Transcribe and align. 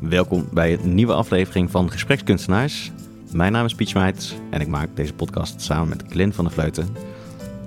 Welkom 0.00 0.48
bij 0.52 0.72
een 0.72 0.94
nieuwe 0.94 1.12
aflevering 1.12 1.70
van 1.70 1.90
Gesprekskunstenaars. 1.90 2.92
Mijn 3.32 3.52
naam 3.52 3.64
is 3.64 3.74
Smijts 3.78 4.34
en 4.50 4.60
ik 4.60 4.66
maak 4.66 4.88
deze 4.94 5.14
podcast 5.14 5.60
samen 5.60 5.88
met 5.88 6.04
Glenn 6.08 6.32
van 6.32 6.44
der 6.44 6.52
Vleuten. 6.52 6.88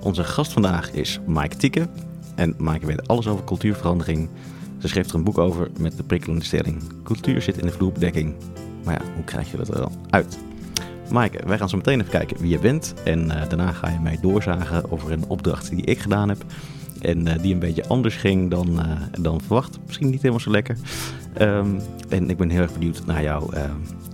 Onze 0.00 0.24
gast 0.24 0.52
vandaag 0.52 0.92
is 0.92 1.20
Maaike 1.26 1.56
Tieke. 1.56 1.88
En 2.34 2.54
Maaike 2.58 2.86
weet 2.86 3.08
alles 3.08 3.26
over 3.26 3.44
cultuurverandering. 3.44 4.28
Ze 4.78 4.88
schreef 4.88 5.08
er 5.08 5.14
een 5.14 5.24
boek 5.24 5.38
over 5.38 5.70
met 5.78 5.96
de 5.96 6.02
prikkelende 6.02 6.44
stelling. 6.44 7.02
Cultuur 7.02 7.42
zit 7.42 7.58
in 7.58 7.66
de 7.66 7.72
vloerbedekking. 7.72 8.34
Maar 8.84 8.94
ja, 8.94 9.12
hoe 9.14 9.24
krijg 9.24 9.50
je 9.50 9.56
dat 9.56 9.68
er 9.68 9.80
dan 9.80 9.92
uit? 10.10 10.38
Maaike, 11.10 11.46
wij 11.46 11.58
gaan 11.58 11.68
zo 11.68 11.76
meteen 11.76 12.00
even 12.00 12.12
kijken 12.12 12.40
wie 12.40 12.50
je 12.50 12.58
bent. 12.58 12.94
En 13.04 13.24
uh, 13.24 13.48
daarna 13.48 13.72
ga 13.72 13.88
je 13.88 13.98
mij 13.98 14.18
doorzagen 14.20 14.90
over 14.90 15.12
een 15.12 15.24
opdracht 15.28 15.70
die 15.70 15.84
ik 15.84 15.98
gedaan 15.98 16.28
heb. 16.28 16.44
En 17.02 17.26
uh, 17.26 17.32
die 17.40 17.52
een 17.52 17.58
beetje 17.58 17.86
anders 17.86 18.16
ging 18.16 18.50
dan, 18.50 18.68
uh, 18.68 18.92
dan 19.20 19.40
verwacht. 19.40 19.78
Misschien 19.86 20.10
niet 20.10 20.20
helemaal 20.20 20.40
zo 20.40 20.50
lekker. 20.50 20.76
Um, 21.40 21.80
en 22.08 22.30
ik 22.30 22.36
ben 22.36 22.50
heel 22.50 22.60
erg 22.60 22.72
benieuwd 22.72 23.06
naar, 23.06 23.22
uh, 23.22 23.38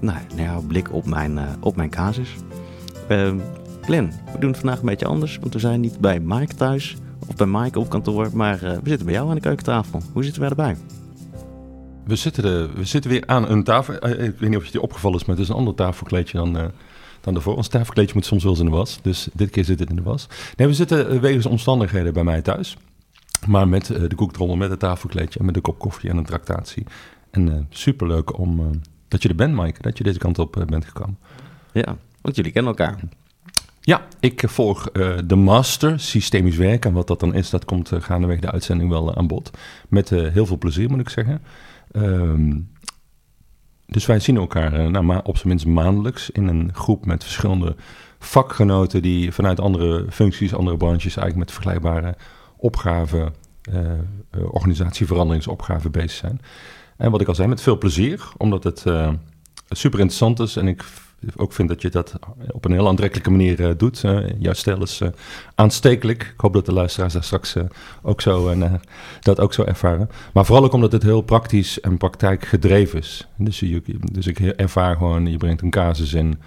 naar, 0.01 0.27
jouw 0.37 0.60
blik 0.60 0.93
op 0.93 1.06
mijn, 1.06 1.38
op 1.60 1.77
mijn 1.77 1.91
casus. 1.91 2.34
Um, 3.09 3.41
we 3.87 4.38
doen 4.38 4.51
het 4.51 4.59
vandaag 4.59 4.79
een 4.79 4.87
beetje 4.87 5.06
anders. 5.06 5.38
Want 5.41 5.52
we 5.52 5.59
zijn 5.59 5.80
niet 5.80 6.01
bij 6.01 6.20
Mike 6.20 6.55
thuis. 6.55 6.96
Of 7.29 7.34
bij 7.34 7.46
Mike 7.46 7.79
op 7.79 7.88
kantoor. 7.88 8.30
Maar 8.32 8.59
we 8.60 8.88
zitten 8.88 9.07
bij 9.07 9.15
jou 9.15 9.29
aan 9.29 9.34
de 9.34 9.41
keukentafel. 9.41 10.02
Hoe 10.12 10.24
zitten 10.24 10.41
wij 10.41 10.51
erbij? 10.51 10.77
We 12.05 12.16
zitten, 12.16 12.74
we 12.74 12.84
zitten 12.84 13.10
weer 13.10 13.23
aan 13.27 13.48
een 13.48 13.65
tafel. 13.65 13.95
Ik 13.95 14.38
weet 14.38 14.48
niet 14.48 14.57
of 14.57 14.66
je 14.66 14.82
opgevallen 14.82 15.18
is, 15.20 15.24
maar 15.24 15.37
het 15.37 15.45
is 15.45 15.51
een 15.51 15.59
ander 15.59 15.74
tafelkleedje 15.74 16.38
dan, 16.38 16.70
dan 17.28 17.42
daarvoor. 17.42 17.56
Ons 17.56 17.68
tafelkleedje 17.68 18.14
moet 18.14 18.24
soms 18.24 18.42
wel 18.42 18.52
eens 18.52 18.60
in 18.60 18.66
de 18.66 18.77
was. 18.77 18.98
Dus 19.02 19.28
dit 19.32 19.50
keer 19.50 19.64
zit 19.64 19.78
het 19.78 19.91
in 19.91 19.96
de 19.96 20.02
was. 20.02 20.27
Nee, 20.56 20.66
we 20.66 20.74
zitten 20.74 21.20
wegens 21.20 21.46
omstandigheden 21.46 22.12
bij 22.12 22.24
mij 22.24 22.42
thuis. 22.42 22.77
Maar 23.46 23.68
met 23.68 23.88
uh, 23.88 24.09
de 24.09 24.14
koektrommel, 24.14 24.56
met 24.56 24.70
het 24.70 24.78
tafelkleedje 24.78 25.38
en 25.38 25.45
met 25.45 25.56
een 25.56 25.62
kop 25.62 25.78
koffie 25.78 26.10
en 26.10 26.16
een 26.16 26.24
tractatie. 26.24 26.87
En 27.30 27.46
uh, 27.46 27.54
superleuk 27.68 28.38
om, 28.38 28.60
uh, 28.60 28.66
dat 29.09 29.23
je 29.23 29.28
er 29.28 29.34
bent, 29.34 29.54
Mike. 29.54 29.82
Dat 29.82 29.98
je 29.98 30.04
deze 30.04 30.18
kant 30.18 30.38
op 30.38 30.65
bent 30.66 30.85
gekomen. 30.85 31.18
Ja, 31.73 31.96
want 32.20 32.37
jullie 32.37 32.52
kennen 32.52 32.76
elkaar. 32.76 33.01
Ja, 33.80 34.07
ik 34.20 34.42
volg 34.46 34.90
de 35.26 35.37
master 35.37 36.01
systemisch 36.01 36.57
werken. 36.57 36.90
En 36.90 36.96
wat 36.96 37.07
dat 37.07 37.20
dan 37.20 37.35
is, 37.35 37.51
dat 37.51 37.65
komt 37.65 37.90
gaandeweg 37.95 38.38
de 38.40 38.51
uitzending 38.51 38.90
wel 38.90 39.15
aan 39.15 39.26
bod. 39.26 39.51
Met 39.88 40.09
heel 40.10 40.46
veel 40.46 40.59
plezier, 40.59 40.90
moet 40.90 41.01
ik 41.01 41.09
zeggen. 41.09 41.42
Um, 41.92 42.68
dus 43.91 44.07
wij 44.07 44.21
zien 44.21 44.37
elkaar 44.37 44.91
nou, 44.91 45.05
maar 45.05 45.23
op 45.25 45.37
zijn 45.37 45.49
minst 45.49 45.67
maandelijks 45.67 46.31
in 46.31 46.49
een 46.49 46.71
groep 46.75 47.07
met 47.07 47.23
verschillende 47.23 47.77
vakgenoten 48.19 49.03
die 49.03 49.33
vanuit 49.33 49.61
andere 49.61 50.05
functies, 50.11 50.55
andere 50.55 50.77
branches 50.77 51.17
eigenlijk 51.17 51.37
met 51.37 51.53
vergelijkbare 51.53 52.16
opgaven, 52.57 53.35
uh, 53.73 53.93
organisatieveranderingsopgaven 54.51 55.91
bezig 55.91 56.11
zijn. 56.11 56.41
En 56.97 57.11
wat 57.11 57.21
ik 57.21 57.29
al 57.29 57.35
zei, 57.35 57.49
met 57.49 57.61
veel 57.61 57.79
plezier, 57.79 58.29
omdat 58.37 58.65
het 58.65 58.85
uh, 58.87 59.13
super 59.69 59.99
interessant 59.99 60.41
is 60.41 60.57
en 60.57 60.69
ik 60.69 60.85
ook 61.37 61.52
vind 61.52 61.69
dat 61.69 61.83
je 61.83 61.91
dat 61.91 62.19
op 62.51 62.65
een 62.65 62.73
heel 62.73 62.88
aantrekkelijke 62.88 63.30
manier 63.30 63.61
uh, 63.61 63.71
doet. 63.77 64.03
Uh, 64.03 64.19
jouw 64.38 64.53
stijl 64.53 64.83
is 64.83 65.00
uh, 65.00 65.09
aanstekelijk. 65.55 66.22
Ik 66.22 66.41
hoop 66.41 66.53
dat 66.53 66.66
de 66.66 66.72
luisteraars 66.72 67.12
daar 67.12 67.25
straks 67.25 67.55
ook 68.03 68.21
zo, 68.21 68.55
dat 69.21 69.41
ook 69.41 69.53
zo 69.53 69.62
ervaren. 69.65 70.10
Maar 70.33 70.44
vooral 70.44 70.65
ook 70.65 70.72
omdat 70.72 70.93
het 70.93 71.03
heel 71.03 71.21
praktisch 71.21 71.81
en 71.81 71.97
praktijkgedreven 71.97 72.99
is. 72.99 73.28
Dus, 73.37 73.60
je, 73.60 73.83
dus 74.12 74.27
ik 74.27 74.38
ervaar 74.38 74.97
gewoon, 74.97 75.27
je 75.27 75.37
brengt 75.37 75.62
een 75.62 75.71
casus 75.71 76.12
in 76.12 76.38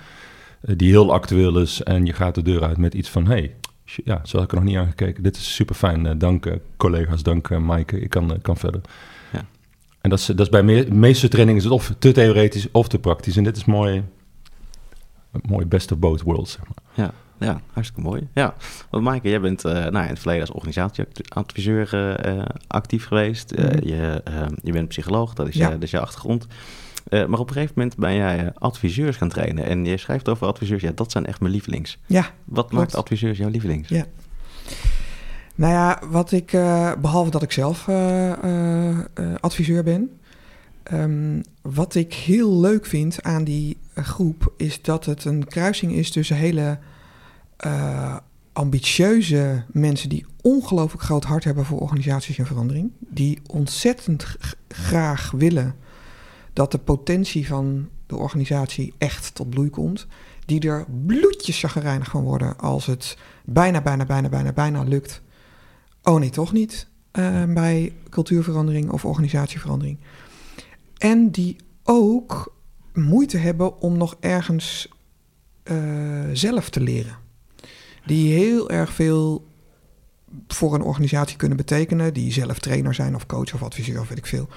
die 0.61 0.89
heel 0.89 1.13
actueel 1.13 1.59
is 1.59 1.83
en 1.83 2.05
je 2.05 2.13
gaat 2.13 2.35
de 2.35 2.41
deur 2.41 2.63
uit 2.63 2.77
met 2.77 2.93
iets 2.93 3.09
van... 3.09 3.27
hey, 3.27 3.55
ja, 3.83 4.21
zo 4.23 4.37
had 4.37 4.45
ik 4.45 4.51
er 4.51 4.57
nog 4.57 4.65
niet 4.65 4.77
aan 4.77 4.87
gekeken. 4.87 5.23
Dit 5.23 5.35
is 5.35 5.55
super 5.55 5.75
fijn. 5.75 6.17
dank 6.17 6.57
collega's, 6.77 7.23
dank 7.23 7.49
Maaike. 7.49 7.99
Ik 7.99 8.09
kan, 8.09 8.41
kan 8.41 8.57
verder. 8.57 8.81
Ja. 9.33 9.45
En 10.01 10.09
dat 10.09 10.19
is, 10.19 10.25
dat 10.25 10.39
is 10.39 10.49
bij 10.49 10.63
me 10.63 10.87
meeste 10.91 11.27
trainingen 11.27 11.59
is 11.59 11.63
het 11.63 11.73
of 11.73 11.93
te 11.99 12.11
theoretisch 12.11 12.67
of 12.71 12.87
te 12.87 12.99
praktisch. 12.99 13.37
En 13.37 13.43
dit 13.43 13.57
is 13.57 13.65
mooi 13.65 14.03
mooi 15.31 15.65
best 15.65 15.91
of 15.91 15.97
both 15.97 16.21
worlds, 16.21 16.51
zeg 16.51 16.61
maar. 16.63 17.05
Ja, 17.05 17.13
ja 17.47 17.61
hartstikke 17.71 18.01
mooi. 18.01 18.27
Ja, 18.33 18.55
want 18.89 19.03
Maaike, 19.03 19.29
jij 19.29 19.41
bent 19.41 19.65
uh, 19.65 19.71
nou, 19.71 20.03
in 20.03 20.09
het 20.09 20.19
verleden 20.19 20.41
als 20.41 20.51
organisatieadviseur 20.51 21.93
uh, 22.27 22.45
actief 22.67 23.05
geweest. 23.05 23.53
Uh, 23.53 23.71
je, 23.71 24.23
je 24.63 24.71
bent 24.71 24.87
psycholoog, 24.87 25.33
dat 25.33 25.47
is, 25.47 25.55
ja. 25.55 25.65
je, 25.65 25.73
dat 25.73 25.83
is 25.83 25.91
je 25.91 25.99
achtergrond. 25.99 26.47
maar 27.09 27.39
op 27.39 27.47
een 27.47 27.53
gegeven 27.53 27.73
moment 27.75 27.97
ben 27.97 28.15
jij 28.15 28.51
adviseurs 28.53 29.17
gaan 29.17 29.29
trainen. 29.29 29.65
En 29.65 29.85
je 29.85 29.97
schrijft 29.97 30.29
over 30.29 30.47
adviseurs, 30.47 30.81
ja, 30.81 30.91
dat 30.95 31.11
zijn 31.11 31.25
echt 31.25 31.39
mijn 31.39 31.53
lievelings. 31.53 31.97
Ja. 32.05 32.21
Wat 32.21 32.67
klopt. 32.67 32.73
maakt 32.73 32.95
adviseurs 32.95 33.37
jouw 33.37 33.49
lievelings? 33.49 33.89
Ja. 33.89 34.05
Nou 35.55 35.73
ja, 35.73 35.99
wat 36.09 36.31
ik, 36.31 36.51
behalve 37.01 37.31
dat 37.31 37.41
ik 37.41 37.51
zelf 37.51 37.89
adviseur 39.39 39.83
ben, 39.83 40.09
Um, 40.93 41.41
wat 41.61 41.95
ik 41.95 42.13
heel 42.13 42.59
leuk 42.59 42.85
vind 42.85 43.23
aan 43.23 43.43
die 43.43 43.77
groep 44.05 44.53
is 44.57 44.81
dat 44.81 45.05
het 45.05 45.25
een 45.25 45.47
kruising 45.47 45.93
is 45.93 46.11
tussen 46.11 46.35
hele 46.35 46.79
uh, 47.65 48.17
ambitieuze 48.53 49.63
mensen 49.71 50.09
die 50.09 50.25
ongelooflijk 50.41 51.03
groot 51.03 51.23
hart 51.23 51.43
hebben 51.43 51.65
voor 51.65 51.79
organisaties 51.79 52.37
en 52.37 52.45
verandering, 52.45 52.91
die 52.99 53.39
ontzettend 53.47 54.35
graag 54.67 55.31
willen 55.31 55.75
dat 56.53 56.71
de 56.71 56.77
potentie 56.77 57.47
van 57.47 57.89
de 58.05 58.15
organisatie 58.15 58.93
echt 58.97 59.35
tot 59.35 59.49
bloei 59.49 59.69
komt, 59.69 60.07
die 60.45 60.69
er 60.69 60.85
bloedjes 61.05 61.59
chagrijnig 61.59 62.09
van 62.09 62.23
worden 62.23 62.57
als 62.57 62.85
het 62.85 63.17
bijna, 63.45 63.81
bijna, 63.81 64.05
bijna, 64.05 64.29
bijna, 64.29 64.53
bijna 64.53 64.83
lukt. 64.83 65.21
Oh 66.03 66.19
nee, 66.19 66.29
toch 66.29 66.51
niet 66.51 66.87
uh, 67.13 67.43
bij 67.43 67.93
cultuurverandering 68.09 68.89
of 68.89 69.05
organisatieverandering. 69.05 69.97
En 70.97 71.29
die 71.29 71.55
ook 71.83 72.53
moeite 72.93 73.37
hebben 73.37 73.81
om 73.81 73.97
nog 73.97 74.17
ergens 74.19 74.89
uh, 75.63 76.23
zelf 76.33 76.69
te 76.69 76.81
leren. 76.81 77.15
Die 78.05 78.33
heel 78.33 78.69
erg 78.69 78.93
veel 78.93 79.47
voor 80.47 80.73
een 80.73 80.81
organisatie 80.81 81.37
kunnen 81.37 81.57
betekenen. 81.57 82.13
Die 82.13 82.31
zelf 82.31 82.59
trainer 82.59 82.93
zijn 82.93 83.15
of 83.15 83.25
coach 83.25 83.53
of 83.53 83.63
adviseur 83.63 83.99
of 83.99 84.09
weet 84.09 84.17
ik 84.17 84.25
veel. 84.25 84.47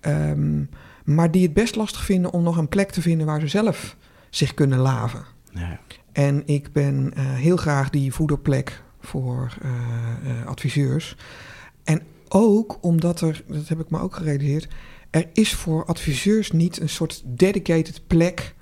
Um, 0.00 0.68
maar 1.04 1.30
die 1.30 1.42
het 1.42 1.52
best 1.52 1.76
lastig 1.76 2.04
vinden 2.04 2.32
om 2.32 2.42
nog 2.42 2.56
een 2.56 2.68
plek 2.68 2.90
te 2.90 3.02
vinden 3.02 3.26
waar 3.26 3.40
ze 3.40 3.48
zelf 3.48 3.96
zich 4.30 4.54
kunnen 4.54 4.78
laven. 4.78 5.24
Ja. 5.52 5.80
En 6.12 6.42
ik 6.46 6.72
ben 6.72 7.12
uh, 7.16 7.34
heel 7.34 7.56
graag 7.56 7.90
die 7.90 8.12
voederplek 8.12 8.82
voor 9.00 9.56
uh, 9.62 10.46
adviseurs. 10.46 11.16
En 11.84 12.02
ook 12.28 12.78
omdat 12.80 13.20
er, 13.20 13.42
dat 13.46 13.68
heb 13.68 13.80
ik 13.80 13.90
me 13.90 14.00
ook 14.00 14.16
gerealiseerd, 14.16 14.68
er 15.10 15.26
is 15.32 15.54
voor 15.54 15.84
adviseurs 15.84 16.50
niet 16.50 16.80
een 16.80 16.88
soort 16.88 17.22
dedicated 17.24 18.02
plek, 18.06 18.54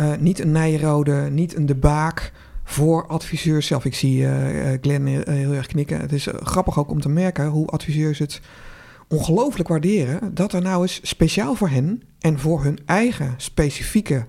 uh, 0.00 0.16
niet 0.16 0.40
een 0.40 0.52
Nijrode, 0.52 1.28
niet 1.30 1.56
een 1.56 1.66
De 1.66 1.74
Baak 1.74 2.32
voor 2.64 3.06
adviseurs 3.06 3.66
zelf. 3.66 3.84
Ik 3.84 3.94
zie 3.94 4.20
uh, 4.20 4.78
Glenn 4.80 5.06
heel 5.06 5.52
erg 5.52 5.66
knikken. 5.66 6.00
Het 6.00 6.12
is 6.12 6.28
grappig 6.32 6.78
ook 6.78 6.90
om 6.90 7.00
te 7.00 7.08
merken 7.08 7.46
hoe 7.46 7.66
adviseurs 7.66 8.18
het 8.18 8.40
ongelooflijk 9.08 9.68
waarderen 9.68 10.34
dat 10.34 10.52
er 10.52 10.62
nou 10.62 10.82
eens 10.82 11.00
speciaal 11.02 11.54
voor 11.54 11.68
hen 11.68 12.02
en 12.18 12.38
voor 12.38 12.62
hun 12.62 12.78
eigen 12.84 13.34
specifieke 13.36 14.26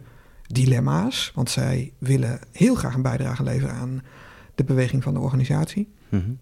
dilemma's, 0.47 1.31
want 1.35 1.49
zij 1.49 1.93
willen 1.97 2.39
heel 2.51 2.75
graag 2.75 2.93
een 2.93 3.01
bijdrage 3.01 3.43
leveren 3.43 3.75
aan 3.75 4.01
de 4.55 4.63
beweging 4.63 5.03
van 5.03 5.13
de 5.13 5.19
organisatie, 5.19 5.93
mm 6.09 6.19
-hmm. 6.19 6.37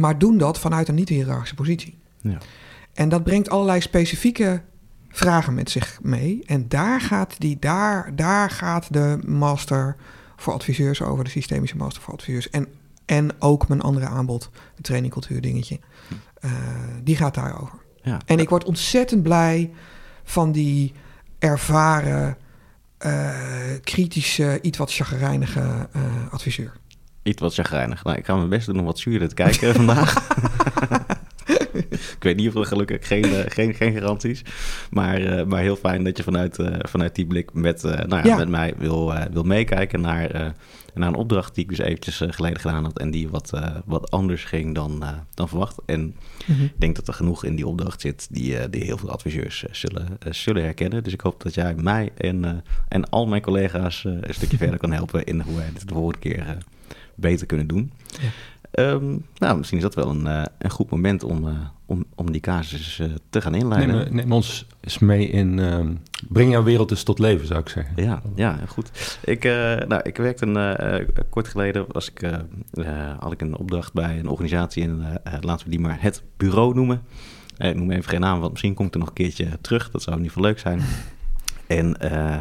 maar 0.00 0.18
doen 0.18 0.38
dat 0.38 0.58
vanuit 0.58 0.88
een 0.88 0.94
niet-hierarchische 0.94 1.54
positie. 1.54 1.98
Ja. 2.20 2.38
En 2.94 3.08
dat 3.08 3.24
brengt 3.24 3.50
allerlei 3.50 3.80
specifieke 3.80 4.62
vragen 5.08 5.54
met 5.54 5.70
zich 5.70 5.98
mee. 6.02 6.42
En 6.46 6.68
daar 6.68 7.00
gaat, 7.00 7.34
die, 7.38 7.56
daar, 7.58 8.16
daar 8.16 8.50
gaat 8.50 8.92
de 8.92 9.18
master 9.26 9.96
voor 10.36 10.52
adviseurs 10.52 11.02
over, 11.02 11.24
de 11.24 11.30
systemische 11.30 11.76
master 11.76 12.02
voor 12.02 12.14
adviseurs. 12.14 12.50
En, 12.50 12.66
en 13.06 13.30
ook 13.38 13.68
mijn 13.68 13.80
andere 13.80 14.06
aanbod, 14.06 14.50
de 14.76 14.82
trainingcultuur 14.82 15.40
dingetje. 15.40 15.78
Uh, 16.44 16.50
die 17.02 17.16
gaat 17.16 17.34
daarover. 17.34 17.78
Ja. 18.02 18.20
En 18.26 18.38
ik 18.38 18.48
word 18.48 18.64
ontzettend 18.64 19.22
blij 19.22 19.70
van 20.24 20.52
die 20.52 20.92
ervaren, 21.38 22.36
uh, 23.06 23.30
kritische, 23.82 24.58
iets 24.62 24.78
wat 24.78 24.92
chagrijnige 24.92 25.88
uh, 25.96 26.02
adviseur. 26.30 26.72
Iets 27.22 27.40
wat 27.40 27.54
chagrijnig. 27.54 28.04
Nou, 28.04 28.16
ik 28.16 28.24
ga 28.24 28.34
mijn 28.34 28.48
best 28.48 28.66
doen 28.66 28.78
om 28.78 28.84
wat 28.84 28.98
zuurder 28.98 29.28
te 29.28 29.34
kijken 29.34 29.74
vandaag. 29.84 30.14
ik 32.16 32.16
weet 32.22 32.36
niet 32.36 32.48
of 32.48 32.54
er 32.54 32.66
gelukkig 32.66 33.06
geen, 33.06 33.26
uh, 33.26 33.38
geen, 33.46 33.74
geen 33.74 33.92
garanties. 33.92 34.42
Maar, 34.90 35.20
uh, 35.20 35.44
maar 35.44 35.60
heel 35.60 35.76
fijn 35.76 36.04
dat 36.04 36.16
je 36.16 36.22
vanuit, 36.22 36.58
uh, 36.58 36.76
vanuit 36.78 37.14
die 37.14 37.26
blik 37.26 37.52
met, 37.52 37.82
nou 37.82 38.08
ja, 38.08 38.24
ja. 38.24 38.36
met 38.36 38.48
mij 38.48 38.74
wil, 38.78 39.12
wil 39.32 39.42
meekijken 39.42 40.00
naar, 40.00 40.54
naar 40.94 41.08
een 41.08 41.14
opdracht 41.14 41.54
die 41.54 41.64
ik 41.64 41.70
dus 41.70 41.78
eventjes 41.78 42.22
geleden 42.26 42.60
gedaan 42.60 42.84
had. 42.84 42.98
En 42.98 43.10
die 43.10 43.28
wat, 43.28 43.60
wat 43.84 44.10
anders 44.10 44.44
ging 44.44 44.74
dan, 44.74 45.04
dan 45.34 45.48
verwacht. 45.48 45.76
En 45.86 46.00
mm 46.00 46.14
-hmm. 46.46 46.64
ik 46.64 46.80
denk 46.80 46.96
dat 46.96 47.08
er 47.08 47.14
genoeg 47.14 47.44
in 47.44 47.56
die 47.56 47.66
opdracht 47.66 48.00
zit 48.00 48.28
die, 48.30 48.70
die 48.70 48.84
heel 48.84 48.98
veel 48.98 49.10
adviseurs 49.10 49.64
zullen, 49.70 50.18
zullen 50.30 50.62
herkennen. 50.62 51.02
Dus 51.04 51.12
ik 51.12 51.20
hoop 51.20 51.42
dat 51.42 51.54
jij 51.54 51.74
mij 51.74 52.10
en, 52.16 52.64
en 52.88 53.10
al 53.10 53.26
mijn 53.26 53.42
collega's 53.42 54.04
een 54.04 54.34
stukje 54.34 54.56
verder 54.64 54.78
kan 54.78 54.92
helpen 54.92 55.24
in 55.24 55.40
hoe 55.40 55.56
wij 55.56 55.70
dit 55.72 55.88
de 55.88 55.94
volgende 55.94 56.18
keer 56.18 56.58
beter 57.14 57.46
kunnen 57.46 57.66
doen. 57.66 57.92
Ja. 58.20 58.28
Ehm, 58.70 59.16
nou, 59.36 59.56
misschien 59.56 59.78
is 59.78 59.84
dat 59.84 59.94
wel 59.94 60.10
een, 60.10 60.26
eh, 60.26 60.42
een 60.58 60.70
goed 60.70 60.90
moment 60.90 61.24
om, 61.24 61.48
eh, 61.48 61.54
om, 61.86 62.04
om 62.14 62.32
die 62.32 62.40
casus 62.40 62.98
eh, 62.98 63.06
te 63.30 63.40
gaan 63.40 63.54
inleiden. 63.54 63.96
Neem, 63.96 64.14
neem 64.14 64.32
ons 64.32 64.66
eens 64.80 64.98
mee 64.98 65.28
in... 65.28 65.58
ehm, 65.58 65.92
breng 66.28 66.50
jouw 66.50 66.62
wereld 66.62 66.88
dus 66.88 67.02
tot 67.02 67.18
leven, 67.18 67.46
zou 67.46 67.60
ik 67.60 67.68
zeggen. 67.68 67.92
Ja, 67.96 68.22
ja, 68.34 68.58
goed. 68.68 69.18
Ik, 69.24 69.44
nou, 69.88 70.00
ik 70.02 70.16
werkte 70.16 70.46
een, 70.46 71.06
kort 71.30 71.48
geleden, 71.48 71.84
was 71.88 72.10
ik, 72.10 72.30
had 73.18 73.32
ik 73.32 73.40
een 73.40 73.56
opdracht 73.56 73.92
bij 73.92 74.18
een 74.18 74.28
organisatie 74.28 74.82
en 74.82 75.20
laten 75.40 75.64
we 75.64 75.70
die 75.70 75.80
maar 75.80 75.96
het 76.00 76.22
bureau 76.36 76.74
noemen. 76.74 77.02
Ik 77.58 77.74
noem 77.74 77.90
even 77.90 78.10
geen 78.10 78.20
naam, 78.20 78.40
want 78.40 78.50
misschien 78.50 78.74
komt 78.74 78.92
er 78.94 78.98
nog 78.98 79.08
een 79.08 79.14
keertje 79.14 79.46
terug. 79.60 79.90
Dat 79.90 80.02
zou 80.02 80.16
in 80.16 80.22
ieder 80.22 80.36
geval 80.36 80.50
leuk 80.50 80.60
zijn. 80.60 80.80
En 81.70 81.96
eh, 81.96 82.36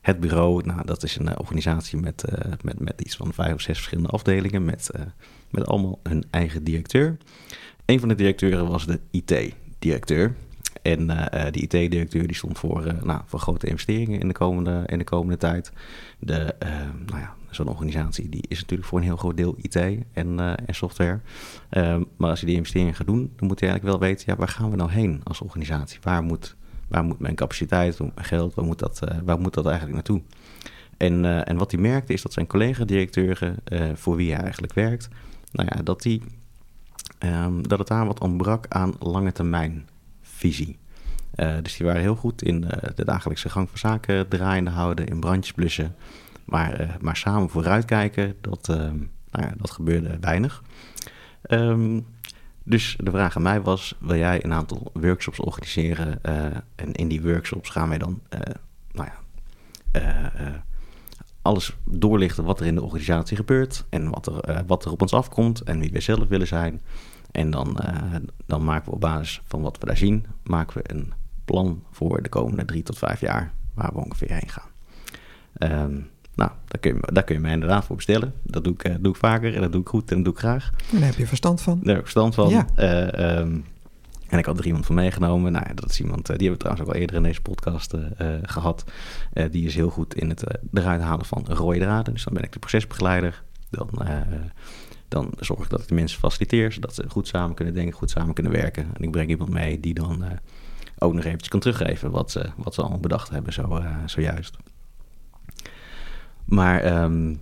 het 0.00 0.20
bureau, 0.20 0.66
nou, 0.66 0.84
dat 0.84 1.02
is 1.02 1.16
een 1.16 1.28
eh, 1.28 1.34
organisatie 1.38 1.98
met, 1.98 2.24
eh, 2.24 2.52
met, 2.62 2.80
met 2.80 3.00
iets 3.00 3.16
van 3.16 3.32
vijf 3.32 3.54
of 3.54 3.60
zes 3.60 3.76
verschillende 3.76 4.08
afdelingen, 4.08 4.64
met, 4.64 4.90
met 5.50 5.66
allemaal 5.66 5.98
hun 6.02 6.24
eigen 6.30 6.64
directeur. 6.64 7.16
Een 7.84 8.00
van 8.00 8.08
de 8.08 8.14
directeuren 8.14 8.68
was 8.68 8.86
de 8.86 9.00
IT-directeur. 9.10 10.34
En 10.82 11.06
die 11.50 11.62
IT-directeur 11.62 12.26
die 12.26 12.36
stond 12.36 12.58
voor, 12.58 12.94
nou, 13.02 13.20
voor 13.26 13.38
grote 13.38 13.66
investeringen 13.66 14.20
in 14.20 14.28
de 14.28 14.34
komende, 14.34 14.82
in 14.86 14.98
de 14.98 15.04
komende 15.04 15.36
tijd. 15.36 15.72
De, 16.18 16.54
nou 17.06 17.20
ja, 17.20 17.34
zo'n 17.50 17.68
organisatie 17.68 18.28
die 18.28 18.44
is 18.48 18.60
natuurlijk 18.60 18.88
voor 18.88 18.98
een 18.98 19.04
heel 19.04 19.16
groot 19.16 19.36
deel 19.36 19.54
IT 19.56 19.76
en, 19.76 20.38
en 20.66 20.74
software. 20.74 21.20
Ehm, 21.68 22.02
maar 22.16 22.30
als 22.30 22.40
je 22.40 22.46
die 22.46 22.56
investeringen 22.56 22.94
gaat 22.94 23.06
doen, 23.06 23.32
dan 23.36 23.48
moet 23.48 23.60
je 23.60 23.66
eigenlijk 23.66 23.98
wel 23.98 24.08
weten, 24.08 24.24
ja, 24.26 24.36
waar 24.36 24.48
gaan 24.48 24.70
we 24.70 24.76
nou 24.76 24.90
heen 24.90 25.20
als 25.24 25.40
organisatie? 25.40 25.98
Waar 26.02 26.22
moet, 26.22 26.56
waar 26.90 27.04
moet 27.04 27.18
mijn 27.18 27.34
capaciteit, 27.34 27.98
mijn 27.98 28.12
geld, 28.16 28.54
waar 28.54 28.64
moet 28.64 28.78
dat, 28.78 29.02
eh, 29.02 29.18
waar 29.24 29.40
moet 29.40 29.54
dat 29.54 29.66
eigenlijk 29.66 29.94
naartoe? 29.94 30.22
En, 30.96 31.24
eh, 31.24 31.48
en 31.48 31.56
wat 31.56 31.70
hij 31.70 31.80
merkte 31.80 32.12
is 32.12 32.22
dat 32.22 32.32
zijn 32.32 32.46
collega-directeuren, 32.46 33.56
eh, 33.64 33.90
voor 33.94 34.16
wie 34.16 34.32
hij 34.32 34.42
eigenlijk 34.42 34.72
werkt, 34.72 35.08
nou 35.52 35.68
ja, 35.72 35.82
dat, 35.82 36.02
die, 36.02 36.22
ehm, 37.18 37.62
dat 37.62 37.78
het 37.78 37.88
daar 37.88 38.06
wat 38.06 38.20
ontbrak 38.20 38.66
aan 38.68 38.94
lange 38.98 39.32
termijn 39.32 39.88
visie. 40.22 40.78
Dus 41.62 41.76
die 41.76 41.86
waren 41.86 42.00
heel 42.00 42.16
goed 42.16 42.42
in 42.42 42.60
de 42.94 43.04
dagelijkse 43.04 43.48
gang 43.48 43.68
van 43.68 43.78
zaken 43.78 44.28
draaiende 44.28 44.70
houden, 44.70 45.06
in 45.06 45.20
brandjes 45.20 45.54
blussen. 45.54 45.94
Maar, 46.44 46.96
maar 47.00 47.16
samen 47.16 47.50
vooruitkijken, 47.50 48.34
dat, 48.40 48.68
ehm, 48.68 48.96
nou 49.30 49.46
ja, 49.46 49.52
dat 49.56 49.70
gebeurde 49.70 50.16
weinig. 50.20 50.62
Ehm, 51.42 52.00
dus 52.70 52.96
de 52.98 53.10
vraag 53.10 53.36
aan 53.36 53.42
mij 53.42 53.60
was, 53.60 53.94
wil 53.98 54.16
jij 54.16 54.44
een 54.44 54.52
aantal 54.52 54.90
workshops 54.92 55.40
organiseren? 55.40 56.22
eh, 56.22 56.44
en 56.74 56.92
in 56.92 57.08
die 57.08 57.22
workshops 57.22 57.68
gaan 57.68 57.88
wij 57.88 57.98
dan, 57.98 58.20
eh, 58.28 58.40
nou 58.92 59.08
ja, 59.08 59.18
eh, 60.32 60.54
alles 61.42 61.76
doorlichten 61.84 62.44
wat 62.44 62.60
er 62.60 62.66
in 62.66 62.74
de 62.74 62.82
organisatie 62.82 63.36
gebeurt 63.36 63.84
en 63.88 64.10
wat 64.10 64.26
er, 64.26 64.64
wat 64.66 64.84
er 64.84 64.90
op 64.90 65.02
ons 65.02 65.12
afkomt 65.12 65.60
en 65.60 65.80
wie 65.80 65.90
we 65.90 66.00
zelf 66.00 66.28
willen 66.28 66.46
zijn. 66.46 66.80
En 67.30 67.50
dan, 67.50 67.78
dan 68.46 68.64
maken 68.64 68.84
we 68.84 68.94
op 68.94 69.00
basis 69.00 69.40
van 69.44 69.62
wat 69.62 69.78
we 69.78 69.86
daar 69.86 69.96
zien, 69.96 70.26
maken 70.42 70.76
we 70.76 70.90
een 70.92 71.12
plan 71.44 71.84
voor 71.90 72.22
de 72.22 72.28
komende 72.28 72.64
drie 72.64 72.82
tot 72.82 72.98
vijf 72.98 73.20
jaar 73.20 73.52
waar 73.74 73.92
we 73.92 74.04
ongeveer 74.04 74.32
heen 74.32 74.48
gaan. 74.48 74.68
Ehm, 75.52 76.00
nou, 76.40 76.52
daar 76.66 76.80
kun, 76.80 76.94
je, 76.94 77.12
daar 77.12 77.24
kun 77.24 77.34
je 77.34 77.40
mij 77.40 77.52
inderdaad 77.52 77.84
voor 77.84 77.96
bestellen. 77.96 78.32
Dat 78.42 78.64
doe 78.64 78.72
ik, 78.72 78.84
eh, 78.84 78.94
doe 79.00 79.12
ik 79.12 79.18
vaker 79.18 79.54
en 79.54 79.60
dat 79.60 79.72
doe 79.72 79.80
ik 79.80 79.88
goed 79.88 80.10
en 80.10 80.16
dat 80.16 80.24
doe 80.24 80.32
ik 80.32 80.38
graag. 80.38 80.70
En 80.92 80.98
daar 80.98 81.08
heb 81.08 81.18
je 81.18 81.26
verstand 81.26 81.62
van. 81.62 81.78
Daar 81.78 81.88
heb 81.88 81.96
ik 81.96 82.02
verstand 82.02 82.34
van. 82.34 82.48
Ja. 82.48 82.66
Eh, 82.74 83.38
ehm, 83.38 83.58
en 84.30 84.38
ik 84.38 84.44
had 84.44 84.58
er 84.58 84.66
iemand 84.66 84.86
van 84.86 84.94
meegenomen. 84.94 85.52
Nou, 85.52 85.64
ja, 85.68 85.74
dat 85.74 85.90
is 85.90 86.00
iemand, 86.00 86.28
eh, 86.28 86.36
die 86.36 86.48
hebben 86.48 86.52
we 86.52 86.58
trouwens 86.58 86.86
ook 86.86 86.94
al 86.94 87.00
eerder 87.00 87.16
in 87.16 87.22
deze 87.22 87.42
podcast 87.42 87.92
eh, 87.92 88.34
eh, 88.34 88.40
gehad. 88.42 88.84
Eh, 89.32 89.50
die 89.50 89.66
is 89.66 89.74
heel 89.74 89.90
goed 89.90 90.14
in 90.14 90.28
het 90.28 90.44
eruit 90.72 91.00
halen 91.00 91.26
van 91.26 91.46
rode 91.48 91.78
draden. 91.78 92.12
Dus 92.12 92.24
dan 92.24 92.34
ben 92.34 92.42
ik 92.42 92.52
de 92.52 92.58
procesbegeleider. 92.58 93.42
Dan, 93.70 93.90
dan 95.08 95.32
zorg 95.38 95.64
ik 95.64 95.70
dat 95.70 95.80
ik 95.80 95.88
de 95.88 95.94
mensen 95.94 96.18
faciliteer, 96.18 96.72
zodat 96.72 96.94
ze 96.94 97.04
goed 97.08 97.28
samen 97.28 97.54
kunnen 97.54 97.74
denken, 97.74 97.92
goed 97.92 98.10
samen 98.10 98.34
kunnen 98.34 98.52
werken. 98.52 98.86
En 98.94 99.02
ik 99.02 99.10
breng 99.10 99.30
iemand 99.30 99.50
mee 99.50 99.80
die 99.80 99.94
dan 99.94 100.24
ook 100.98 101.14
nog 101.14 101.24
eventjes 101.24 101.48
kan 101.48 101.60
teruggeven 101.60 102.10
wat 102.10 102.30
ze, 102.30 102.50
wat 102.56 102.74
ze 102.74 102.80
allemaal 102.80 103.00
bedacht 103.00 103.30
hebben 103.30 103.52
zo, 103.52 103.82
zojuist. 104.06 104.56
Maar 106.44 106.80
ehm, 106.80 107.34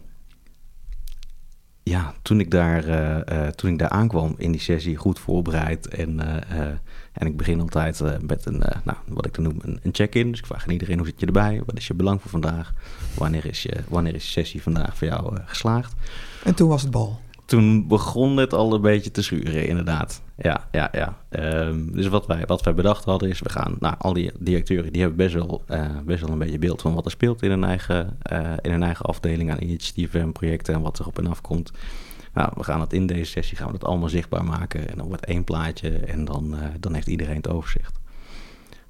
ja, 1.89 2.15
toen 2.23 2.41
ik, 2.41 2.51
daar, 2.51 2.85
eh, 2.85 3.47
eh, 3.47 3.53
toen 3.53 3.71
ik 3.71 3.79
daar 3.79 3.89
aankwam 3.89 4.35
in 4.37 4.53
die 4.53 4.61
sessie, 4.61 4.97
goed 4.97 5.19
voorbereid. 5.19 5.89
En, 5.89 6.21
eh, 6.49 6.67
en 7.13 7.27
ik 7.27 7.37
begin 7.37 7.61
altijd 7.61 8.27
met 8.27 8.47
een, 8.47 8.63
nou, 8.85 8.99
wat 9.07 9.27
ik 9.27 9.35
dan 9.35 9.45
noem, 9.45 9.57
een, 9.61 9.79
een 9.83 9.95
check-in. 9.95 10.31
Dus 10.31 10.39
ik 10.39 10.47
vraag 10.47 10.65
aan 10.67 10.73
iedereen, 10.73 10.99
hoe 10.99 11.07
zit 11.07 11.21
je 11.21 11.27
erbij? 11.27 11.63
Wat 11.67 11.77
is 11.77 11.87
je 11.87 11.95
belang 11.95 12.21
voor 12.21 12.31
vandaag? 12.31 12.75
Wanneer 13.15 13.47
is 13.47 13.63
je, 13.63 13.77
wanneer 13.89 14.15
is 14.15 14.25
je 14.25 14.31
sessie 14.31 14.63
vandaag 14.63 14.97
voor 14.97 15.09
jou 15.09 15.39
geslaagd? 15.45 15.93
En 16.45 16.55
toen 16.55 16.69
was 16.69 16.83
het 16.83 16.91
bal. 16.91 17.21
Toen 17.49 17.87
begon 17.87 18.37
het 18.37 18.55
al 18.55 18.75
een 18.75 18.81
beetje 18.81 19.11
te 19.11 19.23
schuren, 19.23 19.67
inderdaad. 19.67 20.23
Ja, 20.37 20.69
ja, 20.73 20.89
ja. 20.93 21.19
Ehm, 21.29 21.93
dus 21.93 22.07
wat 22.07 22.27
wij, 22.27 22.43
wat 22.47 22.63
wij 22.63 22.75
bedacht 22.75 23.05
hadden 23.05 23.29
is, 23.29 23.41
we 23.41 23.49
gaan... 23.49 23.77
Nou, 23.81 23.95
al 23.99 24.13
die 24.13 24.33
directeuren 24.39 24.93
die 24.93 25.01
hebben 25.01 25.19
best 25.19 25.35
wel, 25.35 25.63
eh, 25.67 25.99
best 26.05 26.21
wel 26.21 26.31
een 26.31 26.39
beetje 26.39 26.59
beeld 26.59 26.83
van 26.83 26.95
wat 26.95 27.05
er 27.05 27.11
speelt 27.11 27.43
in 27.43 27.51
hun 27.51 27.65
eigen, 27.65 28.17
eh, 28.23 28.53
in 28.61 28.71
hun 28.71 28.83
eigen 28.83 29.05
afdeling 29.05 29.51
aan 29.51 29.63
initiatieven 29.63 30.21
en 30.21 30.33
projecten 30.33 30.75
en 30.75 30.81
wat 30.81 30.99
er 30.99 31.07
op 31.07 31.19
en 31.19 31.27
af 31.27 31.41
komt. 31.41 31.73
Nou, 32.35 32.53
we 32.55 32.65
gaan 32.65 32.81
het 32.81 32.93
in 32.93 33.07
deze 33.07 33.31
sessie 33.31 33.57
gaan 33.57 33.67
we 33.67 33.79
dat 33.79 33.85
allemaal 33.85 34.09
zichtbaar 34.09 34.45
maken 34.45 34.89
en 34.89 34.97
dan 34.97 35.07
wordt 35.07 35.25
één 35.25 35.45
plaatje 35.45 35.91
en 35.91 36.25
dan, 36.25 36.57
eh, 36.57 36.69
dan 36.81 36.95
heeft 36.95 37.09
iedereen 37.09 37.37
het 37.37 37.49
overzicht. 37.49 37.99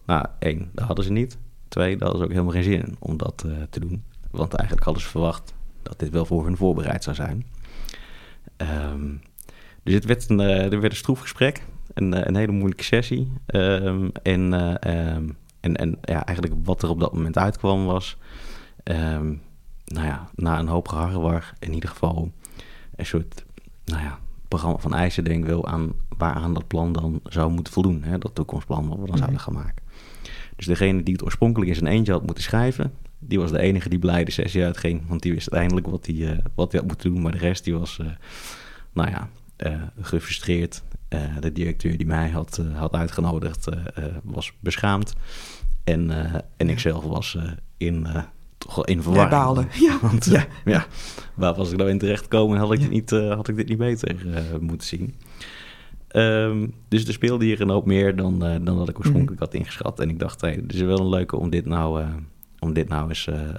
Nou, 0.07 0.27
één, 0.39 0.71
dat 0.73 0.87
hadden 0.87 1.05
ze 1.05 1.13
niet. 1.13 1.39
Twee, 1.69 1.97
daar 1.97 2.09
hadden 2.09 2.19
ze 2.19 2.25
ook 2.25 2.33
helemaal 2.33 2.63
geen 2.63 2.73
zin 2.73 2.87
in 2.87 2.97
om 2.99 3.17
dat 3.17 3.45
te 3.71 3.81
doen. 3.81 4.05
Want 4.31 4.55
eigenlijk 4.55 4.85
hadden 4.85 5.03
ze 5.03 5.09
verwacht 5.09 5.55
dat 5.83 5.99
dit 5.99 6.11
wel 6.11 6.25
voor 6.25 6.45
hun 6.45 6.57
voorbereid 6.57 7.03
zou 7.05 7.17
zijn. 7.17 7.45
Ehm, 8.57 9.15
dus 9.83 9.95
het 9.95 10.05
werd 10.05 10.31
een, 10.31 10.41
eh, 10.41 10.73
er 10.73 10.81
werd 10.81 10.93
een 10.93 10.99
stroef 10.99 11.21
gesprek, 11.21 11.63
een, 11.95 12.15
eh, 12.15 12.21
een 12.25 12.37
hele 12.37 12.53
moeilijke 12.53 12.85
sessie. 12.85 13.33
Ehm, 13.47 14.09
en, 14.23 14.53
eh, 14.53 15.15
ehm, 15.15 15.29
en, 15.61 15.77
en 15.77 15.99
ja, 16.03 16.25
eigenlijk 16.25 16.67
wat 16.67 16.83
er 16.83 16.89
op 16.89 17.01
dat 17.01 17.13
moment 17.13 17.39
uitkwam 17.39 17.85
was, 17.85 18.17
nou 19.85 20.07
ja, 20.07 20.29
na 20.35 20.59
een 20.59 20.69
hoop 20.69 20.89
geharrewar 20.89 21.53
in 21.59 21.75
ieder 21.75 21.89
geval 21.89 22.33
een 22.97 23.07
soort, 23.07 23.45
nou 23.85 24.03
ja, 24.03 24.19
programma 24.49 24.79
van 24.79 24.95
eisen 24.95 25.25
denk 25.25 25.43
ik 25.43 25.51
wel 25.51 25.67
aan 25.67 25.93
waaraan 26.17 26.55
dat 26.55 26.67
plan 26.67 26.93
dan 26.93 27.21
zou 27.25 27.53
moeten 27.53 27.73
voldoen. 27.73 28.03
Hè, 28.03 28.19
dat 28.19 28.35
toekomstplan 28.35 28.89
wat 28.89 28.99
we 28.99 29.07
dan 29.07 29.17
zouden 29.17 29.41
gaan 29.41 29.55
maken. 29.55 29.83
Dus 30.57 30.67
degene 30.67 31.03
die 31.03 31.13
het 31.13 31.25
oorspronkelijk 31.25 31.71
in 31.71 31.77
zijn 31.77 31.91
eentje 31.91 32.13
had 32.13 32.27
moeten 32.27 32.45
schrijven, 32.45 32.95
die 33.19 33.39
was 33.39 33.51
de 33.51 33.59
enige 33.61 33.89
die 33.89 33.99
blij 33.99 34.25
de 34.25 34.31
sessie 34.31 34.65
uitging. 34.65 35.03
Want 35.09 35.23
die 35.23 35.33
wist 35.33 35.51
uiteindelijk 35.51 35.87
wat 35.91 36.07
hij, 36.07 36.31
eh, 36.33 36.39
wat 36.55 36.73
hij 36.73 36.81
had 36.81 36.89
moeten 36.91 37.13
doen. 37.13 37.23
Maar 37.23 37.33
de 37.33 37.39
rest 37.39 37.65
die 37.65 37.75
was, 37.79 37.99
eh, 37.99 38.07
nou 38.93 39.11
ja, 39.11 39.29
eh, 39.57 39.83
gefrustreerd. 40.01 40.83
De 41.41 41.53
directeur 41.53 41.97
die 41.97 42.07
mij 42.07 42.29
had, 42.31 42.63
had 42.75 42.93
uitgenodigd 42.95 43.69
was 44.23 44.53
beschaamd. 44.61 45.15
En, 45.85 46.11
en 46.57 46.69
ik 46.69 46.79
zelf 46.79 47.05
was 47.05 47.39
in, 47.77 48.07
toch 48.59 48.75
wel 48.75 48.85
in 48.85 48.95
Jij 48.95 49.03
verwarring. 49.03 49.31
baalde. 49.31 49.67
Ja, 49.89 49.99
Want 50.03 50.25
ja. 50.25 50.47
ja. 50.65 50.87
waar 51.35 51.55
was 51.55 51.71
ik 51.71 51.77
nou 51.77 51.91
in 51.91 51.99
terecht 51.99 52.23
gekomen? 52.23 52.59
Had 52.59 52.73
ik, 52.73 52.79
Ja. 52.79 52.85
dit, 52.85 52.93
niet, 52.93 53.11
had 53.11 53.49
ik 53.49 53.57
dit 53.57 53.69
niet 53.69 53.79
beter 53.79 54.17
moeten 54.61 54.87
zien. 54.87 55.15
Ehm, 56.09 56.67
dus 56.89 57.07
er 57.07 57.13
speelde 57.13 57.45
hier 57.45 57.61
een 57.61 57.69
hoop 57.71 57.87
meer 57.87 58.17
dan, 58.17 58.39
dan 58.39 58.65
dat 58.65 58.89
ik 58.89 58.99
oorspronkelijk 58.99 59.41
had 59.41 59.55
ingeschat. 59.55 60.01
En 60.01 60.11
ik 60.11 60.19
dacht, 60.19 60.41
hey, 60.41 60.53
het 60.63 60.75
is 60.75 60.81
wel 60.81 60.99
een 60.99 61.09
leuke 61.09 61.37
om 61.37 61.51
dit 61.51 61.67
nou, 61.67 62.05
om 62.59 62.73
dit 62.73 62.89
nou 62.89 63.09
eens 63.09 63.27
eh, 63.27 63.49
eh, 63.49 63.55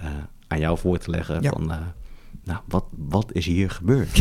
aan 0.48 0.60
jou 0.60 0.78
voor 0.78 0.98
te 0.98 1.10
leggen. 1.10 1.42
Ja. 1.42 1.50
Van, 1.50 1.72
eh, 1.72 1.78
nou, 2.44 2.60
wat, 2.68 2.86
wat 2.92 3.34
is 3.34 3.46
hier 3.46 3.70
gebeurd? 3.70 4.18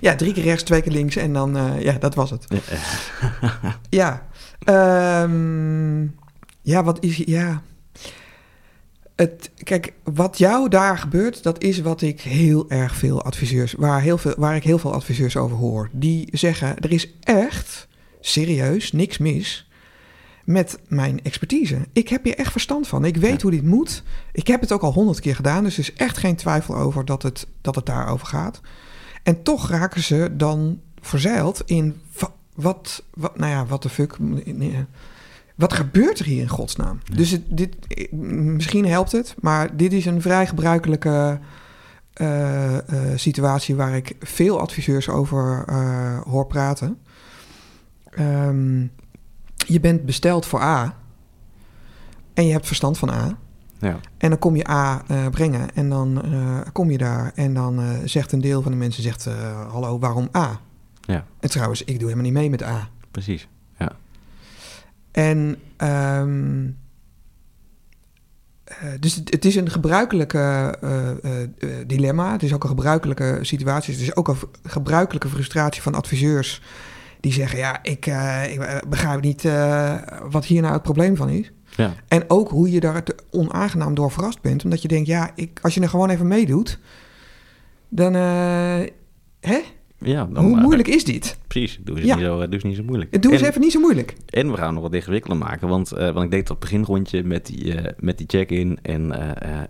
ja, 0.00 0.16
drie 0.16 0.32
keer 0.32 0.44
rechts, 0.44 0.62
twee 0.62 0.82
keer 0.82 0.92
links 0.92 1.16
en 1.16 1.32
dan, 1.32 1.80
ja, 1.80 1.92
dat 1.92 2.14
was 2.14 2.30
het. 2.30 2.46
Ja, 3.90 4.26
ehm, 4.58 6.02
ja, 6.62 6.84
wat 6.84 7.04
is, 7.04 7.16
ja. 7.16 7.62
Het, 9.14 9.50
kijk, 9.62 9.92
wat 10.04 10.38
jou 10.38 10.68
daar 10.68 10.98
gebeurt, 10.98 11.42
dat 11.42 11.62
is 11.62 11.80
wat 11.80 12.02
ik 12.02 12.20
heel 12.20 12.70
erg 12.70 12.96
veel 12.96 13.22
adviseurs, 13.22 13.72
waar, 13.72 14.00
heel 14.00 14.18
veel, 14.18 14.34
waar 14.36 14.56
ik 14.56 14.64
heel 14.64 14.78
veel 14.78 14.92
adviseurs 14.92 15.36
over 15.36 15.56
hoor. 15.56 15.88
Die 15.92 16.28
zeggen, 16.32 16.78
er 16.78 16.92
is 16.92 17.12
echt, 17.20 17.88
serieus, 18.20 18.92
niks 18.92 19.18
mis 19.18 19.66
met 20.46 20.78
mijn 20.88 21.22
expertise. 21.22 21.78
Ik 21.92 22.08
heb 22.08 22.24
hier 22.24 22.36
echt 22.38 22.52
verstand 22.52 22.88
van. 22.88 23.04
Ik 23.04 23.16
weet 23.16 23.30
Ja. 23.32 23.38
hoe 23.42 23.50
dit 23.50 23.62
moet. 23.64 24.02
Ik 24.32 24.46
heb 24.46 24.60
het 24.60 24.72
ook 24.72 24.82
al 24.82 24.92
honderd 24.92 25.20
keer 25.20 25.34
gedaan, 25.34 25.64
dus 25.64 25.72
er 25.74 25.80
is 25.80 25.92
echt 25.92 26.18
geen 26.18 26.36
twijfel 26.36 26.76
over 26.76 27.04
dat 27.04 27.22
het, 27.22 27.46
dat 27.60 27.74
het 27.74 27.86
daarover 27.86 28.26
gaat. 28.26 28.60
En 29.22 29.42
toch 29.42 29.70
raken 29.70 30.02
ze 30.02 30.30
dan 30.36 30.80
verzeild 31.00 31.62
in 31.64 32.00
wa- 32.18 32.32
wat, 32.54 33.02
wat 33.14 33.38
nou 33.38 33.50
ja, 33.50 33.66
wat 33.66 33.82
de 33.82 33.88
fuck. 33.88 34.18
nee, 34.18 34.84
Wat 35.54 35.72
gebeurt 35.72 36.18
er 36.18 36.24
hier 36.24 36.40
in 36.40 36.48
godsnaam? 36.48 36.98
Dus 37.14 37.30
het, 37.30 37.42
dit, 37.48 37.76
misschien 38.12 38.86
helpt 38.86 39.12
het, 39.12 39.34
maar 39.40 39.76
dit 39.76 39.92
is 39.92 40.06
een 40.06 40.22
vrij 40.22 40.46
gebruikelijke 40.46 41.38
eh, 42.12 42.76
eh, 42.76 42.82
situatie 43.18 43.74
waar 43.74 43.96
ik 43.96 44.16
veel 44.20 44.60
adviseurs 44.60 45.08
over 45.08 45.64
eh, 45.66 46.20
hoor 46.20 46.46
praten. 46.46 46.98
Ehm, 48.10 48.86
je 49.66 49.80
bent 49.80 50.04
besteld 50.04 50.46
voor 50.46 50.60
A 50.60 50.96
en 52.34 52.46
je 52.46 52.52
hebt 52.52 52.66
verstand 52.66 52.98
van 52.98 53.10
A. 53.10 53.38
Ja. 53.78 54.00
En 54.18 54.28
dan 54.28 54.38
kom 54.38 54.56
je 54.56 54.68
A 54.70 55.02
eh, 55.08 55.28
brengen 55.28 55.74
en 55.74 55.88
dan 55.88 56.22
eh, 56.22 56.60
kom 56.72 56.90
je 56.90 56.98
daar 56.98 57.32
en 57.34 57.54
dan 57.54 57.80
eh, 57.80 57.88
zegt 58.04 58.32
een 58.32 58.40
deel 58.40 58.62
van 58.62 58.72
de 58.72 58.78
mensen, 58.78 59.02
zegt, 59.02 59.28
hallo, 59.68 59.98
waarom 59.98 60.28
A? 60.36 60.60
Ja. 61.00 61.24
En 61.40 61.50
trouwens, 61.50 61.80
ik 61.80 61.98
doe 61.98 62.08
helemaal 62.08 62.24
niet 62.24 62.32
mee 62.32 62.50
met 62.50 62.62
A. 62.62 62.88
Precies. 63.10 63.48
En 65.16 65.56
ehm, 65.76 66.68
eh, 68.64 68.88
dus 69.00 69.14
het, 69.14 69.30
het 69.30 69.44
is 69.44 69.56
een 69.56 69.70
gebruikelijke 69.70 70.74
dilemma. 71.86 72.32
Het 72.32 72.42
is 72.42 72.52
ook 72.52 72.62
een 72.62 72.68
gebruikelijke 72.68 73.38
situatie. 73.42 73.92
Het 73.92 74.02
is 74.02 74.16
ook 74.16 74.28
een 74.28 74.36
gebruikelijke 74.62 75.28
frustratie 75.28 75.82
van 75.82 75.94
adviseurs 75.94 76.62
die 77.26 77.34
zeggen: 77.34 77.58
Ja, 77.58 77.82
ik, 77.82 78.06
eh, 78.06 78.52
ik 78.52 78.58
eh, 78.58 78.76
begrijp 78.88 79.20
niet 79.20 79.44
eh, 79.44 79.94
wat 80.30 80.44
hier 80.44 80.60
nou 80.62 80.72
het 80.72 80.82
probleem 80.82 81.16
van 81.16 81.28
is. 81.28 81.52
Ja. 81.76 81.94
En 82.08 82.24
ook 82.28 82.48
hoe 82.50 82.70
je 82.70 82.80
daar 82.80 83.02
onaangenaam 83.30 83.94
door 83.94 84.10
verrast 84.10 84.40
bent. 84.40 84.64
Omdat 84.64 84.82
je 84.82 84.88
denkt: 84.88 85.06
Ja, 85.06 85.30
ik, 85.34 85.58
als 85.62 85.74
je 85.74 85.80
er 85.80 85.88
gewoon 85.88 86.10
even 86.10 86.26
meedoet, 86.26 86.78
dan. 87.88 88.14
hè? 88.14 89.58
Ja, 89.98 90.24
dan, 90.24 90.44
Hoe 90.44 90.60
moeilijk 90.60 90.88
is 90.88 91.04
dit? 91.04 91.38
Precies, 91.46 91.78
doe 91.84 91.96
eens, 91.96 92.06
Ja. 92.06 92.14
niet, 92.14 92.24
zo, 92.24 92.38
doe 92.38 92.52
eens 92.52 92.62
niet 92.62 92.76
zo 92.76 92.82
moeilijk. 92.82 93.22
Doe 93.22 93.32
eens 93.32 93.42
En- 93.42 93.48
even 93.48 93.60
niet 93.60 93.72
zo 93.72 93.80
moeilijk. 93.80 94.14
En 94.30 94.50
we 94.50 94.56
gaan 94.56 94.74
nog 94.74 94.82
wat 94.82 94.94
ingewikkelder 94.94 95.38
maken, 95.38 95.68
want, 95.68 95.88
want 95.88 96.22
ik 96.22 96.30
deed 96.30 96.46
dat 96.46 96.58
beginrondje 96.58 97.22
met 97.24 97.46
die, 97.46 97.74
met 97.98 98.18
die 98.18 98.26
check-in 98.26 98.78
en, 98.82 99.12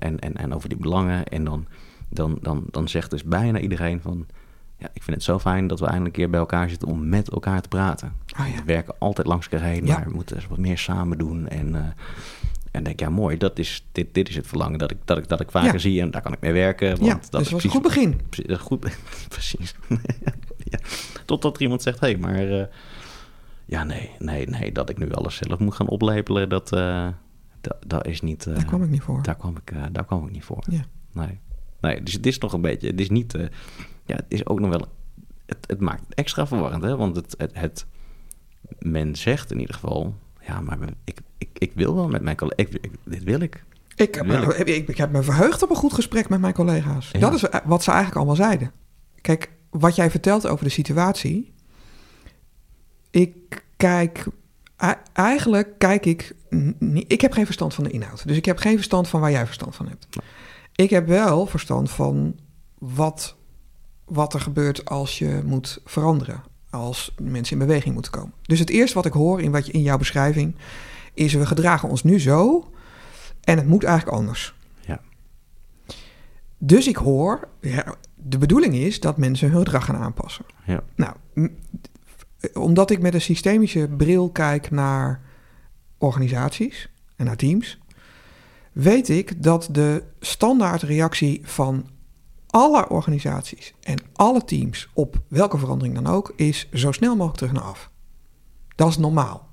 en, 0.00 0.18
en, 0.18 0.34
en 0.34 0.54
over 0.54 0.68
die 0.68 0.78
belangen. 0.78 1.25
En 1.26 1.44
dan, 1.44 1.66
dan, 2.08 2.38
dan, 2.42 2.64
dan 2.70 2.88
zegt 2.88 3.10
dus 3.10 3.25
bijna 3.25 3.58
iedereen 3.58 4.00
van, 4.00 4.26
ja, 4.78 4.88
ik 4.92 5.02
vind 5.02 5.16
het 5.16 5.23
zo 5.23 5.38
fijn 5.38 5.66
dat 5.66 5.80
we 5.80 5.87
eindelijk 5.87 6.16
een 6.16 6.23
keer 6.23 6.30
bij 6.30 6.40
elkaar 6.40 6.68
zitten 6.68 6.88
om 6.88 7.09
met 7.09 7.30
elkaar 7.30 7.61
te 7.61 7.68
praten. 7.68 8.12
Ja. 8.26 8.45
We 8.45 8.62
werken 8.64 8.95
altijd 8.99 9.26
langs 9.26 9.49
elkaar 9.49 9.68
heen, 9.68 9.85
maar 9.85 10.04
we 10.04 10.14
moeten 10.14 10.40
wat 10.49 10.59
meer 10.59 10.78
samen 10.78 11.18
doen. 11.18 11.49
En, 11.49 11.75
eh, 11.75 11.83
en 12.71 12.85
denk, 12.85 13.00
ja 13.00 13.11
mooi, 13.11 13.37
dat 13.37 13.59
is, 13.59 13.87
dit, 13.92 14.14
dit 14.14 14.28
is 14.28 14.37
het 14.37 14.47
verlangen 14.47 14.78
dat 14.78 14.90
ik, 14.90 14.97
dat, 15.04 15.18
ik, 15.18 15.28
dat 15.28 15.40
ik 15.40 15.50
vaker 15.50 15.80
zie 15.80 16.00
en 16.00 16.11
daar 16.11 16.23
kan 16.23 16.33
ik 16.33 16.40
mee 16.40 16.52
werken. 16.52 16.88
Want 16.88 17.04
ja, 17.04 17.14
dat 17.14 17.30
dus 17.30 17.40
is 17.40 17.50
was 17.50 17.64
een 17.64 17.71
goed 17.71 17.83
begin. 17.83 18.21
Precies, 18.28 18.56
goed, 18.59 18.80
precies. 19.28 19.75
ja. 20.71 20.78
Totdat 21.25 21.56
er 21.56 21.62
iemand 21.62 21.83
zegt, 21.83 22.00
hé, 22.00 22.06
hey, 22.06 22.16
maar... 22.16 22.61
eh, 22.61 22.66
ja, 23.64 23.85
nee, 23.85 24.11
nee, 24.18 24.49
nee, 24.49 24.73
dat 24.73 24.90
ik 24.90 24.99
nu 24.99 25.12
alles 25.12 25.37
zelf 25.37 25.59
moet 25.59 25.75
gaan 25.75 25.88
oplepelen, 25.88 26.49
dat, 26.49 26.73
eh, 26.73 27.09
dat, 27.61 27.76
dat 27.87 28.06
is 28.06 28.21
niet... 28.21 28.45
Daar 28.45 28.64
kwam 28.64 28.83
ik 28.83 28.90
niet 28.90 29.02
voor. 29.02 29.23
daar, 29.23 29.37
kwam 29.37 29.56
ik, 29.56 29.73
daar 29.92 30.04
kwam 30.04 30.26
ik 30.26 30.33
niet 30.33 30.45
voor. 30.45 30.64
Ja. 30.71 30.85
Nee. 31.12 31.40
nee, 31.80 32.02
dus 32.02 32.12
het 32.12 32.26
is 32.26 32.38
nog 32.38 32.52
een 32.52 32.61
beetje... 32.61 32.87
Het 32.87 33.00
is 33.00 33.11
niet... 33.11 33.37
eh, 34.06 34.16
ja, 34.16 34.16
het 34.16 34.25
is 34.28 34.46
ook 34.46 34.60
nog 34.60 34.70
wel... 34.70 34.86
Het, 35.46 35.58
het 35.66 35.80
maakt 35.80 36.02
het 36.06 36.14
extra 36.14 36.46
verwarrend, 36.46 36.82
hè? 36.82 36.96
Want 36.96 37.16
het, 37.16 37.34
het, 37.38 37.50
het... 37.54 37.86
Men 38.78 39.16
zegt 39.16 39.50
in 39.50 39.60
ieder 39.60 39.75
geval... 39.75 40.14
Ja, 40.40 40.60
maar 40.60 40.78
ik, 41.04 41.18
ik, 41.38 41.48
ik 41.52 41.72
wil 41.75 41.94
wel 41.94 42.08
met 42.08 42.22
mijn 42.22 42.36
collega... 42.36 42.62
Ik, 42.62 42.75
ik- 42.75 42.90
dit 43.04 43.25
wil 43.25 43.40
ik. 43.40 43.64
Ik 43.96 44.14
heb, 44.14 44.26
Wil 44.26 44.46
me, 44.46 44.56
ik, 44.56 44.88
ik 44.88 44.96
heb 44.96 45.12
me 45.12 45.22
verheugd 45.22 45.62
op 45.62 45.70
een 45.70 45.76
goed 45.76 45.92
gesprek 45.92 46.28
met 46.28 46.40
mijn 46.40 46.54
collega's. 46.54 47.10
Ja. 47.10 47.18
Dat 47.18 47.34
is 47.34 47.44
wat 47.64 47.82
ze 47.82 47.90
eigenlijk 47.90 48.16
allemaal 48.18 48.36
zeiden. 48.36 48.72
Kijk, 49.20 49.52
wat 49.70 49.96
jij 49.96 50.10
vertelt 50.10 50.46
over 50.46 50.64
de 50.64 50.70
situatie. 50.70 51.52
Ik 53.10 53.64
kijk. 53.76 54.26
Eigenlijk 55.12 55.78
kijk 55.78 56.06
ik. 56.06 56.34
Ik 57.06 57.20
heb 57.20 57.32
geen 57.32 57.44
verstand 57.44 57.75
van 57.75 57.84
de 57.84 57.90
inhoud. 57.90 58.26
Dus 58.26 58.36
ik 58.36 58.44
heb 58.44 58.58
geen 58.58 58.76
verstand 58.76 59.08
van 59.08 59.20
waar 59.20 59.30
jij 59.30 59.46
verstand 59.46 59.75
van 59.76 59.88
hebt. 59.88 60.06
Ik 60.75 60.90
heb 60.90 61.06
wel 61.06 61.46
verstand 61.46 61.90
van 61.90 62.38
wat, 62.78 63.36
wat 64.06 64.34
er 64.34 64.40
gebeurt 64.40 64.84
als 64.84 65.18
je 65.18 65.42
moet 65.44 65.80
veranderen. 65.84 66.42
Als 66.70 67.14
mensen 67.20 67.60
in 67.60 67.66
beweging 67.66 67.94
moeten 67.94 68.12
komen. 68.12 68.32
Dus 68.42 68.58
het 68.58 68.70
eerste 68.70 68.94
wat 68.94 69.06
ik 69.06 69.12
hoor 69.12 69.40
in, 69.40 69.50
wat 69.50 69.66
je, 69.66 69.72
in 69.72 69.82
jouw 69.82 69.98
beschrijving. 69.98 70.54
is 71.14 71.34
we 71.34 71.46
gedragen 71.46 71.88
ons 71.88 72.02
nu 72.02 72.20
zo. 72.20 72.70
En 73.44 73.56
het 73.56 73.66
moet 73.66 73.84
eigenlijk 73.84 74.16
anders. 74.16 74.54
Ja. 74.80 75.00
Dus 76.58 76.86
ik 76.86 76.96
hoor, 76.96 77.48
ja, 77.60 77.94
de 78.14 78.38
bedoeling 78.38 78.75
is 78.75 79.00
dat 79.00 79.16
mensen 79.16 79.50
hun 79.50 79.58
gedrag 79.58 79.84
gaan 79.84 79.96
aanpassen. 79.96 80.44
Ja. 80.66 80.82
Nou, 80.94 81.14
m- 81.34 81.46
omdat 82.54 82.90
ik 82.90 83.00
met 83.00 83.14
een 83.14 83.20
systemische 83.20 83.88
bril 83.96 84.30
kijk 84.30 84.70
naar 84.70 85.20
organisaties 85.98 86.88
en 87.16 87.25
naar 87.25 87.36
teams, 87.36 87.78
weet 88.72 89.08
ik 89.08 89.42
dat 89.42 89.68
de 89.72 90.02
standaardreactie 90.20 91.40
van 91.44 91.88
alle 92.56 92.88
organisaties 92.88 93.75
en 93.82 93.98
alle 94.12 94.44
teams 94.44 94.88
op 94.94 95.20
welke 95.28 95.58
verandering 95.58 95.94
dan 95.94 96.06
ook 96.06 96.32
is 96.36 96.68
zo 96.72 96.92
snel 96.92 97.16
mogelijk 97.16 97.36
terug 97.36 97.52
naar 97.52 97.62
af. 97.62 97.90
Dat 98.75 98.88
is 98.88 98.98
normaal. 98.98 99.48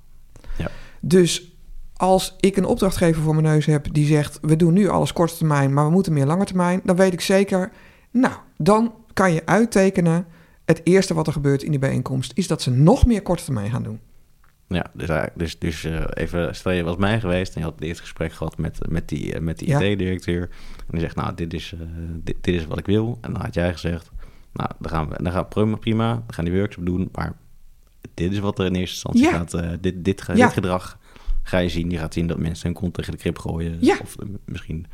Ja. 0.58 0.72
Dus 1.02 1.58
als 1.96 2.36
ik 2.40 2.58
een 2.58 2.66
opdrachtgever 2.66 3.22
voor 3.22 3.36
mijn 3.36 3.48
neus 3.48 3.66
heb 3.66 3.94
die 3.94 4.06
zegt: 4.06 4.40
we 4.42 4.56
doen 4.56 4.74
nu 4.74 4.88
alles 4.88 5.14
korte 5.14 5.38
termijn, 5.38 5.74
maar 5.74 5.86
we 5.86 5.92
moeten 5.92 6.14
meer 6.14 6.26
lange 6.26 6.46
termijn, 6.46 6.82
dan 6.84 6.96
weet 6.96 7.14
ik 7.14 7.22
zeker, 7.22 7.72
nou, 8.12 8.34
dan 8.58 8.94
kan 9.14 9.34
je 9.34 9.46
uittekenen. 9.46 10.26
Het 10.66 10.82
eerste 10.84 11.14
wat 11.14 11.28
er 11.28 11.34
gebeurt 11.34 11.64
in 11.64 11.72
die 11.72 11.80
bijeenkomst 11.80 12.32
is 12.36 12.48
dat 12.48 12.62
ze 12.62 12.72
nog 12.72 13.06
meer 13.06 13.22
korte 13.22 13.44
termijn 13.44 13.72
gaan 13.72 13.84
doen. 13.84 14.00
Ja, 14.68 14.86
dus, 14.94 15.10
dus, 15.36 15.60
dus 15.60 15.84
eh, 15.84 16.04
even, 16.14 16.56
stel 16.56 16.72
je 16.72 16.84
was 16.84 16.96
mij 16.98 17.20
geweest 17.20 17.54
en 17.56 17.60
je 17.62 17.68
had 17.68 17.80
dit 17.80 18.00
gesprek 18.00 18.34
gehad 18.34 18.58
met, 18.58 18.80
met 18.90 19.10
die, 19.10 19.34
eh, 19.34 19.42
met 19.42 19.60
die 19.60 19.68
Ja. 19.68 19.80
IT-directeur. 19.82 20.42
En 20.78 20.86
die 20.92 21.00
zegt, 21.00 21.16
nou, 21.16 21.36
dit 21.36 21.54
is, 21.54 21.74
eh, 21.74 21.88
dit, 22.24 22.36
dit 22.42 22.56
is 22.56 22.66
wat 22.66 22.80
ik 22.80 22.86
wil. 22.86 23.18
En 23.22 23.34
dan 23.34 23.42
had 23.42 23.54
jij 23.54 23.72
gezegd, 23.72 24.12
nou, 24.54 24.70
dan 24.80 24.92
gaan 24.92 25.10
we, 25.10 25.24
dan 25.24 25.32
gaan 25.32 25.42
we 25.42 25.48
prima, 25.48 25.76
prima, 25.76 26.24
we 26.28 26.34
gaan 26.34 26.46
die 26.46 26.54
workshop 26.54 26.86
doen. 26.86 27.10
Maar 27.12 27.34
dit 28.14 28.32
is 28.32 28.40
wat 28.40 28.60
er 28.60 28.66
in 28.66 28.76
eerste 28.76 28.94
instantie 29.10 29.24
Ja. 29.24 29.32
gaat, 29.32 29.84
dit, 29.84 30.06
dit, 30.06 30.22
ga- 30.22 30.34
Ja. 30.36 30.46
dit 30.46 30.54
gedrag 30.54 31.00
ga 31.44 31.58
je 31.58 31.70
zien. 31.70 31.90
Je 31.90 31.98
gaat 31.98 32.14
zien 32.14 32.28
dat 32.28 32.38
mensen 32.40 32.66
hun 32.68 32.76
kont 32.76 32.94
tegen 32.94 33.12
de 33.12 33.18
krip 33.18 33.38
gooien. 33.40 33.80
Of 34.02 34.16
misschien 34.46 34.86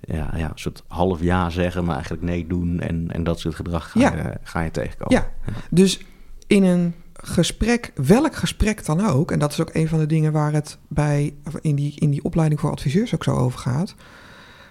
ja, 0.00 0.30
ja, 0.36 0.48
een 0.50 0.58
soort 0.58 0.82
half 0.88 1.22
ja 1.22 1.50
zeggen, 1.50 1.84
maar 1.84 1.94
eigenlijk 1.94 2.24
nee 2.24 2.46
doen. 2.46 2.80
En, 2.80 3.10
en 3.10 3.24
dat 3.24 3.40
soort 3.40 3.54
gedrag 3.54 3.90
ga, 3.90 4.00
je, 4.00 4.34
ga 4.42 4.60
je 4.60 4.70
tegenkomen. 4.70 5.14
Ja, 5.14 5.30
dus 5.70 6.00
in 6.46 6.62
een 6.64 6.94
gesprek, 7.22 7.92
welk 7.94 8.34
gesprek 8.34 8.84
dan 8.84 9.06
ook, 9.06 9.30
en 9.30 9.38
dat 9.38 9.52
is 9.52 9.60
ook 9.60 9.70
een 9.72 9.88
van 9.88 9.98
de 9.98 10.06
dingen 10.06 10.32
waar 10.32 10.52
het 10.52 10.78
bij 10.88 11.34
in 11.60 11.74
die, 11.74 12.00
in 12.00 12.10
die 12.10 12.24
opleiding 12.24 12.60
voor 12.60 12.70
adviseurs 12.70 13.14
ook 13.14 13.24
zo 13.24 13.34
over 13.34 13.58
gaat. 13.58 13.94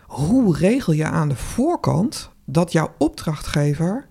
Hoe 0.06 0.58
regel 0.58 0.94
je 0.94 1.06
aan 1.06 1.30
de 1.30 1.36
voorkant 1.36 2.32
dat 2.46 2.72
jouw 2.72 2.94
opdrachtgever 2.98 4.08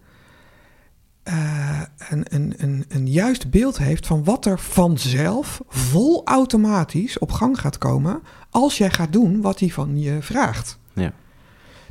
eh, 1.23 1.81
een, 2.09 2.25
een, 2.29 2.55
een, 2.57 2.85
een 2.88 3.09
juist 3.09 3.50
beeld 3.50 3.79
heeft 3.79 4.07
van 4.07 4.25
wat 4.25 4.47
er 4.47 4.59
vanzelf 4.59 5.61
vol 5.69 6.25
automatisch 6.25 7.19
op 7.19 7.33
gang 7.33 7.61
gaat 7.61 7.79
komen 7.79 8.23
als 8.50 8.79
jij 8.79 8.91
gaat 8.91 9.12
doen 9.12 9.41
wat 9.41 9.61
hij 9.61 9.69
van 9.69 10.00
je 10.00 10.23
vraagt. 10.23 10.79
Ja. 10.93 11.12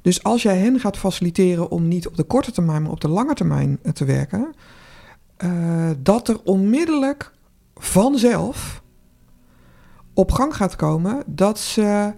Dus 0.02 0.24
als 0.24 0.42
jij 0.42 0.58
hen 0.58 0.80
gaat 0.80 0.98
faciliteren 0.98 1.72
om 1.72 1.88
niet 1.88 2.08
op 2.08 2.16
de 2.16 2.24
korte 2.24 2.52
termijn, 2.52 2.82
maar 2.82 2.92
op 2.92 3.02
de 3.02 3.08
lange 3.08 3.34
termijn 3.34 3.80
te 3.94 4.06
werken, 4.06 4.54
eh, 5.44 5.90
dat 5.98 6.28
er 6.28 6.42
onmiddellijk 6.44 7.32
vanzelf 7.76 8.82
op 10.14 10.32
gang 10.32 10.56
gaat 10.56 10.76
komen 10.76 11.24
dat 11.26 11.60
ze 11.60 12.14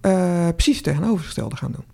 eh, 0.00 0.48
precies 0.48 0.76
het 0.76 0.84
tegenovergestelde 0.84 1.56
gaan 1.56 1.72
doen. 1.72 1.84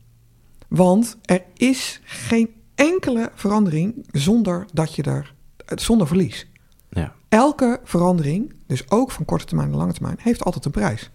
Want 0.69 1.19
er 1.23 1.43
is 1.55 2.01
geen 2.05 2.55
enkele 2.75 3.31
verandering 3.35 4.07
zonder 4.13 4.67
dat 4.73 4.95
je 4.95 5.03
er 5.03 5.35
eh, 5.67 5.79
zonder 5.79 6.07
verlies. 6.07 6.47
Ja. 6.89 7.15
Elke 7.29 7.81
verandering, 7.85 8.55
dus 8.67 8.91
ook 8.91 9.11
van 9.11 9.25
korte 9.25 9.45
termijn 9.45 9.69
naar 9.69 9.79
lange 9.79 9.93
termijn, 9.93 10.17
heeft 10.21 10.45
altijd 10.45 10.65
een 10.65 10.71
prijs. 10.71 11.11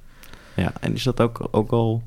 Ja, 0.56 0.74
en 0.80 0.94
is 0.94 1.04
dat 1.04 1.22
ook, 1.22 1.48
ook 1.52 1.72
al... 1.72 2.04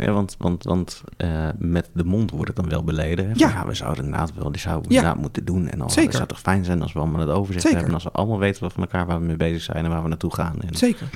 Ja, 0.00 0.12
want 0.12 0.34
want, 0.38 0.64
want 0.64 1.02
eh, 1.16 1.48
met 1.58 1.90
de 1.94 2.04
mond 2.04 2.30
wordt 2.30 2.46
het 2.46 2.56
dan 2.56 2.68
wel 2.68 2.84
beleden. 2.84 3.24
Hè? 3.24 3.30
Ja. 3.34 3.48
ja, 3.48 3.66
we 3.66 3.74
zouden 3.74 4.04
inderdaad 4.04 4.34
wel, 4.34 4.52
die 4.52 4.60
zouden 4.60 4.88
we 4.88 4.94
Ja. 4.94 4.98
inderdaad 5.00 5.22
moeten 5.22 5.44
doen. 5.44 5.68
En 5.68 5.78
dan 5.78 5.88
Zeker. 5.90 6.04
het 6.08 6.16
zou 6.16 6.28
toch 6.28 6.40
fijn 6.40 6.64
zijn 6.64 6.82
als 6.82 6.92
we 6.92 6.98
allemaal 6.98 7.20
het 7.20 7.28
overzicht 7.30 7.60
Zeker. 7.62 7.78
hebben. 7.78 7.88
En 7.96 8.02
als 8.04 8.12
we 8.12 8.18
allemaal 8.18 8.38
weten 8.38 8.70
van 8.70 8.82
elkaar 8.82 9.06
waar 9.06 9.20
we 9.20 9.26
mee 9.26 9.36
bezig 9.36 9.62
zijn 9.62 9.84
en 9.84 9.90
waar 9.90 10.02
we 10.02 10.08
naartoe 10.08 10.34
gaan. 10.34 10.60
En, 10.60 10.74
Zeker. 10.76 11.08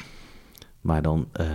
maar 0.81 1.03
dan 1.03 1.29
eh, 1.33 1.47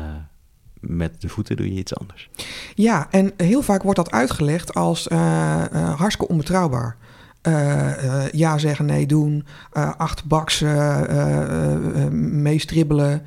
met 0.80 1.22
de 1.22 1.30
voeten 1.30 1.56
doe 1.58 1.74
je 1.74 1.80
iets 1.80 1.96
anders. 1.96 2.30
Ja, 2.76 3.08
en 3.12 3.32
heel 3.38 3.62
vaak 3.62 3.84
wordt 3.84 3.98
dat 3.98 4.12
uitgelegd 4.12 4.74
als 4.74 5.08
eh, 5.08 5.64
hartstikke 5.96 6.32
onbetrouwbaar. 6.32 6.98
Ja 8.32 8.58
zeggen, 8.58 8.86
nee 8.86 9.06
doen, 9.06 9.46
acht 9.98 10.26
baks 10.26 10.64
meestribbelen, 12.12 13.26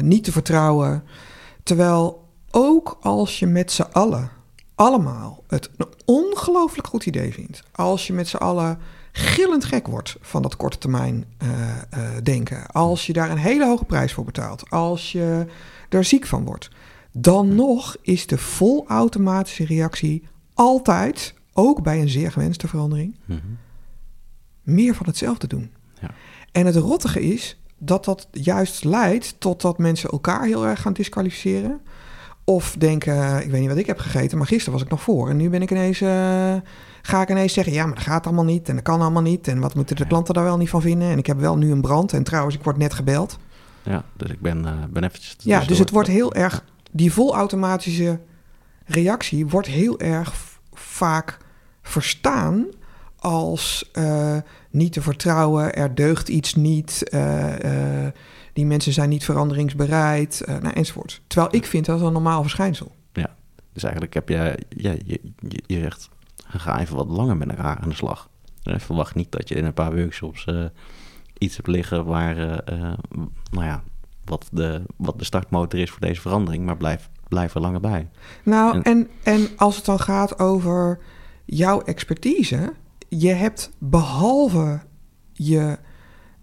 niet 0.00 0.24
te 0.24 0.32
vertrouwen. 0.32 1.02
Terwijl 1.66 2.28
ook 2.50 2.98
als 3.00 3.38
je 3.38 3.46
met 3.46 3.72
z'n 3.72 3.86
allen, 3.92 4.30
allemaal, 4.74 5.44
het 5.46 5.70
een 5.76 5.86
ongelooflijk 6.04 6.86
goed 6.86 7.06
idee 7.06 7.32
vindt. 7.32 7.62
Als 7.72 8.06
je 8.06 8.12
met 8.12 8.28
z'n 8.28 8.36
allen 8.36 8.78
gillend 9.12 9.64
gek 9.64 9.86
wordt 9.86 10.16
van 10.20 10.42
dat 10.42 10.56
korte 10.56 10.78
termijn 10.78 11.24
eh, 11.38 11.48
eh, 11.90 12.22
denken. 12.22 12.66
Als 12.66 13.06
je 13.06 13.12
daar 13.12 13.30
een 13.30 13.38
hele 13.38 13.66
hoge 13.66 13.84
prijs 13.84 14.12
voor 14.12 14.24
betaalt. 14.24 14.70
Als 14.70 15.12
je 15.12 15.46
er 15.88 16.04
ziek 16.04 16.26
van 16.26 16.44
wordt. 16.44 16.68
Dan 17.12 17.54
nog 17.54 17.96
is 18.02 18.26
de 18.26 18.38
volautomatische 18.38 19.64
reactie 19.66 20.28
altijd, 20.54 21.34
ook 21.52 21.82
bij 21.82 22.00
een 22.00 22.08
zeer 22.08 22.32
gewenste 22.32 22.68
verandering, 22.68 23.16
Mhm. 23.24 23.38
meer 24.62 24.94
van 24.94 25.06
hetzelfde 25.06 25.46
doen. 25.46 25.72
Ja. 26.00 26.10
En 26.52 26.66
het 26.66 26.76
rottige 26.76 27.20
is, 27.20 27.60
dat 27.78 28.04
dat 28.04 28.28
juist 28.30 28.84
leidt 28.84 29.34
tot 29.38 29.60
dat 29.60 29.78
mensen 29.78 30.10
elkaar 30.10 30.44
heel 30.44 30.66
erg 30.66 30.80
gaan 30.80 30.92
disqualificeren. 30.92 31.80
Of 32.44 32.74
denken, 32.78 33.42
ik 33.42 33.50
weet 33.50 33.60
niet 33.60 33.68
wat 33.68 33.78
ik 33.78 33.86
heb 33.86 33.98
gegeten, 33.98 34.38
maar 34.38 34.46
gisteren 34.46 34.72
was 34.72 34.82
ik 34.82 34.90
nog 34.90 35.02
voor. 35.02 35.28
En 35.30 35.36
nu 35.36 35.50
ben 35.50 35.62
ik 35.62 35.70
ineens, 35.70 36.00
uh, 36.00 36.54
ga 37.02 37.22
ik 37.22 37.30
ineens 37.30 37.52
zeggen, 37.52 37.72
ja, 37.72 37.86
maar 37.86 37.94
dat 37.94 38.04
gaat 38.04 38.26
allemaal 38.26 38.44
niet 38.44 38.68
en 38.68 38.74
dat 38.74 38.84
kan 38.84 39.00
allemaal 39.00 39.22
niet. 39.22 39.48
En 39.48 39.60
wat 39.60 39.74
moeten 39.74 39.96
de 39.96 40.06
klanten 40.06 40.34
daar 40.34 40.44
wel 40.44 40.56
niet 40.56 40.70
van 40.70 40.80
vinden? 40.80 41.08
En 41.08 41.18
ik 41.18 41.26
heb 41.26 41.38
wel 41.38 41.56
nu 41.56 41.70
een 41.70 41.80
brand 41.80 42.12
en 42.12 42.22
trouwens, 42.22 42.56
ik 42.56 42.62
word 42.62 42.76
net 42.76 42.94
gebeld. 42.94 43.38
Ja, 43.82 44.04
dus 44.16 44.30
ik 44.30 44.40
ben, 44.40 44.58
uh, 44.64 44.72
ben 44.90 45.04
eventjes... 45.04 45.36
Ja, 45.38 45.60
dus 45.60 45.78
het 45.78 45.90
wordt 45.90 46.08
heel 46.08 46.34
erg, 46.34 46.64
die 46.90 47.12
volautomatische 47.12 48.20
reactie 48.84 49.46
wordt 49.46 49.68
heel 49.68 50.00
erg 50.00 50.34
vaak 50.72 51.38
verstaan 51.82 52.66
als 53.26 53.90
uh, 53.92 54.36
niet 54.70 54.92
te 54.92 55.02
vertrouwen, 55.02 55.74
er 55.74 55.94
deugt 55.94 56.28
iets 56.28 56.54
niet, 56.54 57.02
uh, 57.14 57.58
uh, 57.58 58.06
die 58.52 58.66
mensen 58.66 58.92
zijn 58.92 59.08
niet 59.08 59.24
veranderingsbereid, 59.24 60.42
nou, 60.46 60.68
enzovoort. 60.68 61.22
Terwijl 61.26 61.54
ik 61.54 61.66
vind 61.66 61.86
dat 61.86 62.00
een 62.00 62.12
normaal 62.12 62.42
verschijnsel. 62.42 62.94
Ja, 63.12 63.36
dus 63.72 63.82
eigenlijk 63.82 64.14
heb 64.14 64.28
je, 64.28 64.58
ja, 64.68 64.94
je, 65.04 65.20
je, 65.48 65.62
je 65.66 65.80
zegt, 65.80 66.08
ga 66.46 66.80
even 66.80 66.96
wat 66.96 67.08
langer 67.08 67.36
met 67.36 67.48
elkaar 67.48 67.78
aan 67.78 67.88
de 67.88 67.94
slag. 67.94 68.28
verwacht 68.62 69.14
niet 69.14 69.32
dat 69.32 69.48
je 69.48 69.54
in 69.54 69.64
een 69.64 69.74
paar 69.74 69.94
workshops 69.94 70.46
iets 71.38 71.56
hebt 71.56 71.68
liggen 71.68 72.04
waar, 72.04 72.36
nou 73.50 73.64
ja, 73.64 73.82
wat 74.24 74.48
de, 74.52 74.82
wat 74.96 75.18
de 75.18 75.24
startmotor 75.24 75.80
is 75.80 75.90
voor 75.90 76.00
deze 76.00 76.20
verandering, 76.20 76.64
maar 76.64 76.76
blijf, 76.76 77.10
blijf 77.28 77.54
er 77.54 77.60
langer 77.60 77.80
bij. 77.80 78.08
Nou, 78.42 78.74
en, 78.74 78.82
en, 78.82 79.08
en 79.22 79.48
als 79.56 79.76
het 79.76 79.84
dan 79.84 80.00
gaat 80.00 80.38
over 80.38 80.98
jouw 81.44 81.80
expertise, 81.80 82.72
je 83.08 83.28
hebt 83.28 83.70
behalve 83.78 84.80
je, 85.32 85.78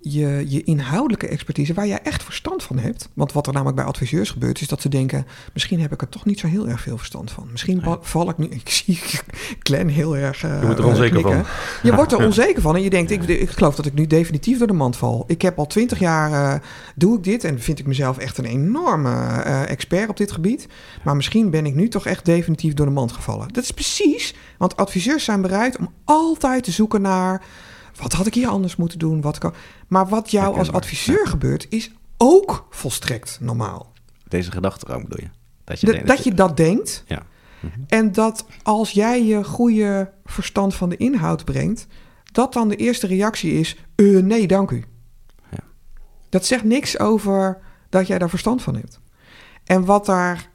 je, 0.04 0.46
je 0.48 0.64
inhoudelijke 0.64 1.28
expertise, 1.28 1.74
waar 1.74 1.88
jij 1.88 2.00
echt 2.04 2.24
verstand 2.24 2.64
van 2.64 2.78
hebt. 2.78 3.10
Want 3.14 3.34
wat 3.34 3.48
er 3.48 3.54
namelijk 3.54 3.78
bij 3.78 3.86
adviseurs 3.86 4.30
gebeurt, 4.30 4.62
is 4.62 4.68
dat 4.68 4.82
ze 4.82 4.90
denken: 4.90 5.26
misschien 5.54 5.80
heb 5.80 5.92
ik 5.94 6.02
er 6.02 6.10
toch 6.10 6.26
niet 6.26 6.40
zo 6.40 6.48
heel 6.48 6.68
erg 6.68 6.82
veel 6.82 6.98
verstand 6.98 7.32
van. 7.32 7.48
Misschien 7.52 7.82
nee. 7.86 7.96
val 8.02 8.30
ik 8.30 8.38
nu. 8.38 8.48
Ik 8.64 8.70
zie 8.70 9.00
Glenn 9.60 9.90
heel 9.90 10.18
erg. 10.18 10.44
Uh, 10.44 10.60
je 10.60 10.66
wordt 10.66 10.80
er 10.80 10.86
onzeker 10.86 11.10
knikken. 11.10 11.46
van. 11.46 11.46
Je 11.84 11.96
wordt 11.96 12.12
er 12.12 12.26
onzeker 12.26 12.62
van 12.62 12.76
en 12.76 12.82
je 12.82 12.90
denkt: 12.90 13.12
ik, 13.12 13.24
ik 13.24 13.50
geloof 13.50 13.76
dat 13.76 13.86
ik 13.86 13.94
nu 13.94 14.08
definitief 14.08 14.58
door 14.58 14.68
de 14.68 14.74
mand 14.74 14.98
val. 14.98 15.24
Ik 15.28 15.42
heb 15.42 15.58
al 15.58 15.68
twintig 15.68 16.00
jaar 16.00 16.32
uh, 16.32 16.60
doe 16.96 17.18
ik 17.18 17.24
dit 17.24 17.44
en 17.44 17.60
vind 17.60 17.80
ik 17.80 17.86
mezelf 17.86 18.18
echt 18.18 18.38
een 18.38 18.46
enorme 18.46 19.10
uh, 19.10 19.70
expert 19.70 20.10
op 20.10 20.18
dit 20.18 20.32
gebied. 20.32 20.68
Maar 21.04 21.16
misschien 21.16 21.50
ben 21.50 21.66
ik 21.66 21.76
nu 21.76 21.88
toch 21.88 22.06
echt 22.06 22.26
definitief 22.26 22.74
door 22.74 22.86
de 22.86 22.92
mand 22.92 23.12
gevallen. 23.12 23.48
Dat 23.52 23.64
is 23.64 23.72
precies, 23.72 24.36
want 24.58 24.78
adviseurs 24.78 25.24
zijn 25.24 25.42
bereid 25.42 25.78
om 25.78 25.94
altijd 26.04 26.64
te 26.64 26.72
zoeken 26.72 27.02
naar 27.02 27.42
wat 27.96 28.14
had 28.14 28.28
ik 28.28 28.34
hier 28.34 28.48
anders 28.48 28.76
moeten 28.76 29.00
doen? 29.00 29.22
Wat 29.22 29.38
kan... 29.38 29.54
Maar 29.88 30.08
wat 30.08 30.32
jou 30.32 30.58
als 30.58 30.72
adviseur 30.72 31.28
gebeurt, 31.28 31.66
is 31.70 31.92
ook 32.18 32.68
volstrekt 32.70 33.38
normaal. 33.42 33.92
Deze 34.28 34.52
gedachtegang 34.52 35.04
bedoel 35.04 35.22
je? 35.26 35.30
Dat 35.64 35.80
je, 35.80 35.86
de, 35.86 35.92
denkt, 35.92 36.08
dat, 36.08 36.24
je 36.24 36.34
dat 36.34 36.58
denkt. 36.58 37.04
Ja. 37.08 37.26
Mhm. 37.60 37.80
En 37.88 38.12
dat 38.12 38.46
als 38.64 38.92
jij 38.92 39.24
je 39.24 39.44
goede 39.44 40.12
verstand 40.26 40.76
van 40.76 40.90
de 40.90 40.98
inhoud 40.98 41.46
brengt, 41.46 41.88
dat 42.32 42.54
dan 42.54 42.68
de 42.68 42.76
eerste 42.76 43.08
reactie 43.08 43.54
is: 43.54 43.78
uh, 43.96 44.24
nee, 44.24 44.48
dank 44.48 44.72
u. 44.72 44.84
Ja. 45.52 45.64
Dat 46.30 46.46
zegt 46.46 46.64
niks 46.64 47.00
over 47.00 47.62
dat 47.90 48.08
jij 48.08 48.18
daar 48.18 48.30
verstand 48.30 48.62
van 48.62 48.76
hebt. 48.76 49.00
En 49.64 49.86
wat 49.86 50.06
daar 50.06 50.50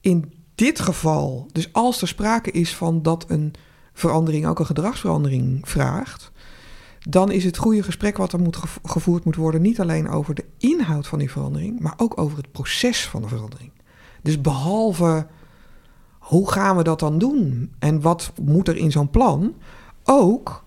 in 0.00 0.32
dit 0.54 0.80
geval, 0.80 1.48
dus 1.52 1.72
als 1.72 2.00
er 2.00 2.08
sprake 2.08 2.50
is 2.50 2.74
van 2.74 3.02
dat 3.02 3.24
een 3.30 3.54
verandering 3.92 4.46
ook 4.46 4.58
een 4.58 4.66
gedragsverandering 4.66 5.68
vraagt, 5.68 6.32
dan 7.08 7.30
is 7.30 7.44
het 7.44 7.56
goede 7.56 7.82
gesprek 7.82 8.16
wat 8.16 8.32
er 8.32 8.40
moet 8.40 8.58
gevoerd 8.82 9.24
moet 9.24 9.36
worden 9.36 9.62
niet 9.62 9.80
alleen 9.80 10.08
over 10.08 10.34
de 10.34 10.44
inhoud 10.58 11.06
van 11.06 11.18
die 11.18 11.30
verandering, 11.30 11.80
maar 11.80 11.94
ook 11.96 12.18
over 12.20 12.36
het 12.36 12.52
proces 12.52 13.08
van 13.08 13.22
de 13.22 13.28
verandering. 13.28 13.70
Dus 14.22 14.40
behalve 14.40 15.26
hoe 16.18 16.50
gaan 16.50 16.76
we 16.76 16.82
dat 16.82 16.98
dan 16.98 17.18
doen 17.18 17.72
en 17.78 18.00
wat 18.00 18.32
moet 18.42 18.68
er 18.68 18.76
in 18.76 18.90
zo'n 18.90 19.10
plan, 19.10 19.54
ook 20.04 20.64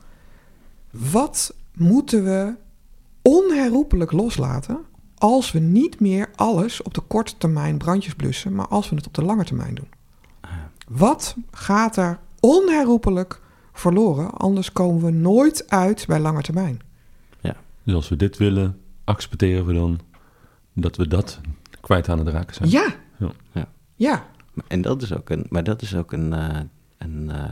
wat 0.92 1.54
moeten 1.74 2.24
we 2.24 2.56
onherroepelijk 3.22 4.12
loslaten 4.12 4.80
als 5.18 5.52
we 5.52 5.60
niet 5.60 6.00
meer 6.00 6.30
alles 6.36 6.82
op 6.82 6.94
de 6.94 7.02
korte 7.02 7.38
termijn 7.38 7.78
brandjes 7.78 8.16
blussen, 8.16 8.56
maar 8.56 8.68
als 8.68 8.90
we 8.90 8.96
het 8.96 9.08
op 9.08 9.14
de 9.14 9.24
lange 9.24 9.44
termijn 9.44 9.76
doen. 9.76 9.90
Wat 10.88 11.36
gaat 11.52 11.98
er 11.98 12.20
onherroepelijk 12.40 13.42
verloren. 13.80 14.32
Anders 14.32 14.72
komen 14.72 15.04
we 15.04 15.12
nooit 15.12 15.70
uit 15.70 16.06
bij 16.08 16.20
lange 16.20 16.42
termijn. 16.42 16.80
Ja. 17.40 17.56
Dus 17.84 17.94
als 17.94 18.10
we 18.10 18.16
dit 18.16 18.38
willen, 18.38 18.78
accepteren 19.04 19.66
we 19.66 19.74
dan 19.74 20.00
dat 20.74 20.96
we 20.96 21.08
dat 21.08 21.40
kwijt 21.82 22.10
aan 22.10 22.20
het 22.20 22.28
raken 22.28 22.56
zijn. 22.56 22.70
Ja. 22.70 22.96
Ja. 23.18 23.32
ja. 23.52 23.68
ja. 23.96 24.26
En 24.68 24.82
dat 24.82 25.02
is 25.02 25.14
ook 25.14 25.30
een, 25.30 25.46
maar 25.50 25.64
dat 25.64 25.82
is 25.82 25.96
ook 25.96 26.12
een, 26.12 26.34
uh, 26.34 26.60
een 26.98 27.30
uh, 27.30 27.44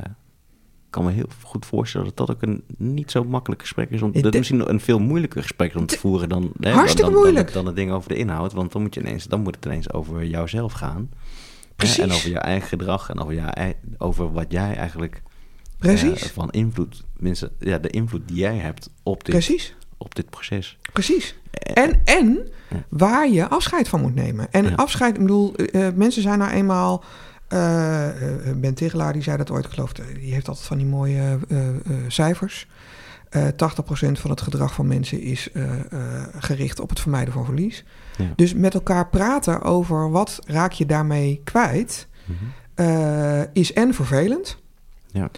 kan 0.90 1.04
me 1.04 1.12
heel 1.12 1.30
goed 1.44 1.66
voorstellen 1.66 2.08
dat 2.08 2.18
dat 2.18 2.36
ook 2.36 2.42
een 2.42 2.64
niet 2.78 3.12
zo 3.12 3.24
makkelijk 3.24 3.62
gesprek 3.62 3.90
is. 3.90 4.02
Om, 4.02 4.12
dat 4.12 4.34
is 4.34 4.38
misschien 4.40 4.70
een 4.70 4.80
veel 4.80 5.00
moeilijker 5.00 5.42
gesprek 5.42 5.76
om 5.76 5.86
te 5.86 5.98
voeren 5.98 6.30
dan, 6.30 6.52
hè, 6.60 6.72
hartstikke 6.72 7.12
dan, 7.12 7.20
moeilijk. 7.20 7.46
Dan, 7.46 7.56
dan, 7.56 7.66
het 7.66 7.76
ding 7.76 7.92
over 7.92 8.10
de 8.10 8.16
inhoud. 8.16 8.54
Want 8.54 8.72
dan 8.72 8.82
moet, 8.82 8.94
je 8.94 9.00
ineens, 9.00 9.26
dan 9.26 9.42
moet 9.42 9.56
het 9.56 9.66
ineens 9.66 9.94
over 9.94 10.26
jouzelf 10.26 10.74
gaan. 10.74 11.10
Precies. 11.76 11.98
Hè, 11.98 12.04
en 12.04 12.12
over 12.12 12.30
je 12.30 12.40
eigen 12.40 12.68
gedrag 12.68 13.10
en 13.10 13.20
over, 13.20 13.34
jou, 13.34 13.74
over 13.98 14.32
wat 14.32 14.52
jij 14.52 14.76
eigenlijk 14.76 15.22
Precies. 15.78 16.24
Uh, 16.24 16.30
van 16.30 16.50
invloed, 16.52 17.04
mensen, 17.18 17.52
ja, 17.60 17.78
de 17.78 17.90
invloed 17.90 18.28
die 18.28 18.38
jij 18.38 18.56
hebt 18.58 18.90
op 19.04 19.24
dit, 19.26 19.36
Precies. 19.36 19.76
op 19.98 20.16
dit 20.16 20.30
proces. 20.30 20.78
Precies. 20.94 21.36
En, 21.52 22.02
en 22.06 22.48
waar 22.90 23.30
je 23.30 23.48
afscheid 23.50 23.88
van 23.88 24.02
moet 24.02 24.16
nemen. 24.16 24.52
En 24.52 24.64
Ja. 24.66 24.76
afscheid, 24.76 25.16
ik 25.16 25.22
bedoel, 25.22 25.54
uh, 25.76 25.88
mensen 25.96 26.22
zijn 26.22 26.40
nou 26.40 26.52
eenmaal. 26.52 27.04
Uh, 27.54 28.08
ben 28.56 28.74
Tigelaar, 28.74 29.14
die 29.14 29.22
zei 29.22 29.38
dat 29.38 29.52
ooit, 29.52 29.66
geloof, 29.68 29.92
die 29.94 30.34
heeft 30.34 30.48
altijd 30.48 30.68
van 30.68 30.78
die 30.78 30.86
mooie 30.86 31.40
cijfers. 32.08 32.68
80% 33.30 34.20
van 34.20 34.30
het 34.30 34.42
gedrag 34.42 34.74
van 34.74 34.88
mensen 34.88 35.22
is 35.22 35.50
gericht 36.40 36.80
op 36.80 36.90
het 36.90 37.00
vermijden 37.00 37.34
van 37.34 37.46
verlies. 37.46 37.84
Ja. 38.18 38.26
Dus 38.36 38.54
met 38.54 38.74
elkaar 38.74 39.08
praten 39.10 39.62
over 39.62 40.12
wat 40.12 40.40
raak 40.46 40.72
je 40.72 40.86
daarmee 40.86 41.42
kwijt, 41.44 42.08
Mhm. 42.26 43.46
is 43.54 43.74
en 43.74 43.94
vervelend. 43.94 44.58
Ja. 45.12 45.30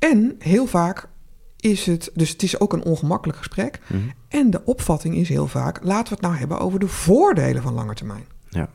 En 0.00 0.36
heel 0.38 0.66
vaak 0.66 1.08
is 1.56 1.86
het, 1.86 2.10
dus 2.14 2.30
het 2.30 2.42
is 2.42 2.60
ook 2.60 2.72
een 2.72 2.84
ongemakkelijk 2.84 3.38
gesprek. 3.38 3.80
Mhm. 3.86 4.00
En 4.28 4.50
de 4.50 4.64
opvatting 4.64 5.14
is 5.14 5.28
heel 5.28 5.46
vaak, 5.46 5.78
laten 5.82 6.08
we 6.08 6.14
het 6.14 6.20
nou 6.20 6.36
hebben 6.36 6.58
over 6.58 6.78
de 6.78 6.88
voordelen 6.88 7.62
van 7.62 7.74
lange 7.74 7.94
termijn. 7.94 8.24
Ja. 8.48 8.68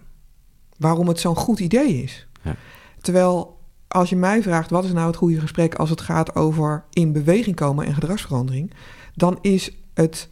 Waarom 0.78 1.08
het 1.08 1.20
zo'n 1.20 1.36
goed 1.36 1.60
idee 1.60 2.04
is. 2.04 2.28
Ja. 2.42 2.56
Terwijl 3.02 3.60
als 3.88 4.10
je 4.10 4.16
mij 4.16 4.42
vraagt, 4.42 4.70
wat 4.70 4.84
is 4.84 4.94
nou 4.94 5.08
het 5.08 5.16
goede 5.16 5.40
gesprek 5.40 5.76
als 5.76 5.90
het 5.90 6.02
gaat 6.02 6.36
over 6.36 6.84
in 6.90 7.12
beweging 7.12 7.56
komen 7.56 7.86
en 7.86 7.94
gedragsverandering, 7.94 8.74
dan 9.14 9.38
is 9.42 9.72
het 9.94 10.30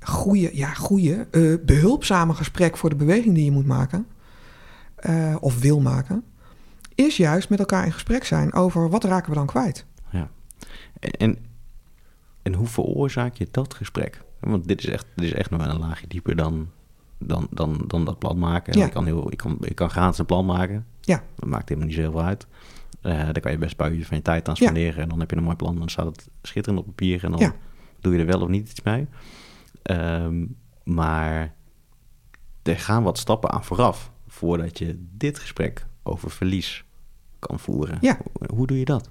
goede, 0.00 0.56
ja, 0.56 0.74
goede, 0.74 1.26
uh, 1.30 1.56
behulpzame 1.64 2.34
gesprek 2.34 2.76
voor 2.76 2.90
de 2.90 2.96
beweging 2.96 3.34
die 3.34 3.44
je 3.44 3.50
moet 3.50 3.66
maken, 3.66 4.06
uh, 5.08 5.36
of 5.40 5.60
wil 5.60 5.80
maken, 5.80 6.24
is 6.94 7.16
juist 7.16 7.48
met 7.48 7.58
elkaar 7.58 7.84
in 7.84 7.92
gesprek 7.92 8.24
zijn 8.24 8.52
over 8.52 8.90
wat 8.90 9.04
raken 9.04 9.30
we 9.30 9.36
dan 9.36 9.46
kwijt. 9.46 9.86
En, 11.10 11.38
en, 12.42 12.54
hoe 12.54 12.66
veroorzaak 12.66 13.34
je 13.34 13.48
dat 13.50 13.74
gesprek? 13.74 14.22
Want 14.40 14.68
dit 14.68 14.78
is 14.78 14.86
echt, 14.86 15.06
dit 15.14 15.24
is 15.24 15.32
echt 15.32 15.50
nog 15.50 15.64
wel 15.64 15.74
een 15.74 15.80
laagje 15.80 16.06
dieper 16.06 16.36
dan, 16.36 16.70
dan, 17.18 17.46
dan, 17.50 17.84
dan 17.86 18.04
dat 18.04 18.18
plan 18.18 18.38
maken. 18.38 18.78
Ja. 18.78 18.86
Ik, 18.86 18.92
kan 18.92 19.04
heel, 19.04 19.32
ik, 19.32 19.38
kan, 19.38 19.56
ik 19.60 19.74
kan 19.74 19.90
gratis 19.90 20.18
een 20.18 20.26
plan 20.26 20.46
maken. 20.46 20.86
Ja. 21.00 21.22
Dat 21.34 21.48
maakt 21.48 21.68
helemaal 21.68 21.88
niet 21.88 21.98
zoveel 21.98 22.22
uit. 22.22 22.46
Uh, 23.02 23.12
daar 23.12 23.40
kan 23.40 23.52
je 23.52 23.58
best 23.58 23.70
een 23.70 23.76
paar 23.76 23.92
uur 23.92 24.06
van 24.06 24.16
je 24.16 24.22
tijd 24.22 24.48
aan 24.48 24.56
spenderen. 24.56 25.02
En 25.02 25.08
dan 25.08 25.20
heb 25.20 25.30
je 25.30 25.36
een 25.36 25.42
mooi 25.42 25.56
plan. 25.56 25.78
Dan 25.78 25.88
staat 25.88 26.06
het 26.06 26.28
schitterend 26.42 26.82
op 26.82 26.86
papier. 26.86 27.24
En 27.24 27.30
dan 27.30 27.40
Ja. 27.40 27.54
doe 28.00 28.12
je 28.12 28.18
er 28.18 28.26
wel 28.26 28.40
of 28.40 28.48
niet 28.48 28.70
iets 28.70 28.82
mee. 28.82 29.06
Ehm, 29.82 30.44
maar 30.84 31.54
er 32.62 32.78
gaan 32.78 33.02
wat 33.02 33.18
stappen 33.18 33.50
aan 33.50 33.64
vooraf. 33.64 34.12
Voordat 34.26 34.78
je 34.78 35.06
dit 35.10 35.38
gesprek 35.38 35.86
over 36.02 36.30
verlies 36.30 36.84
kan 37.46 37.58
voeren. 37.58 37.98
Ja. 38.00 38.18
Hoe, 38.32 38.56
hoe 38.56 38.66
doe 38.66 38.78
je 38.78 38.84
dat? 38.84 39.10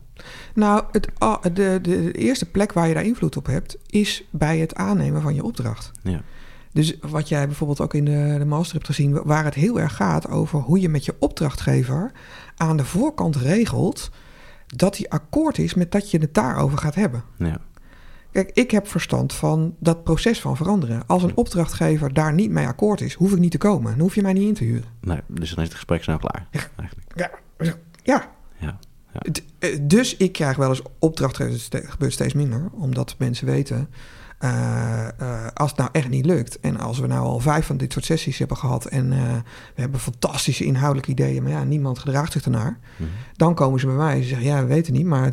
Nou, 0.53 0.83
het, 0.91 1.07
ah, 1.17 1.41
de, 1.41 1.51
de, 1.53 1.79
de 1.81 2.11
eerste 2.11 2.51
plek 2.51 2.73
waar 2.73 2.87
je 2.87 2.93
daar 2.93 3.05
invloed 3.05 3.37
op 3.37 3.45
hebt, 3.45 3.77
is 3.87 4.23
bij 4.31 4.59
het 4.59 4.75
aannemen 4.75 5.21
van 5.21 5.35
je 5.35 5.43
opdracht. 5.43 5.91
Ja. 6.03 6.21
Dus 6.71 6.97
wat 7.01 7.29
jij 7.29 7.45
bijvoorbeeld 7.47 7.81
ook 7.81 7.93
in 7.93 8.05
de, 8.05 8.35
de 8.37 8.45
master 8.45 8.73
hebt 8.73 8.85
gezien, 8.85 9.23
waar 9.23 9.43
het 9.43 9.53
heel 9.53 9.79
erg 9.79 9.95
gaat 9.95 10.29
over 10.29 10.59
hoe 10.59 10.79
je 10.79 10.89
met 10.89 11.05
je 11.05 11.15
opdrachtgever 11.19 12.11
aan 12.55 12.77
de 12.77 12.85
voorkant 12.85 13.35
regelt 13.35 14.11
dat 14.67 14.97
hij 14.97 15.09
akkoord 15.09 15.57
is 15.57 15.73
met 15.73 15.91
dat 15.91 16.11
je 16.11 16.17
het 16.17 16.33
daarover 16.33 16.77
gaat 16.77 16.95
hebben. 16.95 17.23
Ja. 17.37 17.57
Kijk, 18.31 18.49
ik 18.53 18.71
heb 18.71 18.87
verstand 18.87 19.33
van 19.33 19.75
dat 19.79 20.03
proces 20.03 20.41
van 20.41 20.57
veranderen. 20.57 21.07
Als 21.07 21.23
een 21.23 21.37
opdrachtgever 21.37 22.13
daar 22.13 22.33
niet 22.33 22.51
mee 22.51 22.67
akkoord 22.67 23.01
is, 23.01 23.13
hoef 23.13 23.31
ik 23.31 23.39
niet 23.39 23.51
te 23.51 23.57
komen. 23.57 23.91
Dan 23.91 23.99
hoef 23.99 24.15
je 24.15 24.21
mij 24.21 24.33
niet 24.33 24.47
in 24.47 24.53
te 24.53 24.63
huren. 24.63 24.89
Nee, 25.01 25.19
dus 25.27 25.49
dan 25.49 25.59
is 25.59 25.63
het 25.63 25.73
gesprek 25.73 26.03
snel 26.03 26.17
klaar. 26.17 26.47
Ja. 26.51 26.59
Eigenlijk. 26.75 27.11
Ja, 27.15 27.29
ja. 28.03 28.31
Ja. 28.59 28.77
Eh, 29.59 29.77
Dus 29.81 30.17
ik 30.17 30.31
krijg 30.31 30.57
wel 30.57 30.69
eens 30.69 30.81
opdrachtgevers, 30.99 31.67
het 31.69 31.85
gebeurt 31.89 32.13
steeds 32.13 32.33
minder, 32.33 32.69
omdat 32.71 33.15
mensen 33.17 33.45
weten, 33.45 33.89
eh, 34.39 35.07
eh, 35.19 35.47
als 35.53 35.69
het 35.69 35.79
nou 35.79 35.89
echt 35.91 36.09
niet 36.09 36.25
lukt 36.25 36.59
en 36.59 36.79
als 36.79 36.99
we 36.99 37.07
nou 37.07 37.21
al 37.25 37.39
vijf 37.39 37.65
van 37.65 37.77
dit 37.77 37.93
soort 37.93 38.05
sessies 38.05 38.37
hebben 38.37 38.57
gehad 38.57 38.85
en 38.85 39.09
we 39.75 39.81
hebben 39.81 39.99
fantastische 39.99 40.65
inhoudelijke 40.65 41.11
ideeën, 41.11 41.43
maar 41.43 41.51
ja, 41.51 41.63
niemand 41.63 41.99
gedraagt 41.99 42.31
zich 42.31 42.43
ernaar, 42.43 42.79
Mhm. 42.97 43.09
dan 43.35 43.55
komen 43.55 43.79
ze 43.79 43.85
bij 43.85 43.95
mij 43.95 44.15
en 44.15 44.23
zeggen, 44.23 44.45
ja, 44.47 44.61
we 44.61 44.67
weten 44.67 44.93
niet, 44.93 45.05
maar 45.05 45.31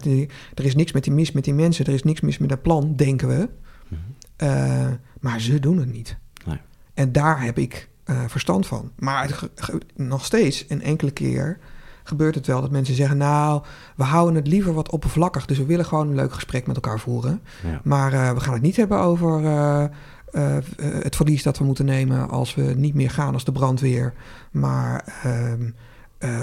er 0.55 0.65
is 0.65 0.75
niks 0.75 0.93
met 0.93 1.05
die 1.05 1.13
mis 1.13 1.33
met 1.33 1.45
die 1.45 1.55
mensen, 1.55 1.85
er 1.87 1.95
is 1.95 2.03
niks 2.03 2.21
mis 2.21 2.39
met 2.39 2.49
dat 2.49 2.63
plan, 2.63 2.97
denken 2.97 3.29
we. 3.29 3.49
Mhm. 3.89 4.95
Maar 5.21 5.41
ze 5.41 5.59
doen 5.61 5.79
het 5.79 5.93
niet. 5.93 6.17
Nee. 6.47 6.59
En 6.95 7.13
daar 7.13 7.43
heb 7.43 7.59
ik 7.59 7.89
verstand 8.27 8.67
van. 8.67 8.91
Maar 8.99 9.29
het 9.29 9.51
nog 9.97 10.25
steeds, 10.25 10.65
een 10.69 10.83
enkele 10.83 11.11
keer, 11.11 11.59
gebeurt 12.03 12.35
het 12.35 12.47
wel 12.47 12.61
dat 12.61 12.71
mensen 12.71 12.95
zeggen... 12.95 13.17
nou, 13.17 13.63
we 13.97 14.05
houden 14.05 14.35
het 14.35 14.47
liever 14.47 14.75
wat 14.75 14.91
oppervlakkig... 14.91 15.47
dus 15.47 15.59
we 15.59 15.67
willen 15.67 15.85
gewoon 15.85 16.09
een 16.09 16.15
leuk 16.15 16.33
gesprek 16.33 16.67
met 16.67 16.77
elkaar 16.77 17.01
voeren. 17.01 17.41
Ja. 17.63 17.81
Maar 17.85 18.13
eh, 18.13 18.33
we 18.33 18.41
gaan 18.41 18.53
het 18.53 18.63
niet 18.63 18.77
hebben 18.77 18.99
over 18.99 19.45
eh, 19.45 20.57
eh, 20.57 20.65
het 21.03 21.17
verlies 21.17 21.43
dat 21.43 21.59
we 21.59 21.65
moeten 21.65 21.85
nemen... 21.85 22.29
als 22.29 22.55
we 22.55 22.63
niet 22.63 22.95
meer 22.95 23.11
gaan 23.11 23.33
als 23.33 23.45
de 23.45 23.53
brandweer. 23.53 24.13
Maar 24.51 25.05
ehm, 25.23 25.71
eh, 26.19 26.41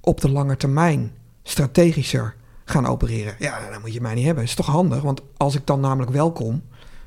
op 0.00 0.20
de 0.20 0.30
lange 0.30 0.56
termijn 0.56 1.12
strategischer 1.42 2.34
gaan 2.64 2.86
opereren. 2.86 3.34
Ja, 3.38 3.70
dan 3.70 3.80
moet 3.80 3.92
je 3.92 4.00
mij 4.00 4.14
niet 4.14 4.24
hebben. 4.24 4.44
is 4.44 4.54
toch 4.54 4.66
handig? 4.66 5.02
Want 5.02 5.22
als 5.36 5.54
ik 5.54 5.66
dan 5.66 5.80
namelijk 5.80 6.12
welkom... 6.12 6.62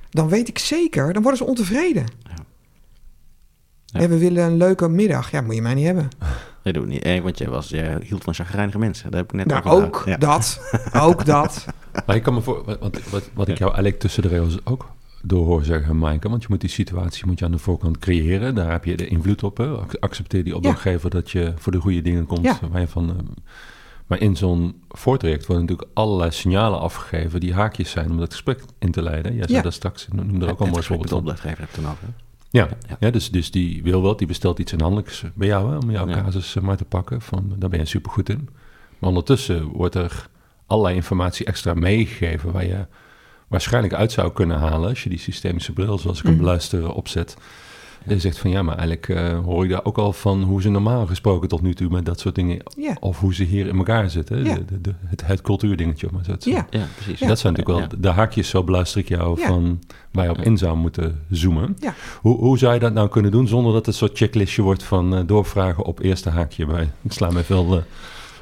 dan 0.09 0.29
weet 0.29 0.47
ik 0.47 0.57
zeker, 0.57 1.13
dan 1.13 1.21
worden 1.21 1.39
ze 1.39 1.47
ontevreden. 1.47 2.05
Ja. 2.19 2.35
En 3.99 4.09
we 4.09 4.17
willen 4.17 4.43
een 4.43 4.57
leuke 4.57 4.87
middag. 4.89 5.31
Ja, 5.31 5.41
moet 5.41 5.55
je 5.55 5.61
mij 5.61 5.73
niet 5.73 5.85
hebben. 5.85 6.07
Nee, 6.63 6.75
doe 6.75 6.85
het 6.93 7.05
niet. 7.05 7.23
Want 7.23 7.37
jij, 7.37 7.49
was, 7.49 7.69
jij 7.69 7.97
hield 8.03 8.23
van 8.23 8.33
chagrijnige 8.33 8.77
mensen. 8.79 9.11
Daar 9.11 9.19
heb 9.19 9.29
ik 9.33 9.35
net 9.45 9.45
Nou, 9.63 9.83
ook 9.85 9.95
gedaan. 9.97 10.19
dat. 10.19 10.59
Ook 11.07 11.25
dat. 11.25 11.65
Maar 12.05 12.15
ik 12.15 12.23
kan 12.23 12.33
me 12.33 12.41
voor, 12.41 12.63
wat, 12.65 12.79
wat, 12.79 12.99
wat, 13.09 13.29
wat 13.33 13.47
ik 13.47 13.53
Ja. 13.57 13.59
jou 13.59 13.71
eigenlijk 13.71 13.99
tussen 13.99 14.21
de 14.23 14.29
rails 14.29 14.57
ook 14.63 14.85
door 15.21 15.45
hoor 15.45 15.63
zeggen, 15.63 15.97
Maaike, 15.97 16.29
want 16.29 16.41
je 16.41 16.47
moet 16.49 16.61
die 16.61 16.69
situatie 16.69 17.25
moet 17.25 17.39
je 17.39 17.45
aan 17.45 17.51
de 17.51 17.57
voorkant 17.57 17.97
creëren. 17.99 18.55
Daar 18.55 18.71
heb 18.71 18.85
je 18.85 18.97
de 18.97 19.07
invloed 19.07 19.43
op. 19.43 19.57
Hè. 19.57 19.67
Accepteer 19.99 20.43
die 20.43 20.55
opdrachtgever 20.55 21.09
dat 21.09 21.31
je 21.31 21.53
voor 21.57 21.71
de 21.71 21.79
goede 21.79 22.01
dingen 22.01 22.25
komt. 22.25 22.43
Ja. 22.43 22.59
Waar 22.71 22.81
je 22.81 22.87
van, 22.87 23.09
eh, 23.09 23.15
maar 24.07 24.19
in 24.19 24.35
zo'n 24.35 24.81
voortraject 24.89 25.45
worden 25.45 25.65
natuurlijk 25.65 25.89
allerlei 25.93 26.31
signalen 26.31 26.79
afgegeven 26.79 27.39
die 27.39 27.53
haakjes 27.53 27.89
zijn 27.91 28.11
om 28.11 28.17
dat 28.17 28.31
gesprek 28.31 28.59
in 28.79 28.91
te 28.91 29.01
leiden. 29.01 29.31
Jij 29.33 29.43
zei 29.43 29.57
Ja. 29.57 29.61
dat 29.63 29.73
straks, 29.73 30.07
noem 30.11 30.27
er 30.27 30.33
ook 30.33 30.39
Ja, 30.41 30.43
al 30.45 30.49
het 30.49 30.57
mooi 30.59 30.73
gesprek 30.73 30.77
met 30.77 30.87
voorbeeld 30.87 31.03
de 31.03 31.09
van. 31.09 31.17
opdrachtgever 31.19 31.59
heb 31.59 31.67
ik 31.69 31.73
toen 31.75 31.85
over. 31.85 32.03
hè? 32.03 32.25
Ja, 32.49 32.67
Ja. 32.89 32.97
ja. 32.99 33.09
dus, 33.11 33.31
dus 33.31 33.51
die 33.51 33.83
wil 33.83 34.01
wat, 34.01 34.17
die 34.17 34.27
bestelt 34.27 34.59
iets 34.59 34.71
inhandelijks 34.71 35.23
bij 35.35 35.47
jou, 35.47 35.69
hè, 35.71 35.77
om 35.77 35.91
jouw 35.91 36.07
Ja. 36.07 36.21
casus 36.23 36.55
eh, 36.55 36.63
maar 36.63 36.77
te 36.77 36.85
pakken. 36.85 37.21
Van, 37.21 37.53
daar 37.57 37.69
ben 37.69 37.79
je 37.79 37.85
supergoed 37.85 38.29
in. 38.29 38.49
Maar 38.99 39.09
ondertussen 39.09 39.63
wordt 39.65 39.95
er 39.95 40.27
allerlei 40.65 40.95
informatie 40.95 41.45
extra 41.45 41.73
meegegeven 41.73 42.51
waar 42.51 42.65
je 42.65 42.85
waarschijnlijk 43.47 43.93
uit 43.93 44.11
zou 44.11 44.31
kunnen 44.31 44.57
halen 44.57 44.89
als 44.89 45.03
je 45.03 45.09
die 45.09 45.19
systemische 45.19 45.73
bril, 45.73 45.97
zoals 45.97 46.19
ik 46.19 46.25
hem 46.25 46.37
beluister, 46.37 46.93
opzet. 46.93 47.37
En 48.07 48.15
je 48.15 48.21
zegt 48.21 48.37
van 48.37 48.49
ja, 48.51 48.61
maar 48.63 48.75
eigenlijk 48.77 49.09
eh, 49.09 49.39
hoor 49.39 49.63
je 49.63 49.69
daar 49.69 49.83
ook 49.85 49.97
al 49.97 50.13
van 50.13 50.43
hoe 50.43 50.61
ze 50.61 50.69
normaal 50.69 51.05
gesproken 51.05 51.47
tot 51.49 51.61
nu 51.61 51.73
toe 51.73 51.89
met 51.89 52.05
dat 52.05 52.19
soort 52.19 52.35
dingen, 52.35 52.59
Ja. 52.77 52.97
of 52.99 53.19
hoe 53.19 53.33
ze 53.33 53.43
hier 53.43 53.67
in 53.67 53.77
elkaar 53.77 54.09
zitten. 54.09 54.43
Ja. 54.43 54.55
De, 54.55 54.65
de, 54.65 54.81
de- 54.81 54.93
het, 55.05 55.25
het 55.25 55.41
cultuurdingetje, 55.41 56.07
om 56.07 56.13
maar 56.13 56.23
zo 56.23 56.35
te 56.37 56.49
zeggen. 56.49 56.67
Ja. 56.69 56.79
Ja, 56.79 56.85
precies. 56.95 57.19
Ja. 57.19 57.27
Dat 57.27 57.39
zijn 57.39 57.53
natuurlijk 57.53 57.79
Ja. 57.83 57.87
wel 57.91 58.01
de 58.01 58.09
haakjes, 58.09 58.49
zo 58.49 58.63
beluister 58.63 58.99
ik 59.01 59.07
jou, 59.07 59.39
Ja. 59.39 59.47
van 59.47 59.79
waar 60.11 60.23
je 60.25 60.31
op 60.31 60.41
in 60.41 60.57
zou 60.57 60.77
moeten 60.77 61.21
zoomen. 61.29 61.75
Ja. 61.79 61.93
Hoe, 62.21 62.37
hoe 62.37 62.57
zou 62.57 62.73
je 62.73 62.79
dat 62.79 62.93
nou 62.93 63.09
kunnen 63.09 63.31
doen 63.31 63.47
zonder 63.47 63.73
dat 63.73 63.85
het 63.85 63.87
een 63.87 63.99
soort 64.07 64.17
checklistje 64.17 64.61
wordt 64.61 64.83
van 64.83 65.15
eh, 65.15 65.21
doorvragen 65.25 65.83
op 65.85 65.99
eerste 65.99 66.29
haakje 66.29 66.65
bij? 66.65 66.89
Ik 67.01 67.11
sla 67.11 67.29
me 67.29 67.39
even 67.39 67.55
heel, 67.55 67.77
eh, 67.77 67.83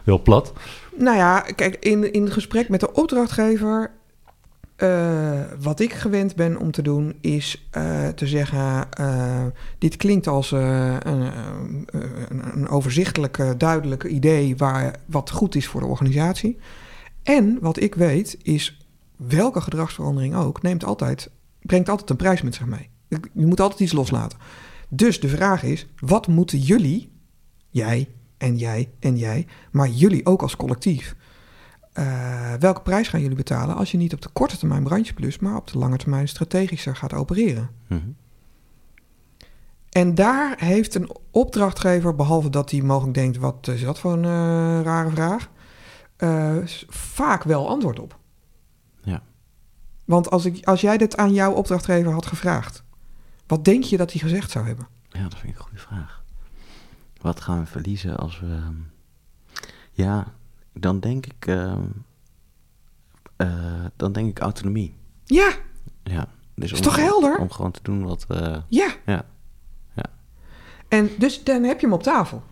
heel 0.04 0.22
plat. 0.22 0.54
Nou 0.98 1.18
ja, 1.18 1.40
kijk, 1.56 1.76
in, 1.80 2.14
in 2.14 2.32
gesprek 2.32 2.70
met 2.70 2.80
de 2.80 2.94
opdrachtgever... 2.94 3.92
eh, 4.76 5.42
wat 5.60 5.80
ik 5.80 5.94
gewend 5.94 6.36
ben 6.36 6.58
om 6.58 6.72
te 6.72 6.82
doen, 6.82 7.18
is 7.22 7.68
eh, 7.72 8.08
te 8.08 8.28
zeggen... 8.28 8.92
eh, 8.92 9.46
dit 9.78 9.96
klinkt 9.96 10.28
als 10.28 10.52
een, 10.52 11.08
een, 12.54 12.68
overzichtelijk, 12.70 13.54
duidelijk 13.58 14.04
idee... 14.04 14.58
Waar, 14.58 14.96
wat 15.06 15.30
goed 15.30 15.56
is 15.56 15.68
voor 15.68 15.82
de 15.82 15.88
organisatie. 15.88 16.58
En 17.24 17.58
wat 17.62 17.80
ik 17.80 17.96
weet, 17.96 18.38
is 18.42 18.88
welke 19.16 19.62
gedragsverandering 19.62 20.36
ook... 20.36 20.62
Neemt 20.62 20.86
altijd, 20.86 21.30
brengt 21.62 21.90
altijd 21.90 22.10
een 22.10 22.16
prijs 22.16 22.42
met 22.42 22.56
zich 22.56 22.66
mee. 22.66 22.90
Je 23.34 23.46
moet 23.46 23.60
altijd 23.60 23.80
iets 23.80 23.94
loslaten. 23.94 24.38
Dus 24.90 25.20
de 25.20 25.30
vraag 25.30 25.64
is, 25.64 25.88
wat 26.00 26.28
moeten 26.28 26.60
jullie, 26.60 27.12
jij 27.70 28.10
en 28.38 28.58
jij 28.58 28.90
en 29.00 29.18
jij... 29.18 29.48
maar 29.72 29.90
jullie 29.90 30.26
ook 30.26 30.42
als 30.42 30.56
collectief... 30.56 31.16
eh, 31.96 32.54
welke 32.60 32.82
prijs 32.82 33.08
gaan 33.08 33.22
jullie 33.22 33.36
betalen 33.36 33.76
als 33.76 33.92
je 33.92 33.98
niet 33.98 34.14
op 34.14 34.22
de 34.22 34.30
korte 34.34 34.58
termijn 34.58 34.84
brandje 34.84 35.14
plus, 35.14 35.40
maar 35.40 35.56
op 35.56 35.68
de 35.68 35.78
lange 35.78 35.98
termijn 35.98 36.28
strategischer 36.28 36.96
gaat 36.96 37.14
opereren? 37.14 37.70
Mhm. 37.88 38.10
En 39.90 40.16
daar 40.16 40.56
heeft 40.58 40.96
een 40.96 41.10
opdrachtgever, 41.32 42.16
behalve 42.16 42.50
dat 42.50 42.72
hij 42.72 42.82
mogelijk 42.82 43.14
denkt: 43.14 43.38
wat 43.38 43.68
is 43.68 43.82
dat 43.82 44.00
voor 44.00 44.14
een 44.14 44.24
eh, 44.24 44.82
rare 44.84 45.10
vraag, 45.10 45.50
eh, 46.18 46.56
vaak 46.88 47.44
wel 47.44 47.70
antwoord 47.70 48.00
op. 48.00 48.20
Ja. 49.02 49.24
Want 50.06 50.30
als, 50.32 50.46
ik, 50.46 50.66
als 50.66 50.82
jij 50.82 50.98
dit 50.98 51.18
aan 51.18 51.34
jouw 51.34 51.52
opdrachtgever 51.52 52.12
had 52.12 52.26
gevraagd, 52.26 52.84
wat 53.48 53.66
denk 53.66 53.84
je 53.84 53.98
dat 53.98 54.12
hij 54.12 54.22
gezegd 54.22 54.52
zou 54.52 54.66
hebben? 54.66 54.88
Ja, 55.10 55.24
dat 55.24 55.40
vind 55.40 55.52
ik 55.54 55.58
een 55.58 55.64
goede 55.66 55.80
vraag. 55.80 56.24
Wat 57.22 57.42
gaan 57.42 57.60
we 57.60 57.66
verliezen 57.66 58.18
als 58.18 58.40
we... 58.40 58.46
ehm, 58.46 58.76
Ja, 59.92 60.35
dan 60.80 61.00
denk 61.00 61.26
ik... 61.26 61.46
ehm, 61.48 61.84
eh, 63.36 63.86
dan 63.96 64.12
denk 64.12 64.30
ik 64.30 64.40
autonomie. 64.40 64.96
Ja, 65.26 65.54
Ja. 66.04 66.28
Dus 66.56 66.72
Is 66.72 66.80
toch 66.82 66.96
helder? 66.96 67.38
Om 67.38 67.52
gewoon 67.52 67.72
te 67.72 67.80
doen 67.84 68.04
wat... 68.04 68.26
eh, 68.28 68.58
ja. 68.68 68.94
ja. 69.06 69.26
En 70.88 71.10
dus 71.18 71.44
dan 71.44 71.64
heb 71.64 71.80
je 71.80 71.86
hem 71.86 71.96
op 71.96 72.04
tafel. 72.04 72.44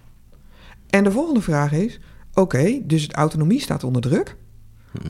En 0.89 1.03
de 1.03 1.11
volgende 1.11 1.41
vraag 1.41 1.71
is: 1.71 1.99
oké, 2.33 2.79
dus 2.83 3.07
de 3.07 3.13
autonomie 3.13 3.59
staat 3.59 3.83
onder 3.83 4.01
druk. 4.01 4.35
Hm. 4.91 5.07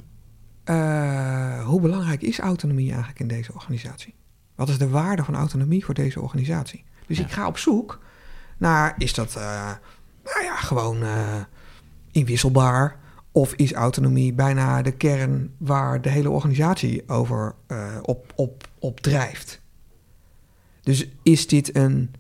Eh, 0.64 1.66
hoe 1.66 1.82
belangrijk 1.82 2.22
is 2.22 2.40
autonomie 2.40 2.90
eigenlijk 2.90 3.20
in 3.20 3.28
deze 3.28 3.54
organisatie? 3.54 4.14
Wat 4.56 4.70
is 4.70 4.78
de 4.78 4.90
waarde 4.90 5.24
van 5.24 5.36
autonomie 5.36 5.86
voor 5.86 5.94
deze 5.94 6.22
organisatie? 6.22 6.84
Dus 7.08 7.18
Ja. 7.18 7.24
ik 7.24 7.32
ga 7.32 7.48
op 7.48 7.58
zoek 7.58 8.00
naar: 8.58 8.96
is 8.98 9.14
dat 9.14 9.34
nou 10.24 10.44
ja, 10.44 10.56
gewoon 10.56 11.04
inwisselbaar? 12.12 13.00
Of 13.36 13.54
is 13.54 13.74
autonomie 13.74 14.34
bijna 14.34 14.82
de 14.82 14.92
kern 14.92 15.54
waar 15.58 16.02
de 16.02 16.10
hele 16.10 16.30
organisatie 16.30 17.10
over 17.10 17.56
eh, 17.68 17.98
op, 18.02 18.32
op, 18.36 18.68
op 18.80 19.00
drijft? 19.00 19.62
Dus 20.82 21.08
is 21.24 21.48
dit 21.48 21.76
een 21.76 22.14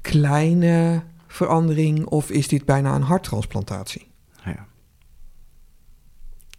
kleine 0.00 1.02
verandering 1.26 2.04
of 2.06 2.30
is 2.30 2.48
dit 2.48 2.64
bijna 2.64 2.94
een 2.94 3.02
harttransplantatie? 3.02 4.10
Ja. 4.44 4.66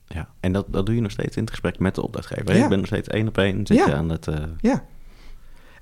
Ja, 0.08 0.30
en 0.40 0.52
dat, 0.52 0.66
dat 0.70 0.86
doe 0.86 0.96
je 0.96 1.02
nog 1.02 1.12
steeds 1.12 1.36
in 1.36 1.42
het 1.42 1.52
gesprek 1.52 1.80
met 1.80 1.96
de 1.96 2.02
opdrachtgever. 2.02 2.56
Ja. 2.56 2.62
Je 2.64 2.68
bent 2.68 2.76
nog 2.80 2.86
steeds 2.86 3.08
één 3.08 3.28
op 3.28 3.38
één, 3.38 3.68
zit 3.68 3.78
Ja. 3.78 3.86
je 3.86 3.94
aan 3.96 4.10
het... 4.10 4.28
eh, 4.28 4.44
Ja. 4.58 4.86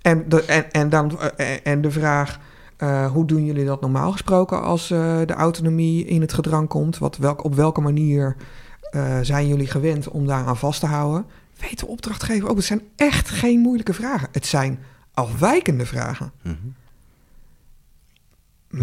En 0.01 0.29
de, 0.29 0.45
en, 0.45 0.71
en, 0.71 0.89
dan, 0.89 1.19
eh, 1.19 1.67
en 1.67 1.81
de 1.81 1.91
vraag, 1.91 2.39
eh, 2.81 3.11
hoe 3.11 3.25
doen 3.25 3.45
jullie 3.45 3.65
dat 3.65 3.81
normaal 3.81 4.11
gesproken 4.11 4.61
als 4.61 4.91
eh, 4.91 5.19
de 5.25 5.33
autonomie 5.33 6.05
in 6.05 6.21
het 6.21 6.33
gedrang 6.33 6.67
komt? 6.67 6.97
Wat, 6.97 7.17
welk, 7.17 7.43
op 7.43 7.55
welke 7.55 7.81
manier 7.81 8.35
eh, 8.81 9.19
zijn 9.21 9.47
jullie 9.47 9.67
gewend 9.67 10.07
om 10.07 10.27
daaraan 10.27 10.57
vast 10.57 10.79
te 10.79 10.85
houden? 10.85 11.25
Weet 11.59 11.79
de 11.79 11.87
opdrachtgever 11.87 12.49
ook, 12.49 12.55
het 12.55 12.65
zijn 12.65 12.81
echt 12.95 13.29
geen 13.29 13.59
moeilijke 13.59 13.93
vragen. 13.93 14.27
Het 14.31 14.45
zijn 14.45 14.79
afwijkende 15.13 15.85
vragen. 15.85 16.31
mhm. 16.41 16.55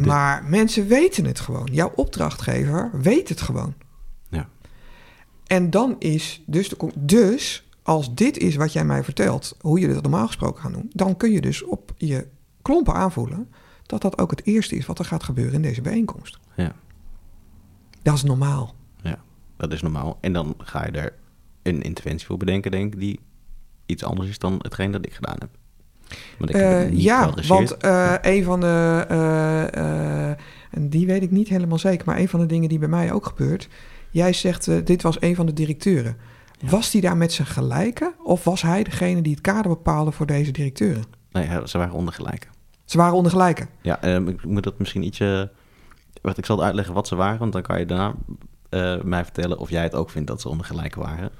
Maar 0.06 0.44
mensen 0.44 0.86
weten 0.86 1.24
het 1.24 1.40
gewoon. 1.40 1.68
Jouw 1.72 1.92
opdrachtgever 1.94 2.90
weet 2.92 3.28
het 3.28 3.40
gewoon. 3.40 3.74
Ja. 4.28 4.48
En 5.46 5.70
dan 5.70 5.96
is 5.98 6.42
dus, 6.46 6.68
de, 6.68 6.76
dus 6.98 7.68
als 7.82 8.14
dit 8.14 8.36
is 8.36 8.56
wat 8.56 8.72
jij 8.72 8.84
mij 8.84 9.04
vertelt, 9.04 9.56
hoe 9.60 9.78
jullie 9.78 9.94
dat 9.94 10.02
normaal 10.02 10.26
gesproken 10.26 10.62
gaan 10.62 10.72
doen, 10.72 10.90
dan 10.92 11.16
kun 11.16 11.32
je 11.32 11.40
dus 11.40 11.64
op 11.64 11.92
je 11.96 12.26
klompen 12.62 12.94
aanvoelen 12.94 13.48
dat 13.88 14.02
dat 14.02 14.18
ook 14.18 14.30
het 14.30 14.46
eerste 14.46 14.76
is 14.76 14.86
wat 14.86 14.98
er 14.98 15.04
gaat 15.04 15.22
gebeuren 15.22 15.54
in 15.54 15.62
deze 15.62 15.80
bijeenkomst. 15.80 16.38
Ja. 16.56 16.72
Dat 18.02 18.14
is 18.14 18.22
normaal. 18.22 18.76
Dat 19.56 19.72
is 19.72 19.82
normaal. 19.82 20.18
En 20.20 20.32
dan 20.32 20.54
ga 20.58 20.86
je 20.86 20.90
er 20.90 21.12
een 21.62 21.82
interventie 21.82 22.26
voor 22.26 22.36
bedenken, 22.36 22.70
denk 22.70 22.94
ik, 22.94 23.00
die 23.00 23.20
iets 23.86 24.04
anders 24.04 24.28
is 24.28 24.38
dan 24.38 24.58
hetgeen 24.62 24.90
dat 24.90 25.06
ik 25.06 25.14
gedaan 25.14 25.36
heb. 25.38 25.48
Want 26.38 26.50
ik 26.50 26.56
heb 26.56 26.82
Eh, 26.82 26.90
niet 26.90 27.02
ja, 27.02 27.34
want 27.46 27.76
eh, 27.76 28.14
een 28.20 28.44
van 28.44 28.60
de, 28.60 29.04
eh, 29.08 30.28
en 30.70 30.88
die 30.88 31.06
weet 31.06 31.22
ik 31.22 31.30
niet 31.30 31.48
helemaal 31.48 31.78
zeker, 31.78 32.06
maar 32.06 32.18
een 32.18 32.28
van 32.28 32.40
de 32.40 32.46
dingen 32.46 32.68
die 32.68 32.78
bij 32.78 32.88
mij 32.88 33.12
ook 33.12 33.26
gebeurt, 33.26 33.68
jij 34.10 34.32
zegt, 34.32 34.86
dit 34.86 35.02
was 35.02 35.20
een 35.20 35.34
van 35.34 35.46
de 35.46 35.52
directeuren. 35.52 36.16
Ja. 36.58 36.68
Was 36.68 36.90
die 36.90 37.00
daar 37.00 37.16
met 37.16 37.32
zijn 37.32 37.48
gelijke 37.48 38.14
of 38.24 38.44
was 38.44 38.62
hij 38.62 38.82
degene 38.82 39.22
die 39.22 39.32
het 39.32 39.40
kader 39.40 39.68
bepaalde 39.68 40.12
voor 40.12 40.26
deze 40.26 40.50
directeuren? 40.50 41.04
Nee, 41.32 41.44
ja, 41.44 41.66
ze 41.66 41.78
waren 41.78 41.94
ondergelijk. 41.94 42.48
Ze 42.88 42.96
waren 42.96 43.14
onder 43.14 43.30
gelijke. 43.32 43.66
Ja, 43.82 44.02
ehm, 44.02 44.28
ik 44.28 44.44
moet 44.44 44.62
dat 44.62 44.78
misschien 44.78 45.02
ietsje... 45.02 45.50
Wat, 46.22 46.38
ik 46.38 46.46
zal 46.46 46.64
uitleggen 46.64 46.94
wat 46.94 47.08
ze 47.08 47.16
waren, 47.16 47.38
want 47.38 47.52
dan 47.52 47.62
kan 47.62 47.78
je 47.78 47.86
daarna 47.86 48.14
eh, 48.68 49.02
mij 49.02 49.24
vertellen 49.24 49.58
of 49.58 49.70
jij 49.70 49.82
het 49.82 49.94
ook 49.94 50.10
vindt 50.10 50.28
dat 50.28 50.40
ze 50.40 50.48
ondergelijk 50.48 50.94
waren. 50.94 51.30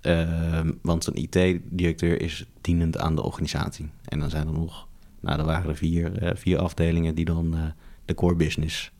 Ehm, 0.00 0.72
want 0.82 1.06
een 1.06 1.16
IT-directeur 1.16 2.20
is 2.20 2.46
dienend 2.60 2.98
aan 2.98 3.14
de 3.14 3.22
organisatie. 3.22 3.90
En 4.04 4.18
dan 4.18 4.30
zijn 4.30 4.46
er 4.46 4.52
nog, 4.52 4.88
nou, 5.20 5.38
er 5.38 5.44
waren 5.44 5.70
er 5.70 5.76
vier, 5.76 6.18
eh, 6.18 6.36
vier 6.36 6.58
afdelingen 6.58 7.14
die 7.14 7.24
dan 7.24 7.54
eh, 7.54 7.60
de 8.04 8.14
core 8.14 8.34
business 8.34 8.92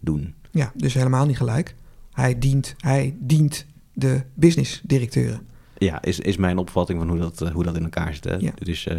doen. 0.00 0.34
Ja, 0.50 0.72
dus 0.74 0.94
helemaal 0.94 1.26
niet 1.26 1.36
gelijk. 1.36 1.74
Hij 2.12 2.38
dient, 2.38 2.74
hij 2.78 3.16
dient 3.18 3.66
de 3.92 4.22
business-directeuren. 4.34 5.46
Ja, 5.78 6.02
is, 6.02 6.20
is 6.20 6.36
mijn 6.36 6.58
opvatting 6.58 6.98
van 6.98 7.08
hoe 7.08 7.18
dat, 7.18 7.42
eh, 7.42 7.50
hoe 7.50 7.64
dat 7.64 7.76
in 7.76 7.82
elkaar 7.84 8.14
zit. 8.14 8.24
Hè? 8.24 8.34
Ja. 8.36 8.52
Dus, 8.54 8.86
eh, 8.86 8.96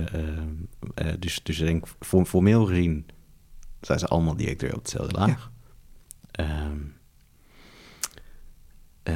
dus, 1.19 1.43
dus 1.43 1.59
ik 1.59 1.65
denk, 1.65 1.87
voor, 1.99 2.25
formeel 2.25 2.65
gezien 2.65 3.05
zijn 3.81 3.99
ze 3.99 4.07
allemaal 4.07 4.35
directeur 4.35 4.73
op 4.73 4.79
hetzelfde 4.81 5.17
laag. 5.17 5.51
Ehm, 6.31 6.77
eh, 9.03 9.15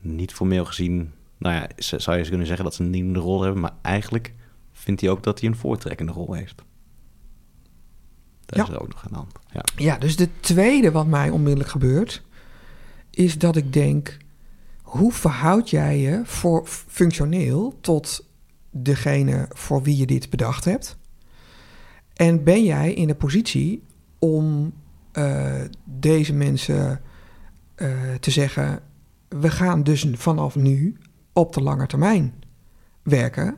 niet 0.00 0.32
formeel 0.32 0.64
gezien, 0.64 1.12
nou 1.38 1.54
ja, 1.54 1.68
zou 1.76 2.12
je 2.12 2.18
eens 2.18 2.28
kunnen 2.28 2.46
zeggen 2.46 2.64
dat 2.64 2.74
ze 2.74 2.82
een 2.82 2.90
dienende 2.90 3.18
rol 3.18 3.42
hebben, 3.42 3.60
maar 3.60 3.74
eigenlijk 3.82 4.34
vindt 4.72 5.00
hij 5.00 5.10
ook 5.10 5.22
dat 5.22 5.40
hij 5.40 5.48
een 5.48 5.56
voortrekkende 5.56 6.12
rol 6.12 6.32
heeft. 6.32 6.62
Dat 8.46 8.58
Ja. 8.58 8.62
is 8.64 8.68
er 8.68 8.80
ook 8.82 8.88
nog 8.88 9.04
aan 9.04 9.10
de 9.12 9.16
hand. 9.16 9.32
Ja. 9.52 9.64
Ja, 9.76 9.98
dus 9.98 10.16
de 10.16 10.28
tweede 10.40 10.90
wat 10.90 11.06
mij 11.06 11.30
onmiddellijk 11.30 11.70
gebeurt, 11.70 12.22
is 13.10 13.38
dat 13.38 13.56
ik 13.56 13.72
denk, 13.72 14.16
hoe 14.90 15.12
verhoud 15.12 15.70
jij 15.70 15.98
je 15.98 16.20
voor 16.24 16.66
functioneel 16.66 17.78
tot 17.80 18.28
degene 18.70 19.48
voor 19.48 19.82
wie 19.82 19.96
je 19.96 20.06
dit 20.06 20.30
bedacht 20.30 20.64
hebt? 20.64 20.98
En 22.14 22.44
ben 22.44 22.64
jij 22.64 22.92
in 22.92 23.06
de 23.06 23.14
positie 23.14 23.82
om 24.18 24.72
eh, 25.12 25.60
deze 25.84 26.32
mensen 26.32 27.00
eh, 27.74 27.88
te 28.20 28.30
zeggen, 28.30 28.80
we 29.28 29.50
gaan 29.50 29.82
dus 29.82 30.06
vanaf 30.12 30.54
nu 30.54 30.96
op 31.32 31.52
de 31.52 31.62
lange 31.62 31.86
termijn 31.86 32.34
werken 33.02 33.56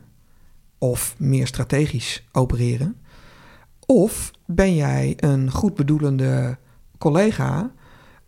of 0.78 1.14
meer 1.18 1.46
strategisch 1.46 2.28
opereren? 2.32 2.96
Of 3.86 4.30
ben 4.46 4.74
jij 4.74 5.14
een 5.16 5.50
goed 5.50 5.74
bedoelende 5.74 6.58
collega 6.98 7.72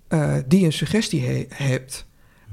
eh, 0.08 0.36
die 0.46 0.64
een 0.64 0.72
suggestie 0.72 1.26
he- 1.26 1.46
hebt, 1.48 2.06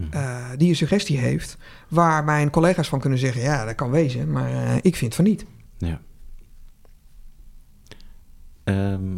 Mhm. 0.10 0.14
eh, 0.18 0.46
die 0.58 0.70
een 0.70 0.76
suggestie 0.76 1.18
heeft, 1.18 1.58
waar 1.88 2.24
mijn 2.24 2.50
collega's 2.50 2.88
van 2.88 3.00
kunnen 3.00 3.20
zeggen, 3.20 3.42
ja, 3.42 3.66
dat 3.66 3.76
kan 3.76 3.90
wezen, 3.92 4.32
maar 4.32 4.52
eh, 4.52 4.76
ik 4.82 4.96
vind 4.96 5.16
van 5.16 5.24
niet. 5.26 5.46
Ja. 5.78 6.02
Ehm, 8.64 9.18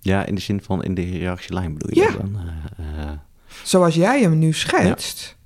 ja, 0.00 0.24
in 0.26 0.34
de 0.34 0.40
zin 0.40 0.62
van 0.62 0.82
in 0.84 0.94
de 0.94 1.00
hiërarchielijn 1.00 1.72
bedoel 1.74 1.94
je 2.04 2.10
Ja. 2.10 2.16
dan? 2.16 2.36
Eh, 2.76 3.10
Zoals 3.62 3.94
jij 3.94 4.20
hem 4.22 4.38
nu 4.38 4.52
schetst, 4.52 5.36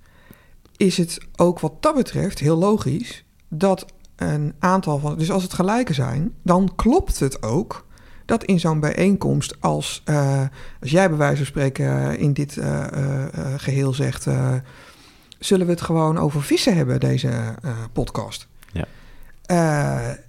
is 0.76 0.96
het 0.96 1.18
ook 1.36 1.60
wat 1.60 1.82
dat 1.82 1.94
betreft 1.94 2.38
heel 2.38 2.56
logisch 2.56 3.24
dat 3.48 3.86
een 4.16 4.54
aantal 4.58 4.98
van. 4.98 5.18
Dus 5.18 5.30
als 5.30 5.42
het 5.42 5.52
gelijke 5.52 5.92
zijn, 5.92 6.34
dan 6.42 6.72
klopt 6.76 7.18
het 7.20 7.42
ook 7.42 7.86
dat 8.28 8.44
in 8.44 8.60
zo'n 8.60 8.80
bijeenkomst, 8.80 9.56
als, 9.60 10.02
eh, 10.04 10.42
als 10.80 10.90
jij 10.90 11.08
bij 11.08 11.18
wijze 11.18 11.36
van 11.36 11.46
spreken 11.46 11.86
eh, 12.12 12.20
in 12.20 12.32
dit 12.32 12.56
eh, 12.56 12.86
eh, 12.92 13.24
eh, 13.24 13.54
geheel 13.56 13.94
zegt. 13.94 14.26
zullen 15.38 15.66
we 15.66 15.72
het 15.72 15.80
gewoon 15.80 16.18
over 16.18 16.42
vissen 16.42 16.76
hebben, 16.76 17.00
deze 17.00 17.30
podcast? 17.92 18.48
Ja. 18.72 18.84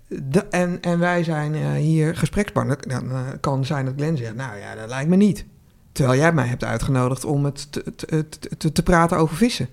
De- 0.07 0.45
en, 0.49 0.77
en 0.81 0.99
wij 0.99 1.23
zijn 1.23 1.75
hier 1.75 2.15
gesprekspartner. 2.17 2.87
Dan 2.87 3.11
kan 3.39 3.65
zijn 3.65 3.85
dat 3.85 3.93
Glenn 3.97 4.17
zegt, 4.17 4.35
nou 4.35 4.57
ja, 4.57 4.75
dat 4.75 4.89
lijkt 4.89 5.09
me 5.09 5.15
niet. 5.15 5.45
Terwijl 5.91 6.19
jij 6.19 6.33
mij 6.33 6.47
hebt 6.47 6.63
uitgenodigd 6.63 7.25
om 7.25 7.45
het 7.45 7.71
te, 7.71 7.83
te, 7.95 8.29
te, 8.29 8.57
te- 8.57 8.71
te 8.71 8.83
praten 8.83 9.17
over 9.17 9.35
vissen. 9.35 9.67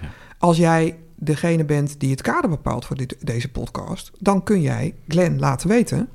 Ja. 0.00 0.06
Als 0.38 0.56
jij 0.56 0.98
degene 1.14 1.64
bent 1.64 2.00
die 2.00 2.10
het 2.10 2.22
kader 2.22 2.50
bepaalt 2.50 2.84
voor 2.86 2.96
dit, 2.96 3.16
deze 3.20 3.50
podcast, 3.50 4.10
dan 4.18 4.42
kun 4.42 4.60
jij 4.60 4.94
Glenn 5.08 5.38
laten 5.38 5.68
weten. 5.68 6.08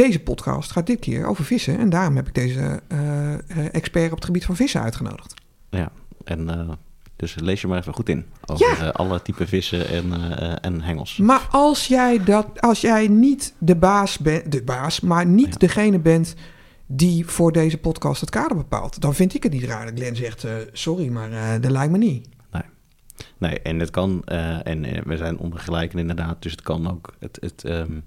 Deze 0.00 0.20
podcast 0.20 0.70
gaat 0.70 0.86
dit 0.86 0.98
keer 1.00 1.26
over 1.26 1.44
vissen. 1.44 1.78
En 1.78 1.90
daarom 1.90 2.16
heb 2.16 2.26
ik 2.28 2.34
deze 2.34 2.80
eh, 2.88 3.32
eh, 3.34 3.38
expert 3.72 4.10
op 4.10 4.16
het 4.16 4.24
gebied 4.24 4.44
van 4.44 4.56
vissen 4.56 4.82
uitgenodigd. 4.82 5.34
ja, 5.70 5.92
en 6.24 6.50
eh, 6.50 6.68
dus 7.16 7.34
lees 7.34 7.60
je 7.60 7.66
maar 7.66 7.78
even 7.78 7.94
goed 7.94 8.08
in 8.08 8.26
over 8.46 8.84
Ja. 8.84 8.88
alle 8.88 9.22
type 9.22 9.46
vissen 9.46 9.88
en, 9.88 10.12
en 10.60 10.82
hengels. 10.82 11.16
Maar 11.16 11.46
als 11.50 11.86
jij, 11.86 12.24
dat, 12.24 12.60
als 12.60 12.80
jij 12.80 13.08
niet 13.08 13.54
de 13.58 13.76
baas 13.76 14.18
bent, 14.18 14.52
de 14.52 14.62
baas, 14.62 15.00
maar 15.00 15.26
niet 15.26 15.46
Ja. 15.52 15.58
degene 15.58 15.98
bent 15.98 16.34
die 16.86 17.26
voor 17.26 17.52
deze 17.52 17.78
podcast 17.78 18.20
het 18.20 18.30
kader 18.30 18.56
bepaalt, 18.56 19.00
dan 19.00 19.14
vind 19.14 19.34
ik 19.34 19.42
het 19.42 19.52
niet 19.52 19.64
raar 19.64 19.84
dat 19.86 19.94
Glenn 19.98 20.16
zegt: 20.16 20.46
Sorry, 20.72 21.08
maar 21.08 21.60
dat 21.60 21.70
lijkt 21.70 21.92
me 21.92 21.98
niet. 21.98 22.28
Nee, 23.38 23.60
en 23.60 23.78
het 23.78 23.90
kan, 23.90 24.24
en 24.64 24.82
we 25.08 25.16
zijn 25.16 25.38
onvergelijkend 25.38 26.00
inderdaad, 26.00 26.42
dus 26.42 26.52
het 26.52 26.62
kan 26.62 26.90
ook, 26.90 27.14
het, 27.18 27.38
het, 27.40 27.64
ehm, 27.64 28.00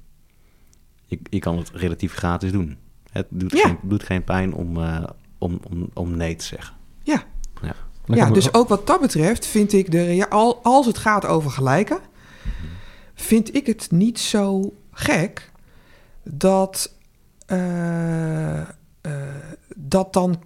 je, 1.13 1.19
je 1.29 1.39
kan 1.39 1.57
het 1.57 1.71
relatief 1.73 2.13
gratis 2.13 2.51
doen. 2.51 2.77
Het 3.11 3.27
doet, 3.29 3.51
Ja. 3.51 3.65
geen, 3.65 3.77
doet 3.81 4.03
geen 4.03 4.23
pijn 4.23 4.53
om, 4.53 4.77
eh, 4.77 5.03
om, 5.37 5.59
om, 5.69 5.89
om 5.93 6.17
nee 6.17 6.35
te 6.35 6.45
zeggen. 6.45 6.75
Ja, 7.03 7.23
ja 7.61 7.75
kan 8.05 8.33
dus 8.33 8.53
ook 8.53 8.67
wat 8.67 8.87
dat 8.87 9.01
betreft 9.01 9.45
vind 9.45 9.73
ik, 9.73 9.91
de, 9.91 10.25
al, 10.29 10.63
als 10.63 10.85
het 10.85 10.97
gaat 10.97 11.25
over 11.25 11.51
gelijken, 11.51 11.99
vind 13.13 13.55
ik 13.55 13.65
het 13.65 13.91
niet 13.91 14.19
zo 14.19 14.73
gek 14.91 15.51
dat, 16.23 16.95
eh, 17.45 18.59
eh, 18.59 18.67
dat 19.75 20.13
dan 20.13 20.41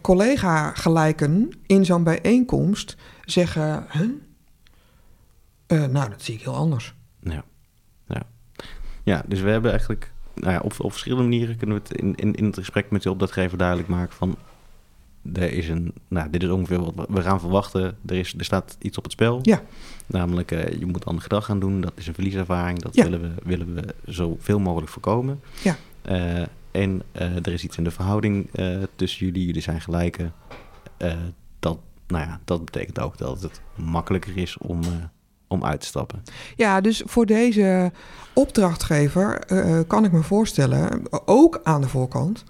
collega-gelijken 0.00 1.50
in 1.66 1.84
zo'n 1.84 2.04
bijeenkomst 2.04 2.96
zeggen: 3.24 3.86
huh? 3.90 4.10
Eh, 5.66 5.84
nou, 5.84 6.10
dat 6.10 6.22
zie 6.22 6.34
ik 6.34 6.42
heel 6.42 6.54
anders. 6.54 6.94
Ja, 7.20 7.32
ja. 7.32 7.44
Ja 9.04 9.22
dus 9.26 9.40
we 9.40 9.50
hebben 9.50 9.70
eigenlijk, 9.70 10.12
nou 10.34 10.52
ja, 10.52 10.60
op, 10.60 10.74
op 10.78 10.90
verschillende 10.90 11.22
manieren 11.28 11.56
kunnen 11.56 11.76
we 11.76 11.82
het 11.88 12.00
in, 12.00 12.14
in, 12.14 12.34
in 12.34 12.44
het 12.44 12.58
gesprek 12.58 12.90
met 12.90 13.02
de 13.02 13.10
opdrachtgever 13.10 13.58
duidelijk 13.58 13.88
maken 13.88 14.16
van, 14.16 14.36
er 15.32 15.52
is 15.52 15.68
een, 15.68 15.92
nou, 16.08 16.30
dit 16.30 16.42
is 16.42 16.48
ongeveer 16.48 16.80
wat 16.94 17.06
we- 17.08 17.22
gaan 17.22 17.40
verwachten. 17.40 17.96
Er, 18.06 18.16
is, 18.16 18.34
er 18.38 18.44
staat 18.44 18.76
iets 18.80 18.96
op 18.98 19.02
het 19.02 19.12
spel. 19.12 19.38
Ja. 19.42 19.62
Namelijk, 20.06 20.50
eh, 20.52 20.78
je 20.78 20.86
moet 20.86 21.04
ander 21.04 21.22
gedrag 21.22 21.44
gaan 21.44 21.58
doen. 21.60 21.80
Dat 21.80 21.92
is 21.94 22.06
een 22.06 22.14
verlieservaring. 22.14 22.78
Dat 22.78 22.94
Ja. 22.94 23.02
willen, 23.04 23.20
we, 23.20 23.34
willen 23.44 23.74
we 23.74 23.94
zoveel 24.06 24.58
mogelijk 24.58 24.90
voorkomen. 24.90 25.40
Ja. 25.62 25.76
Eh, 26.02 26.42
en 26.70 27.02
eh, 27.12 27.36
er 27.36 27.52
is 27.52 27.64
iets 27.64 27.76
in 27.76 27.84
de 27.84 27.90
verhouding 27.90 28.50
tussen 28.96 29.26
jullie. 29.26 29.46
Jullie 29.46 29.62
zijn 29.62 29.80
gelijken. 29.80 30.32
Dat, 31.58 31.78
nou 32.06 32.24
ja, 32.26 32.40
dat 32.44 32.64
betekent 32.64 33.00
ook 33.00 33.18
dat 33.18 33.42
het 33.42 33.60
makkelijker 33.74 34.36
is 34.36 34.58
om, 34.58 34.80
om 35.48 35.64
uit 35.64 35.80
te 35.80 35.86
stappen. 35.86 36.22
Ja, 36.56 36.80
dus 36.80 37.02
voor 37.06 37.26
deze 37.26 37.92
opdrachtgever 38.32 39.38
eh, 39.38 39.78
kan 39.86 40.04
ik 40.04 40.12
me 40.12 40.22
voorstellen, 40.22 41.02
ook 41.24 41.60
aan 41.62 41.80
de 41.80 41.88
voorkant. 41.88 42.44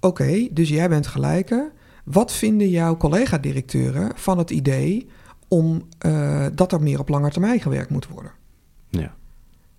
Oké, 0.00 0.48
dus 0.50 0.68
jij 0.68 0.88
bent 0.88 1.06
gelijke. 1.06 1.70
Wat 2.04 2.32
vinden 2.32 2.68
jouw 2.68 2.96
collega-directeuren 2.96 4.12
van 4.14 4.38
het 4.38 4.50
idee 4.50 5.08
om 5.48 5.82
eh, 5.98 6.46
dat 6.52 6.72
er 6.72 6.82
meer 6.82 6.98
op 6.98 7.08
lange 7.08 7.30
termijn 7.30 7.60
gewerkt 7.60 7.90
moet 7.90 8.08
worden? 8.08 8.32
Ja. 8.88 9.16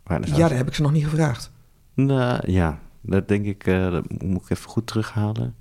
Ja, 0.06 0.19
dat 0.19 0.58
heb 0.58 0.67
ik 0.67 0.74
ze 0.74 0.82
nog 0.82 0.91
niet 0.91 1.04
gevraagd. 1.04 1.52
Nou, 1.93 2.52
ja, 2.52 2.80
dat 3.02 3.28
denk 3.28 3.45
ik, 3.45 3.67
eh, 3.67 3.91
dat 3.91 4.22
moet 4.22 4.41
ik 4.41 4.50
even 4.50 4.69
goed 4.69 4.88
terughalen. 4.88 5.56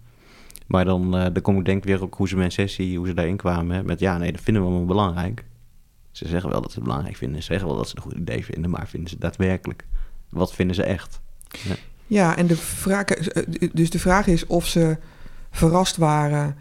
Maar 0.67 0.85
dan, 0.85 1.17
eh, 1.17 1.27
dan 1.33 1.43
kom 1.43 1.59
ik 1.59 1.65
denk 1.65 1.85
weer 1.85 2.03
ook 2.03 2.15
hoe 2.15 2.29
ze 2.29 2.37
mijn 2.37 2.53
sessie, 2.53 2.99
hoe 2.99 3.07
ze 3.07 3.15
daarin 3.15 3.37
kwamen. 3.37 3.77
Hè, 3.77 3.83
met 3.83 4.01
ja, 4.01 4.19
nee, 4.19 4.33
dat 4.33 4.41
vinden 4.41 4.63
we 4.63 4.69
allemaal 4.69 4.87
belangrijk. 4.87 5.45
Ze 6.19 6.29
zeggen 6.29 6.51
wel 6.51 6.61
dat 6.61 6.71
ze 6.71 6.77
het 6.77 6.87
belangrijk 6.87 7.17
vinden. 7.17 7.43
Ze 7.43 7.47
zeggen 7.47 7.69
wel 7.69 7.77
dat 7.77 7.89
ze 7.89 7.95
het 7.95 8.05
een 8.05 8.11
goed 8.11 8.21
idee 8.21 8.45
vinden. 8.45 8.71
Maar 8.71 8.89
vinden 8.89 9.11
ze 9.11 9.19
daadwerkelijk? 9.19 9.87
Wat 10.29 10.55
vinden 10.55 10.77
ze 10.77 10.83
echt? 10.83 11.21
Ja, 12.07 12.37
en 12.37 12.47
de 12.47 12.57
vraag, 12.57 13.05
eh, 13.05 13.69
dus 13.73 13.91
de 13.91 13.99
vraag 13.99 14.27
is 14.27 14.47
of 14.47 14.67
ze 14.67 14.97
verrast 15.51 15.97
waren 15.97 16.57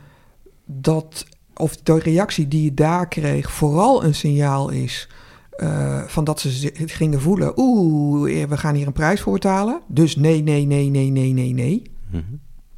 dat, 0.66 1.26
of 1.54 1.78
de 1.78 2.00
reactie 2.00 2.48
die 2.48 2.64
je 2.64 2.74
daar 2.74 3.08
kreeg 3.08 3.52
vooral 3.52 4.04
een 4.04 4.16
signaal 4.16 4.70
is 4.70 5.08
eh, 5.50 6.04
van 6.04 6.24
dat 6.24 6.40
ze 6.40 6.72
gingen 6.74 7.22
voelen, 7.22 7.54
oeh, 7.56 8.42
eh, 8.42 8.50
we 8.50 8.58
gaan 8.58 8.76
hier 8.76 8.88
een 8.88 8.94
prijs 8.94 9.22
voor 9.22 9.34
betalen. 9.34 9.82
Dus 9.88 10.16
nee, 10.16 10.44
nee, 10.44 10.66
nee, 10.66 10.90
nee, 10.90 11.10
nee, 11.10 11.34
nee, 11.34 11.54
nee. 11.54 11.92
Mhm. 12.12 12.24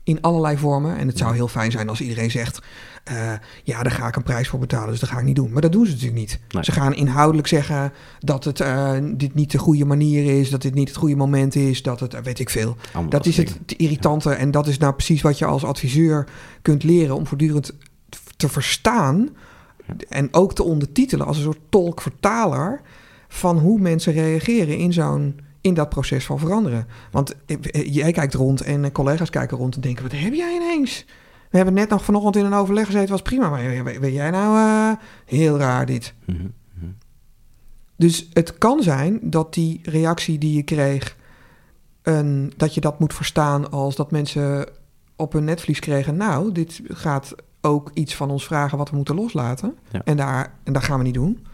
In 0.09 0.21
allerlei 0.21 0.57
vormen. 0.57 0.97
En 0.97 1.07
het 1.07 1.17
zou 1.17 1.33
heel 1.33 1.47
fijn 1.47 1.71
zijn 1.71 1.89
als 1.89 2.01
iedereen 2.01 2.31
zegt, 2.31 2.59
eh, 3.03 3.31
ja, 3.63 3.83
daar 3.83 3.91
ga 3.91 4.07
ik 4.07 4.15
een 4.15 4.23
prijs 4.23 4.47
voor 4.47 4.59
betalen, 4.59 4.89
dus 4.89 4.99
dat 4.99 5.09
ga 5.09 5.17
ik 5.17 5.25
niet 5.25 5.35
doen. 5.35 5.51
Maar 5.51 5.61
dat 5.61 5.71
doen 5.71 5.85
ze 5.85 5.91
natuurlijk 5.91 6.19
niet. 6.19 6.39
Nee. 6.49 6.63
Ze 6.63 6.71
gaan 6.71 6.93
inhoudelijk 6.93 7.47
zeggen 7.47 7.93
dat 8.19 8.43
het 8.43 8.59
eh, 8.59 8.93
dit 9.13 9.33
niet 9.33 9.51
de 9.51 9.57
goede 9.57 9.85
manier 9.85 10.39
is, 10.39 10.49
dat 10.49 10.61
dit 10.61 10.73
niet 10.73 10.87
het 10.87 10.97
goede 10.97 11.15
moment 11.15 11.55
is, 11.55 11.81
dat 11.81 11.99
het, 11.99 12.13
eh, 12.13 12.21
weet 12.21 12.39
ik 12.39 12.49
veel. 12.49 12.75
Allemaal 12.93 13.09
Dat 13.09 13.25
is 13.25 13.37
het 13.37 13.57
irritante 13.77 14.29
en 14.31 14.51
dat 14.51 14.67
is 14.67 14.77
nou 14.77 14.93
precies 14.93 15.21
wat 15.21 15.37
je 15.37 15.45
als 15.45 15.63
adviseur 15.63 16.27
kunt 16.61 16.83
leren 16.83 17.15
om 17.15 17.27
voortdurend 17.27 17.73
te 18.37 18.49
verstaan 18.49 19.29
en 20.09 20.33
ook 20.33 20.53
te 20.53 20.63
ondertitelen 20.63 21.25
als 21.25 21.37
een 21.37 21.43
soort 21.43 21.59
tolk-vertaler 21.69 22.81
van 23.27 23.57
hoe 23.57 23.79
mensen 23.79 24.13
reageren 24.13 24.77
in 24.77 24.93
zo'n 24.93 25.39
in 25.61 25.73
dat 25.73 25.89
proces 25.89 26.25
van 26.25 26.39
veranderen. 26.39 26.87
Want 27.11 27.35
eh, 27.45 27.57
eh, 27.61 27.93
jij 27.93 28.11
kijkt 28.11 28.33
rond 28.33 28.61
en 28.61 28.85
eh, 28.85 28.91
collega's 28.91 29.29
kijken 29.29 29.57
rond 29.57 29.75
en 29.75 29.81
denken: 29.81 30.03
wat 30.03 30.11
heb 30.11 30.33
jij 30.33 30.55
ineens? 30.55 31.05
We 31.49 31.57
hebben 31.57 31.75
net 31.75 31.89
nog 31.89 32.03
vanochtend 32.03 32.35
in 32.35 32.45
een 32.45 32.53
overleg 32.53 32.85
gezeten, 32.85 33.09
was 33.09 33.21
prima. 33.21 33.49
Maar 33.49 33.83
weet- 33.83 34.13
jij 34.13 34.29
nou, 34.29 34.95
heel 35.25 35.57
raar 35.57 35.85
dit. 35.85 36.13
Mhm, 36.25 36.37
mhm. 36.73 36.91
Dus 37.95 38.29
het 38.33 38.57
kan 38.57 38.83
zijn 38.83 39.19
dat 39.21 39.53
die 39.53 39.79
reactie 39.83 40.37
die 40.37 40.53
je 40.53 40.63
kreeg, 40.63 41.17
een, 42.01 42.53
dat 42.57 42.73
je 42.73 42.81
dat 42.81 42.99
moet 42.99 43.13
verstaan 43.13 43.71
als 43.71 43.95
dat 43.95 44.11
mensen 44.11 44.67
op 45.15 45.33
hun 45.33 45.43
netvlies 45.43 45.79
kregen. 45.79 46.17
Nou, 46.17 46.51
dit 46.51 46.81
gaat 46.87 47.35
ook 47.61 47.91
iets 47.93 48.15
van 48.15 48.29
ons 48.29 48.45
vragen 48.45 48.77
wat 48.77 48.89
we 48.89 48.95
moeten 48.95 49.15
loslaten. 49.15 49.77
Ja. 49.91 50.01
En, 50.03 50.17
daar, 50.17 50.53
en 50.63 50.73
dat 50.73 50.83
gaan 50.83 50.97
we 50.97 51.03
niet 51.03 51.13
doen. 51.13 51.45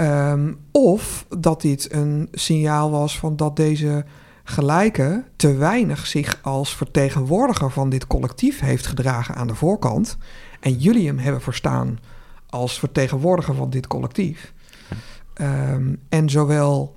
Ehm, 0.00 0.52
of 0.70 1.26
dat 1.38 1.60
dit 1.60 1.92
een 1.92 2.28
signaal 2.32 2.90
was 2.90 3.18
van 3.18 3.36
dat 3.36 3.56
deze 3.56 4.04
gelijke 4.44 5.24
te 5.36 5.54
weinig 5.54 6.06
zich 6.06 6.38
als 6.42 6.76
vertegenwoordiger 6.76 7.70
van 7.70 7.90
dit 7.90 8.06
collectief 8.06 8.60
heeft 8.60 8.86
gedragen 8.86 9.34
aan 9.34 9.46
de 9.46 9.54
voorkant. 9.54 10.16
En 10.60 10.72
jullie 10.72 11.06
hem 11.06 11.18
hebben 11.18 11.40
verstaan 11.40 11.98
als 12.48 12.78
vertegenwoordiger 12.78 13.54
van 13.54 13.70
dit 13.70 13.86
collectief. 13.86 14.52
Ehm, 15.34 15.94
en 16.08 16.30
zowel 16.30 16.96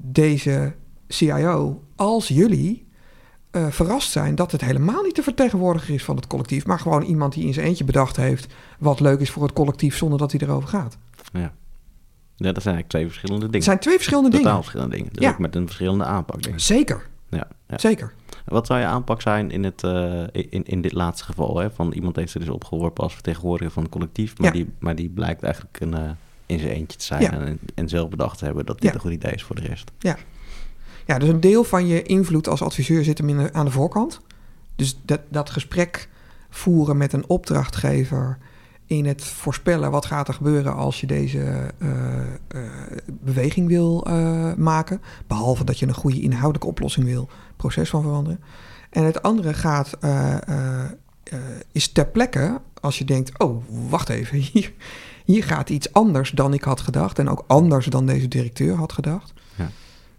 deze 0.00 0.74
CIO 1.08 1.82
als 1.96 2.28
jullie 2.28 2.86
eh, 3.50 3.66
verrast 3.70 4.10
zijn 4.10 4.34
dat 4.34 4.52
het 4.52 4.60
helemaal 4.60 5.02
niet 5.02 5.16
de 5.16 5.22
vertegenwoordiger 5.22 5.94
is 5.94 6.04
van 6.04 6.16
het 6.16 6.26
collectief, 6.26 6.66
maar 6.66 6.80
gewoon 6.80 7.02
iemand 7.02 7.32
die 7.32 7.46
in 7.46 7.54
zijn 7.54 7.66
eentje 7.66 7.84
bedacht 7.84 8.16
heeft 8.16 8.54
wat 8.78 9.00
leuk 9.00 9.20
is 9.20 9.30
voor 9.30 9.42
het 9.42 9.52
collectief 9.52 9.96
zonder 9.96 10.18
dat 10.18 10.32
hij 10.32 10.40
erover 10.40 10.68
gaat. 10.68 10.98
Ja. 11.32 11.52
Ja, 12.46 12.52
dat 12.52 12.62
zijn 12.62 12.74
eigenlijk 12.74 12.88
twee 12.88 13.06
verschillende 13.06 13.40
dingen. 13.44 13.54
Het 13.56 13.64
zijn 13.64 13.78
twee 13.78 13.94
verschillende 13.94 14.28
Totaal 14.30 14.44
dingen. 14.44 14.62
verschillende 14.62 14.96
dingen. 14.96 15.12
Dus 15.12 15.24
Ja. 15.24 15.30
ook 15.30 15.38
met 15.38 15.54
een 15.54 15.66
verschillende 15.66 16.04
aanpak, 16.04 16.42
denk 16.42 16.54
ik. 16.54 16.60
Zeker, 16.60 17.06
Ja, 17.30 17.48
ja. 17.68 17.78
zeker. 17.78 18.12
Wat 18.44 18.66
zou 18.66 18.80
je 18.80 18.86
aanpak 18.86 19.20
zijn 19.22 19.50
in, 19.50 19.64
het, 19.64 19.82
eh, 19.84 20.22
in, 20.32 20.64
in 20.64 20.80
dit 20.82 20.92
laatste 20.92 21.24
geval? 21.24 21.58
Hè? 21.58 21.70
Van 21.70 21.92
iemand 21.92 22.16
heeft 22.16 22.30
zich 22.32 22.40
dus 22.40 22.50
opgeworpen 22.50 23.02
als 23.04 23.12
vertegenwoordiger 23.14 23.72
van 23.72 23.82
het 23.82 23.92
collectief, 23.92 24.38
maar, 24.38 24.46
Ja. 24.46 24.52
die, 24.52 24.70
maar 24.78 24.94
die 24.94 25.08
blijkt 25.08 25.42
eigenlijk 25.42 25.80
een, 25.80 25.94
eh, 25.94 26.10
in 26.46 26.58
zijn 26.58 26.72
eentje 26.72 26.98
te 26.98 27.04
zijn 27.04 27.22
Ja. 27.22 27.30
en, 27.32 27.58
en 27.74 27.88
zelf 27.88 28.08
bedacht 28.08 28.38
te 28.38 28.44
hebben 28.44 28.66
dat 28.66 28.80
dit 28.80 28.88
Ja. 28.88 28.94
een 28.94 29.00
goed 29.00 29.12
idee 29.12 29.32
is 29.32 29.42
voor 29.42 29.56
de 29.56 29.62
rest. 29.62 29.90
Ja, 31.06 31.18
dus 31.18 31.28
een 31.28 31.40
deel 31.40 31.64
van 31.64 31.86
je 31.86 32.02
invloed 32.02 32.48
als 32.48 32.62
adviseur 32.62 33.04
zit 33.04 33.18
hem 33.18 33.28
in 33.28 33.36
de- 33.38 33.52
aan 33.52 33.64
de 33.64 33.70
voorkant. 33.70 34.20
Dus 34.76 34.98
dat, 35.04 35.20
dat 35.28 35.50
gesprek 35.50 36.08
voeren 36.50 36.96
met 36.96 37.12
een 37.12 37.28
opdrachtgever 37.28 38.38
in 38.88 39.06
het 39.06 39.24
voorspellen 39.24 39.90
wat 39.90 40.06
gaat 40.06 40.28
er 40.28 40.34
gebeuren 40.34 40.74
als 40.74 41.00
je 41.00 41.06
deze 41.06 41.72
eh, 41.78 42.20
eh, 42.48 42.60
beweging 43.06 43.68
wil 43.68 44.06
eh, 44.06 44.54
maken. 44.54 45.00
Behalve 45.26 45.64
dat 45.64 45.78
je 45.78 45.86
een 45.86 45.94
goede 45.94 46.20
inhoudelijke 46.20 46.66
oplossing 46.66 47.06
wil, 47.06 47.28
proces 47.56 47.90
van 47.90 48.02
veranderen. 48.02 48.40
En 48.90 49.04
het 49.04 49.22
andere 49.22 49.54
gaat, 49.54 49.98
is 51.72 51.88
ter 51.92 52.06
plekke 52.06 52.60
als 52.80 52.98
je 52.98 53.04
denkt, 53.04 53.38
oh 53.38 53.64
wacht 53.88 54.08
even, 54.08 54.38
hier, 54.52 54.72
hier 55.24 55.44
gaat 55.44 55.70
iets 55.70 55.92
anders 55.92 56.30
dan 56.30 56.54
ik 56.54 56.62
had 56.62 56.80
gedacht. 56.80 57.18
En 57.18 57.28
ook 57.28 57.44
anders 57.46 57.86
dan 57.86 58.06
deze 58.06 58.28
directeur 58.28 58.74
had 58.74 58.92
gedacht. 58.92 59.32
Ja. 59.54 59.70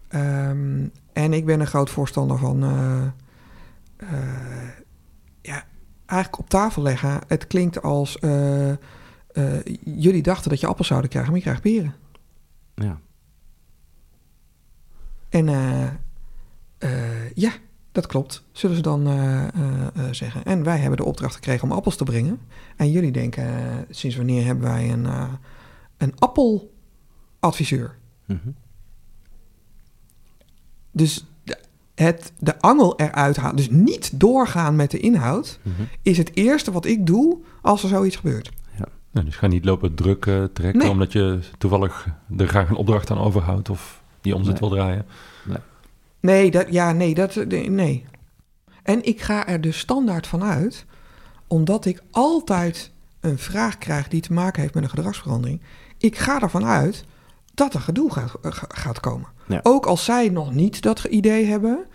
Ehm, 0.07 0.87
en 1.13 1.33
ik 1.33 1.45
ben 1.45 1.59
een 1.59 1.67
groot 1.67 1.89
voorstander 1.89 2.37
van, 2.37 2.63
eigenlijk 6.09 6.41
op 6.41 6.49
tafel 6.49 6.81
leggen. 6.81 7.19
Het 7.27 7.47
klinkt 7.47 7.81
als, 7.81 8.19
eh, 8.19 8.69
eh, 8.69 8.77
jullie 9.83 10.21
dachten 10.21 10.49
dat 10.49 10.59
je 10.59 10.67
appels 10.67 10.87
zouden 10.87 11.09
krijgen, 11.09 11.31
maar 11.31 11.39
je 11.39 11.45
krijgt 11.45 11.63
peren. 11.63 11.95
Ja, 12.75 12.99
En 15.29 15.49
eh, 16.77 17.35
ja, 17.35 17.51
dat 17.91 18.07
klopt, 18.07 18.43
zullen 18.51 18.75
ze 18.75 18.81
dan 18.81 19.03
zeggen. 20.11 20.43
En 20.43 20.63
wij 20.63 20.77
hebben 20.77 20.97
de 20.97 21.05
opdracht 21.05 21.35
gekregen 21.35 21.69
om 21.69 21.75
appels 21.75 21.95
te 21.95 22.03
brengen. 22.03 22.39
En 22.75 22.91
jullie 22.91 23.11
denken, 23.11 23.85
sinds 23.89 24.15
wanneer 24.15 24.45
hebben 24.45 24.63
wij 24.63 24.91
een, 24.91 25.07
een 25.97 26.13
appeladviseur? 26.19 27.97
Mhm. 28.25 28.49
Dus 30.91 31.25
het, 32.03 32.31
de 32.39 32.59
angel 32.61 32.99
eruit 32.99 33.37
halen, 33.37 33.55
dus 33.55 33.69
niet 33.69 34.19
doorgaan 34.19 34.75
met 34.75 34.91
de 34.91 34.99
inhoud, 34.99 35.59
Mhm. 35.63 35.81
is 36.01 36.17
het 36.17 36.31
eerste 36.35 36.71
wat 36.71 36.85
ik 36.85 37.05
doe 37.05 37.37
als 37.61 37.83
er 37.83 37.89
zoiets 37.89 38.15
gebeurt. 38.15 38.51
Ja, 39.11 39.21
dus 39.21 39.35
ga 39.35 39.47
niet 39.47 39.65
lopen 39.65 39.95
druk 39.95 40.23
trekken 40.53 40.77
Nee. 40.77 40.89
omdat 40.89 41.11
je 41.11 41.39
toevallig 41.57 42.07
er 42.37 42.47
graag 42.47 42.69
een 42.69 42.75
opdracht 42.75 43.11
aan 43.11 43.17
overhoudt 43.17 43.69
of 43.69 44.01
die 44.21 44.35
omzet 44.35 44.59
Nee. 44.59 44.69
wil 44.69 44.77
draaien. 44.79 45.05
Nee, 46.21 46.51
dat, 46.51 46.65
ja, 46.69 46.91
nee, 46.91 47.13
dat, 47.13 47.35
nee. 47.67 48.05
En 48.83 49.05
ik 49.05 49.21
ga 49.21 49.47
er 49.47 49.61
dus 49.61 49.79
standaard 49.79 50.27
van 50.27 50.43
uit, 50.43 50.85
omdat 51.47 51.85
ik 51.85 52.03
altijd 52.11 52.91
een 53.19 53.37
vraag 53.37 53.77
krijg 53.77 54.07
die 54.07 54.21
te 54.21 54.33
maken 54.33 54.61
heeft 54.61 54.73
met 54.73 54.83
een 54.83 54.89
gedragsverandering. 54.89 55.61
Ik 55.97 56.17
ga 56.17 56.41
ervan 56.41 56.65
uit 56.65 57.03
dat 57.59 57.73
er 57.73 57.79
gedoe 57.81 58.11
gaat, 58.13 58.31
eh, 58.41 58.51
ga- 58.51 58.67
gaat 58.69 58.99
komen. 58.99 59.27
Ja. 59.47 59.59
Ook 59.63 59.85
als 59.85 60.05
zij 60.05 60.29
nog 60.29 60.53
niet 60.53 60.81
dat 60.81 61.03
idee 61.03 61.45
hebben. 61.45 61.85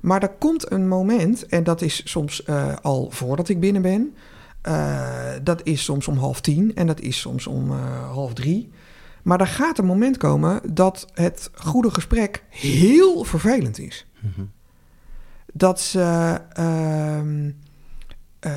Maar 0.00 0.22
er 0.22 0.34
komt 0.38 0.70
een 0.72 0.88
moment, 0.88 1.46
en 1.46 1.64
dat 1.64 1.82
is 1.82 2.10
soms 2.10 2.42
eh, 2.44 2.76
al 2.82 3.10
voordat 3.10 3.48
ik 3.48 3.60
binnen 3.60 3.82
ben. 3.82 4.14
eh, 4.62 5.30
dat 5.42 5.60
is 5.62 5.84
soms 5.84 6.08
om 6.08 6.16
half 6.16 6.40
tien 6.40 6.74
en 6.74 6.86
dat 6.86 7.00
is 7.00 7.20
soms 7.20 7.46
om 7.46 7.70
half 8.12 8.32
drie. 8.34 8.70
Maar 9.22 9.40
er 9.40 9.46
gaat 9.46 9.78
een 9.78 9.84
moment 9.86 10.16
komen 10.16 10.60
dat 10.74 11.06
het 11.14 11.50
goede 11.54 11.90
gesprek 11.90 12.44
heel 12.48 13.24
vervelend 13.24 13.78
is. 13.78 14.06
Mhm. 14.20 14.44
Dat 15.52 15.80
ze 15.80 16.40
ehm, 16.52 17.50
eh, 18.40 18.52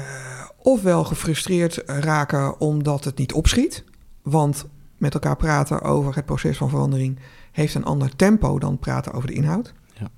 ofwel 0.57 1.03
gefrustreerd 1.03 1.83
raken 1.85 2.59
omdat 2.59 3.03
het 3.03 3.17
niet 3.17 3.33
opschiet. 3.33 3.83
Want 4.21 4.65
met 5.01 5.13
elkaar 5.13 5.35
praten 5.35 5.81
over 5.81 6.15
het 6.15 6.25
proces 6.25 6.57
van 6.57 6.69
verandering 6.69 7.19
heeft 7.51 7.75
een 7.75 7.85
ander 7.85 8.15
tempo 8.15 8.59
dan 8.59 8.79
praten 8.79 9.13
over 9.13 9.27
de 9.27 9.33
inhoud. 9.33 9.73
Ja. 9.93 10.09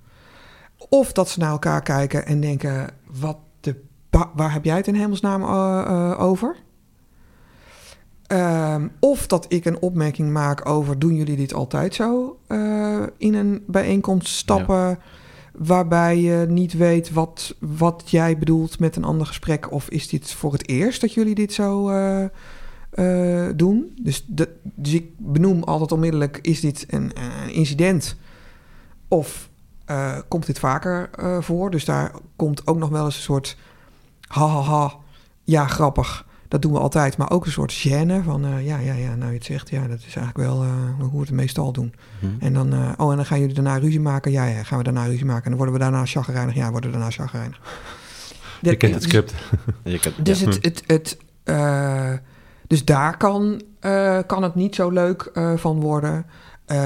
Of 0.90 1.12
dat 1.12 1.30
ze 1.30 1.40
naar 1.40 1.50
elkaar 1.50 1.82
kijken 1.82 2.26
en 2.26 2.42
denken: 2.42 2.90
wat 3.20 3.38
de 3.60 3.82
waar 4.36 4.54
heb 4.54 4.64
jij 4.64 4.78
het 4.78 4.88
in 4.88 4.96
hemelsnaam 4.96 5.44
eh, 5.44 5.84
eh, 5.88 6.22
over? 6.22 6.56
Ehm, 8.28 8.88
of 9.00 9.28
dat 9.28 9.46
ik 9.48 9.66
een 9.66 9.82
opmerking 9.82 10.32
maak 10.32 10.70
over: 10.70 11.00
doen 11.00 11.16
jullie 11.16 11.36
dit 11.36 11.54
altijd 11.54 11.94
zo 11.94 12.40
eh, 12.48 13.04
in 13.18 13.34
een 13.34 13.64
bijeenkomst 13.68 14.28
stappen? 14.28 15.00
Waarbij 15.54 16.18
je 16.18 16.46
niet 16.50 16.74
weet 16.74 17.12
wat, 17.12 17.56
wat 17.60 18.04
jij 18.06 18.38
bedoelt 18.38 18.80
met 18.80 18.96
een 18.96 19.04
ander 19.04 19.28
gesprek. 19.28 19.72
Of 19.72 19.90
is 19.90 20.08
dit 20.08 20.34
voor 20.34 20.52
het 20.52 20.68
eerst 20.68 21.02
dat 21.02 21.14
jullie 21.14 21.36
dit 21.36 21.54
zo 21.54 21.90
eh, 22.94 23.48
doen? 23.56 23.96
Dus, 24.02 24.26
de, 24.28 24.50
dus 24.62 24.94
ik 24.94 25.06
benoem 25.18 25.64
altijd 25.64 25.92
onmiddellijk: 25.92 26.40
is 26.42 26.60
dit 26.60 26.86
een, 26.90 27.12
een 27.44 27.54
incident? 27.54 28.16
Of 29.08 29.50
eh, 29.86 30.18
komt 30.28 30.46
dit 30.46 30.60
vaker 30.60 31.10
eh, 31.12 31.42
voor? 31.42 31.72
Dus 31.72 31.86
daar 31.86 32.12
komt 32.36 32.68
ook 32.68 32.78
nog 32.78 32.90
wel 32.90 33.06
eens 33.06 33.16
een 33.16 33.22
soort 33.22 33.58
ha 34.28 34.48
ha 34.48 34.62
ha, 34.62 34.94
ja 35.44 35.68
grappig. 35.68 36.26
Dat 36.48 36.62
doen 36.62 36.72
we 36.72 36.80
altijd, 36.80 37.18
maar 37.18 37.32
ook 37.32 37.46
een 37.46 37.52
soort 37.52 37.74
gêne 37.88 38.24
van 38.24 38.64
ja, 38.64 38.78
ja, 38.78 38.94
ja, 38.94 39.16
nou 39.16 39.32
je 39.32 39.38
het 39.38 39.46
zegt, 39.46 39.70
ja, 39.70 39.88
dat 39.88 39.98
is 39.98 40.16
eigenlijk 40.16 40.38
wel 40.38 40.66
hoe 41.00 41.12
we 41.12 41.20
het 41.20 41.32
meestal 41.32 41.72
doen. 41.72 41.94
Mhm. 42.20 42.32
En 42.40 42.54
dan, 42.54 42.74
oh, 42.98 43.10
en 43.12 43.16
dan 43.16 43.26
gaan 43.26 43.40
jullie 43.40 43.56
daarna 43.56 43.78
ruzie 43.78 44.00
maken? 44.00 44.32
Ja, 44.32 44.46
ja, 44.46 44.64
gaan 44.64 44.78
we 44.78 44.84
daarna 44.84 45.06
ruzie 45.06 45.26
maken. 45.26 45.44
En 45.44 45.50
dan 45.50 45.58
worden 45.58 45.76
we 45.76 45.82
daarna 45.82 46.06
chagrijnig? 46.06 46.56
Ja, 46.56 46.72
worden 46.72 46.92
we 46.92 46.98
daarna 46.98 47.12
chagrijnig. 47.12 47.60
Je 48.62 48.76
kent 48.76 48.94
het 48.94 49.02
dus- 49.02 49.12
script. 49.12 49.34
Je 49.84 50.00
kent- 50.00 50.26
Dus, 50.26 50.40
ja. 50.40 50.46
het, 50.46 50.60
het, 50.62 50.84
het, 50.88 51.18
dus 52.74 52.86
daar 52.86 53.18
kan, 53.18 53.62
eh, 53.80 54.20
kan 54.28 54.44
het 54.44 54.56
niet 54.56 54.76
zo 54.76 54.90
leuk 54.90 55.22
eh, 55.22 55.58
van 55.58 55.80
worden. 55.80 56.26
Eh, 56.66 56.78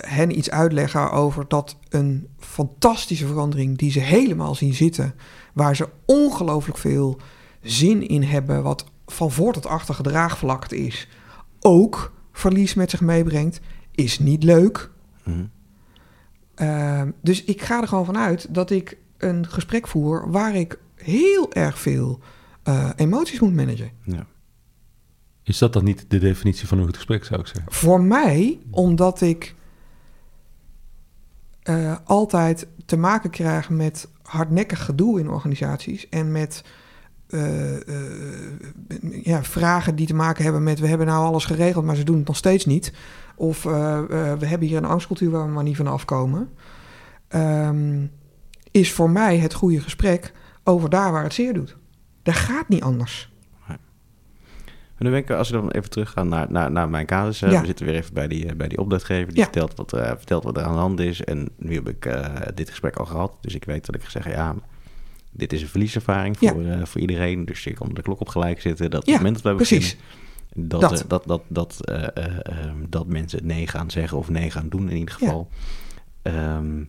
hen 0.00 0.38
iets 0.38 0.50
uitleggen 0.50 1.10
over 1.12 1.44
dat 1.48 1.76
een 1.88 2.28
fantastische 2.38 3.26
verandering 3.26 3.78
die 3.78 3.90
ze 3.90 4.00
helemaal 4.00 4.54
zien 4.54 4.74
zitten, 4.74 5.14
waar 5.52 5.76
ze 5.76 5.88
ongelooflijk 6.04 6.78
veel 6.78 7.20
zin 7.62 8.08
in 8.08 8.22
hebben, 8.22 8.62
wat 8.62 8.84
van 9.06 9.30
voor 9.30 9.52
tot 9.52 9.66
achter 9.66 9.94
gedraagvlakt 9.94 10.72
is, 10.72 11.08
ook 11.60 12.12
verlies 12.32 12.74
met 12.74 12.90
zich 12.90 13.00
meebrengt, 13.00 13.60
is 13.90 14.18
niet 14.18 14.42
leuk. 14.42 14.90
Mhm. 15.24 15.44
Ehm, 16.54 17.10
dus 17.22 17.44
ik 17.44 17.62
ga 17.62 17.80
er 17.80 17.88
gewoon 17.88 18.04
vanuit 18.04 18.54
dat 18.54 18.70
ik 18.70 18.96
een 19.18 19.46
gesprek 19.46 19.88
voer 19.88 20.30
waar 20.30 20.54
ik 20.54 20.78
heel 20.94 21.52
erg 21.52 21.78
veel 21.78 22.20
emoties 22.96 23.40
moet 23.40 23.54
managen. 23.54 23.90
Ja. 24.02 24.26
Is 25.50 25.58
dat 25.58 25.72
dan 25.72 25.84
niet 25.84 26.04
de 26.08 26.18
definitie 26.18 26.68
van 26.68 26.78
een 26.78 26.84
goed 26.84 26.96
gesprek, 26.96 27.24
zou 27.24 27.40
ik 27.40 27.46
zeggen? 27.46 27.72
Voor 27.72 28.02
mij, 28.02 28.58
omdat 28.70 29.20
ik 29.20 29.54
eh, 31.62 31.96
altijd 32.04 32.66
te 32.86 32.96
maken 32.96 33.30
krijg 33.30 33.70
met 33.70 34.08
hardnekkig 34.22 34.84
gedoe 34.84 35.20
in 35.20 35.30
organisaties 35.30 36.08
en 36.08 36.32
met 36.32 36.64
eh, 37.28 37.76
eh, 37.76 37.84
ja, 39.22 39.44
vragen 39.44 39.94
die 39.96 40.06
te 40.06 40.14
maken 40.14 40.44
hebben 40.44 40.62
met 40.62 40.78
we 40.78 40.86
hebben 40.86 41.06
nou 41.06 41.26
alles 41.26 41.44
geregeld, 41.44 41.84
maar 41.84 41.96
ze 41.96 42.04
doen 42.04 42.18
het 42.18 42.26
nog 42.26 42.36
steeds 42.36 42.66
niet. 42.66 42.92
Of 43.36 43.62
we 43.62 44.46
hebben 44.46 44.68
hier 44.68 44.76
een 44.76 44.84
angstcultuur 44.84 45.30
waar 45.30 45.46
we 45.46 45.52
maar 45.52 45.64
niet 45.64 45.76
van 45.76 45.86
afkomen. 45.86 46.48
Ehm, 47.28 48.06
is 48.70 48.92
voor 48.92 49.10
mij 49.10 49.38
het 49.38 49.54
goede 49.54 49.80
gesprek 49.80 50.32
over 50.64 50.90
daar 50.90 51.12
waar 51.12 51.22
het 51.22 51.34
zeer 51.34 51.54
doet. 51.54 51.76
Dat 52.22 52.34
gaat 52.34 52.68
niet 52.68 52.82
anders. 52.82 53.29
En 55.00 55.06
dan 55.06 55.14
ben 55.14 55.22
ik, 55.24 55.30
als 55.30 55.48
je 55.48 55.54
dan 55.54 55.70
even 55.70 55.90
teruggaat 55.90 56.24
naar, 56.26 56.52
naar, 56.52 56.70
naar 56.70 56.88
mijn 56.88 57.06
casus. 57.06 57.38
Ja. 57.50 57.60
We 57.60 57.66
zitten 57.66 57.86
weer 57.86 57.94
even 57.94 58.14
bij 58.14 58.28
die, 58.28 58.46
eh, 58.46 58.56
bij 58.56 58.68
die 58.68 58.78
opdrachtgever. 58.78 59.26
Die 59.28 59.36
Ja. 59.36 59.42
vertelt, 59.42 59.74
wat, 59.76 59.92
eh, 59.92 60.06
vertelt 60.08 60.44
wat 60.44 60.56
er 60.56 60.62
aan 60.62 60.72
de 60.72 60.78
hand 60.78 61.00
is. 61.00 61.24
En 61.24 61.48
nu 61.56 61.74
heb 61.74 61.88
ik 61.88 62.04
eh, 62.06 62.24
dit 62.54 62.68
gesprek 62.70 62.96
al 62.96 63.06
gehad. 63.06 63.36
Dus 63.40 63.54
ik 63.54 63.64
weet 63.64 63.86
dat 63.86 63.94
ik 63.94 64.08
zeg, 64.08 64.28
ja, 64.32 64.54
dit 65.30 65.52
is 65.52 65.62
een 65.62 65.68
verlieservaring 65.68 66.36
Ja. 66.40 66.52
voor, 66.52 66.64
eh, 66.64 66.84
voor 66.84 67.00
iedereen. 67.00 67.44
Dus 67.44 67.64
je 67.64 67.72
kan 67.72 67.88
de 67.92 68.02
klok 68.02 68.20
op 68.20 68.28
gelijk 68.28 68.60
zetten. 68.60 68.90
Dat 68.90 69.06
het 69.06 69.14
moment 69.14 69.34
dat 69.34 69.42
wij 69.44 69.54
precies. 69.54 69.96
beginnen, 69.96 70.68
dat, 70.68 70.80
Dat. 70.80 70.90
dat. 70.90 71.08
dat, 71.08 71.22
dat, 71.26 71.42
dat, 71.48 71.84
eh, 71.86 72.02
eh, 72.24 72.36
eh, 72.42 72.70
dat 72.88 73.06
mensen 73.06 73.46
nee 73.46 73.66
gaan 73.66 73.90
zeggen 73.90 74.18
of 74.18 74.28
nee 74.28 74.50
gaan 74.50 74.68
doen 74.68 74.90
in 74.90 74.96
ieder 74.96 75.14
geval. 75.14 75.48
Ehm, 76.22 76.82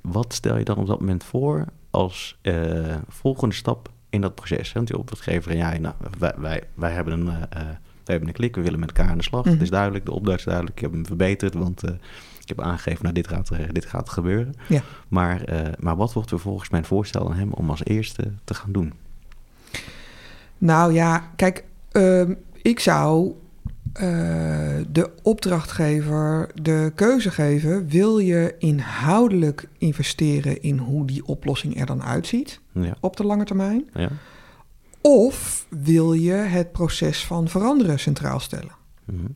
wat 0.00 0.32
stel 0.34 0.56
je 0.56 0.64
dan 0.64 0.76
op 0.76 0.86
dat 0.86 1.00
moment 1.00 1.24
voor 1.24 1.64
als 1.90 2.38
eh, 2.42 2.94
volgende 3.08 3.54
stap 3.54 3.90
in 4.10 4.20
dat 4.20 4.34
proces? 4.34 4.72
Want 4.72 4.86
die 4.86 4.98
opdrachtgever 4.98 5.50
en 5.50 5.56
jij, 5.56 5.78
nou, 5.78 5.94
wij, 6.18 6.32
wij, 6.36 6.62
wij, 6.74 6.90
hebben 6.92 7.20
een, 7.20 7.28
eh, 7.28 7.60
wij 7.60 7.74
hebben 8.04 8.28
een 8.28 8.34
klik, 8.34 8.54
we 8.54 8.62
willen 8.62 8.78
met 8.80 8.88
elkaar 8.88 9.10
aan 9.10 9.18
de 9.18 9.24
slag. 9.24 9.44
Mhm. 9.44 9.52
Het 9.52 9.62
is 9.62 9.70
duidelijk, 9.70 10.04
de 10.04 10.12
opdracht 10.12 10.38
is 10.38 10.44
duidelijk, 10.44 10.76
ik 10.76 10.82
heb 10.82 10.92
hem 10.92 11.06
verbeterd, 11.06 11.54
want 11.54 11.82
eh, 11.82 11.90
ik 12.40 12.48
heb 12.48 12.60
aangegeven, 12.60 13.02
nou, 13.02 13.14
dit 13.14 13.28
gaat, 13.28 13.48
er- 13.48 13.72
dit 13.72 13.86
gaat 13.86 14.08
gebeuren. 14.08 14.54
Ja. 14.68 14.82
Maar, 15.08 15.44
maar 15.78 15.96
wat 15.96 16.12
wordt 16.12 16.28
vervolgens 16.28 16.70
mijn 16.70 16.84
voorstel 16.84 17.30
aan 17.30 17.36
hem 17.36 17.52
om 17.52 17.70
als 17.70 17.84
eerste 17.84 18.32
te 18.44 18.54
gaan 18.54 18.72
doen? 18.72 18.92
Nou 20.58 20.92
ja, 20.92 21.30
kijk, 21.36 21.64
ehm, 21.92 22.34
ik 22.62 22.80
zou 22.80 23.32
de 24.90 25.10
opdrachtgever 25.22 26.50
de 26.62 26.92
keuze 26.94 27.30
geven: 27.30 27.88
wil 27.88 28.18
je 28.18 28.54
inhoudelijk 28.58 29.68
investeren 29.78 30.62
in 30.62 30.78
hoe 30.78 31.06
die 31.06 31.26
oplossing 31.26 31.80
er 31.80 31.86
dan 31.86 32.02
uitziet 32.02 32.60
Ja, 32.72 32.94
op 33.00 33.16
de 33.16 33.24
lange 33.24 33.44
termijn? 33.44 33.90
ja. 33.94 34.08
Of 35.02 35.66
wil 35.68 36.12
je 36.12 36.32
het 36.32 36.72
proces 36.72 37.26
van 37.26 37.48
veranderen 37.48 37.98
centraal 37.98 38.40
stellen? 38.40 38.72
Mhm. 39.04 39.26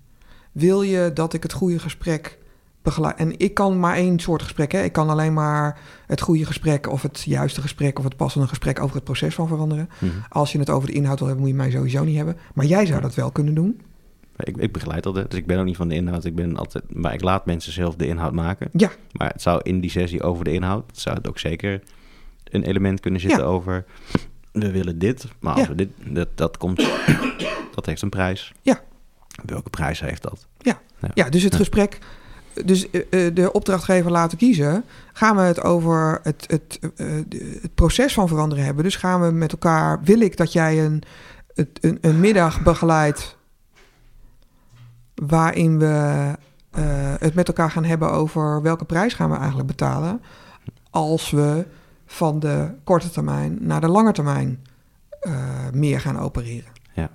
Wil 0.53 0.83
je 0.83 1.11
dat 1.15 1.33
ik 1.33 1.43
het 1.43 1.53
goede 1.53 1.79
gesprek 1.79 2.39
begeleid? 2.83 3.17
En 3.17 3.39
ik 3.39 3.55
kan 3.55 3.79
maar 3.81 3.97
één 3.97 4.19
soort 4.19 4.43
gesprek. 4.43 4.73
Hè? 4.73 4.83
Ik 4.83 4.93
kan 4.93 5.09
alleen 5.09 5.33
maar 5.33 5.81
het 6.07 6.21
goede 6.21 6.47
gesprek 6.47 6.91
of 6.91 7.03
het 7.03 7.23
juiste 7.23 7.61
gesprek 7.61 7.99
of 7.99 8.05
het 8.05 8.17
passende 8.17 8.47
gesprek 8.49 8.81
over 8.81 8.95
het 8.95 9.05
proces 9.05 9.35
van 9.35 9.49
veranderen. 9.49 9.89
Mhm. 10.01 10.11
Als 10.29 10.53
je 10.53 10.59
het 10.59 10.71
over 10.71 10.89
de 10.89 10.95
inhoud 10.95 11.19
wil 11.19 11.29
hebben, 11.29 11.47
moet 11.47 11.55
je 11.55 11.61
mij 11.63 11.71
sowieso 11.71 12.05
niet 12.05 12.17
hebben. 12.17 12.37
Maar 12.55 12.67
jij 12.67 12.87
zou 12.87 13.01
dat 13.01 13.15
wel 13.15 13.31
kunnen 13.31 13.55
doen. 13.55 13.81
Ik, 14.37 14.57
ik 14.57 14.73
begeleid 14.73 15.03
dat, 15.03 15.15
dus 15.15 15.39
ik 15.39 15.47
ben 15.47 15.59
ook 15.59 15.65
niet 15.65 15.77
van 15.77 15.89
de 15.89 15.95
inhoud. 15.95 16.25
Ik 16.25 16.35
ben 16.35 16.57
altijd, 16.57 16.85
maar 16.95 17.15
ik 17.15 17.23
laat 17.23 17.47
mensen 17.47 17.73
zelf 17.73 17.95
de 17.97 18.07
inhoud 18.07 18.33
maken. 18.33 18.69
Ja. 18.73 18.91
Maar 19.13 19.29
het 19.33 19.43
zou 19.43 19.61
in 19.63 19.81
die 19.81 19.91
sessie 19.91 20.23
over 20.23 20.45
de 20.45 20.53
inhoud, 20.53 20.85
zou 20.93 21.17
het 21.17 21.29
ook 21.29 21.39
zeker 21.39 21.83
een 22.45 22.63
element 22.63 23.01
kunnen 23.01 23.21
zitten 23.21 23.39
Ja. 23.41 23.45
over, 23.47 23.85
we 24.53 24.71
willen 24.71 24.99
dit, 24.99 25.27
maar 25.41 25.53
als 25.53 25.63
Ja. 25.63 25.69
we 25.69 25.75
dit, 25.75 25.89
dat, 26.07 26.29
dat 26.35 26.57
komt, 26.57 26.89
dat 27.75 27.87
heeft 27.87 28.03
een 28.03 28.09
prijs. 28.09 28.53
Ja. 28.63 28.81
Welke 29.45 29.71
prijs 29.71 30.01
heeft 30.01 30.23
dat? 30.23 30.47
Ja, 31.15 31.29
dus 31.29 31.43
het 31.43 31.53
Ja. 31.53 31.59
gesprek. 31.59 31.99
Dus 32.65 32.91
eh, 32.91 33.27
eh, 33.27 33.35
de 33.35 33.53
opdrachtgever 33.53 34.11
laten 34.11 34.39
kiezen. 34.39 34.85
Gaan 35.13 35.37
we 35.37 35.43
het 35.43 35.63
over 35.63 36.21
het, 36.23 36.45
het, 36.47 36.79
eh, 36.97 37.07
het 37.63 37.75
proces 37.75 38.13
van 38.15 38.29
veranderen 38.29 38.65
hebben? 38.65 38.85
Dus 38.85 38.97
gaan 38.97 39.21
we 39.21 39.31
met 39.31 39.53
elkaar. 39.53 40.01
Wil 40.03 40.21
ik 40.21 40.37
dat 40.37 40.53
jij 40.53 40.85
een, 40.85 41.03
een, 41.81 41.99
een 42.01 42.21
middag 42.21 42.63
begeleidt. 42.63 43.37
Waarin 45.15 45.79
we 45.79 46.33
eh, 46.71 47.15
het 47.19 47.35
met 47.35 47.49
elkaar 47.49 47.71
gaan 47.71 47.85
hebben 47.85 48.11
over 48.11 48.63
welke 48.63 48.85
prijs 48.85 49.15
gaan 49.15 49.31
we 49.31 49.37
eigenlijk 49.37 49.67
betalen. 49.69 50.23
als 50.91 51.31
we 51.31 51.67
van 52.07 52.39
de 52.39 52.75
korte 52.85 53.11
termijn 53.11 53.59
naar 53.61 53.81
de 53.81 53.89
lange 53.89 54.13
termijn 54.13 54.65
eh, 55.21 55.71
meer 55.73 56.01
gaan 56.01 56.19
opereren. 56.19 56.73
Ja. 56.93 57.11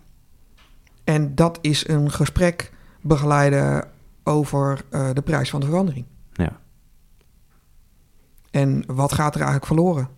En 1.03 1.35
dat 1.35 1.57
is 1.61 1.87
een 1.87 2.11
gesprek 2.11 2.71
begeleiden 3.01 3.87
over 4.23 4.85
eh, 4.89 5.09
de 5.13 5.21
prijs 5.21 5.49
van 5.49 5.59
de 5.59 5.65
verandering. 5.65 6.05
Ja. 6.33 6.59
En 8.51 8.83
wat 8.87 9.13
gaat 9.13 9.35
er 9.35 9.41
eigenlijk 9.41 9.65
verloren? 9.65 10.09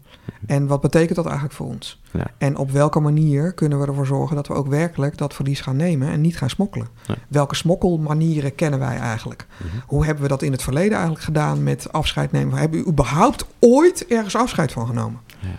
En 0.45 0.67
wat 0.67 0.81
betekent 0.81 1.15
dat 1.15 1.25
eigenlijk 1.25 1.55
voor 1.55 1.67
ons? 1.67 2.01
Ja. 2.11 2.27
En 2.37 2.57
op 2.57 2.71
welke 2.71 2.99
manier 2.99 3.53
kunnen 3.53 3.79
we 3.79 3.87
ervoor 3.87 4.05
zorgen 4.05 4.35
dat 4.35 4.47
we 4.47 4.53
ook 4.53 4.67
werkelijk 4.67 5.17
dat 5.17 5.33
verlies 5.33 5.61
gaan 5.61 5.75
nemen 5.75 6.09
en 6.09 6.21
niet 6.21 6.37
gaan 6.37 6.49
smokkelen? 6.49 6.87
Ja. 7.05 7.15
Welke 7.27 7.55
smokkelmanieren 7.55 8.55
kennen 8.55 8.79
wij 8.79 8.97
eigenlijk? 8.97 9.47
Mhm. 9.57 9.67
Hoe 9.87 10.05
hebben 10.05 10.23
we 10.23 10.29
dat 10.29 10.41
in 10.41 10.51
het 10.51 10.63
verleden 10.63 10.93
eigenlijk 10.93 11.23
gedaan 11.23 11.63
met 11.63 11.91
afscheid 11.91 12.31
nemen? 12.31 12.57
Hebben 12.57 12.83
we 12.83 12.89
überhaupt 12.89 13.45
ooit 13.59 14.07
ergens 14.07 14.35
afscheid 14.35 14.71
van 14.71 14.87
genomen? 14.87 15.19
Ja. 15.39 15.49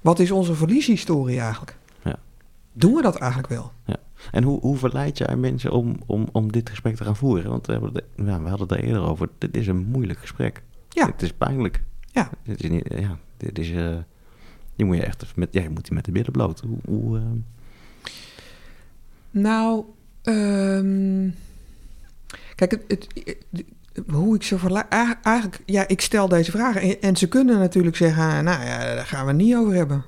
Wat 0.00 0.18
is 0.18 0.30
onze 0.30 0.54
verlieshistorie 0.54 1.40
eigenlijk? 1.40 1.76
Ja. 2.02 2.16
Doen 2.72 2.94
we 2.94 3.02
dat 3.02 3.16
eigenlijk 3.16 3.48
wel? 3.48 3.72
En 4.30 4.42
hoe, 4.42 4.60
hoe 4.60 4.76
verleid 4.76 5.18
jij 5.18 5.36
mensen 5.36 5.70
om, 5.70 5.96
om, 6.06 6.28
om 6.32 6.52
dit 6.52 6.70
gesprek 6.70 6.96
te 6.96 7.04
gaan 7.04 7.16
voeren? 7.16 7.50
Want 7.50 7.66
we, 7.66 7.72
hebben 7.72 7.92
het, 7.92 8.04
ja, 8.16 8.42
we 8.42 8.48
hadden 8.48 8.68
het 8.68 8.78
er 8.78 8.84
eerder 8.84 9.02
over. 9.02 9.28
Dit 9.38 9.56
is 9.56 9.66
een 9.66 9.86
moeilijk 9.86 10.18
gesprek. 10.18 10.62
Ja. 10.88 11.06
Het 11.06 11.22
is 11.22 11.32
pijnlijk. 11.32 11.82
Ja. 12.06 12.30
Dit 12.42 12.62
is 12.62 12.70
niet, 12.70 12.94
ja, 12.98 13.18
dit 13.38 13.58
is, 13.58 13.70
eh, 13.70 13.96
die 14.76 14.86
moet 14.86 14.96
je 14.96 15.02
echt 15.02 15.36
met, 15.36 15.48
ja, 15.50 15.62
je 15.62 15.70
moet 15.70 15.84
die 15.84 15.94
met 15.94 16.04
de 16.04 16.12
billen 16.12 16.32
bloot. 16.32 16.60
Hoe, 16.60 16.78
hoe, 16.84 17.18
eh, 17.18 17.22
Nou, 19.30 19.84
ehm, 20.22 21.28
kijk, 22.54 22.70
het, 22.70 22.82
het, 22.88 23.06
het- 23.52 23.66
hoe 24.10 24.34
ik 24.34 24.42
ze 24.42 24.84
eigenlijk, 24.90 25.62
ja, 25.66 25.88
ik 25.88 26.00
stel 26.00 26.28
deze 26.28 26.50
vragen 26.50 26.80
en, 26.80 27.00
en 27.00 27.16
ze 27.16 27.28
kunnen 27.28 27.58
natuurlijk 27.58 27.96
zeggen, 27.96 28.44
nou 28.44 28.64
ja, 28.64 28.94
daar 28.94 29.06
gaan 29.06 29.24
we 29.24 29.30
het 29.32 29.40
niet 29.40 29.56
over 29.56 29.74
hebben. 29.74 30.04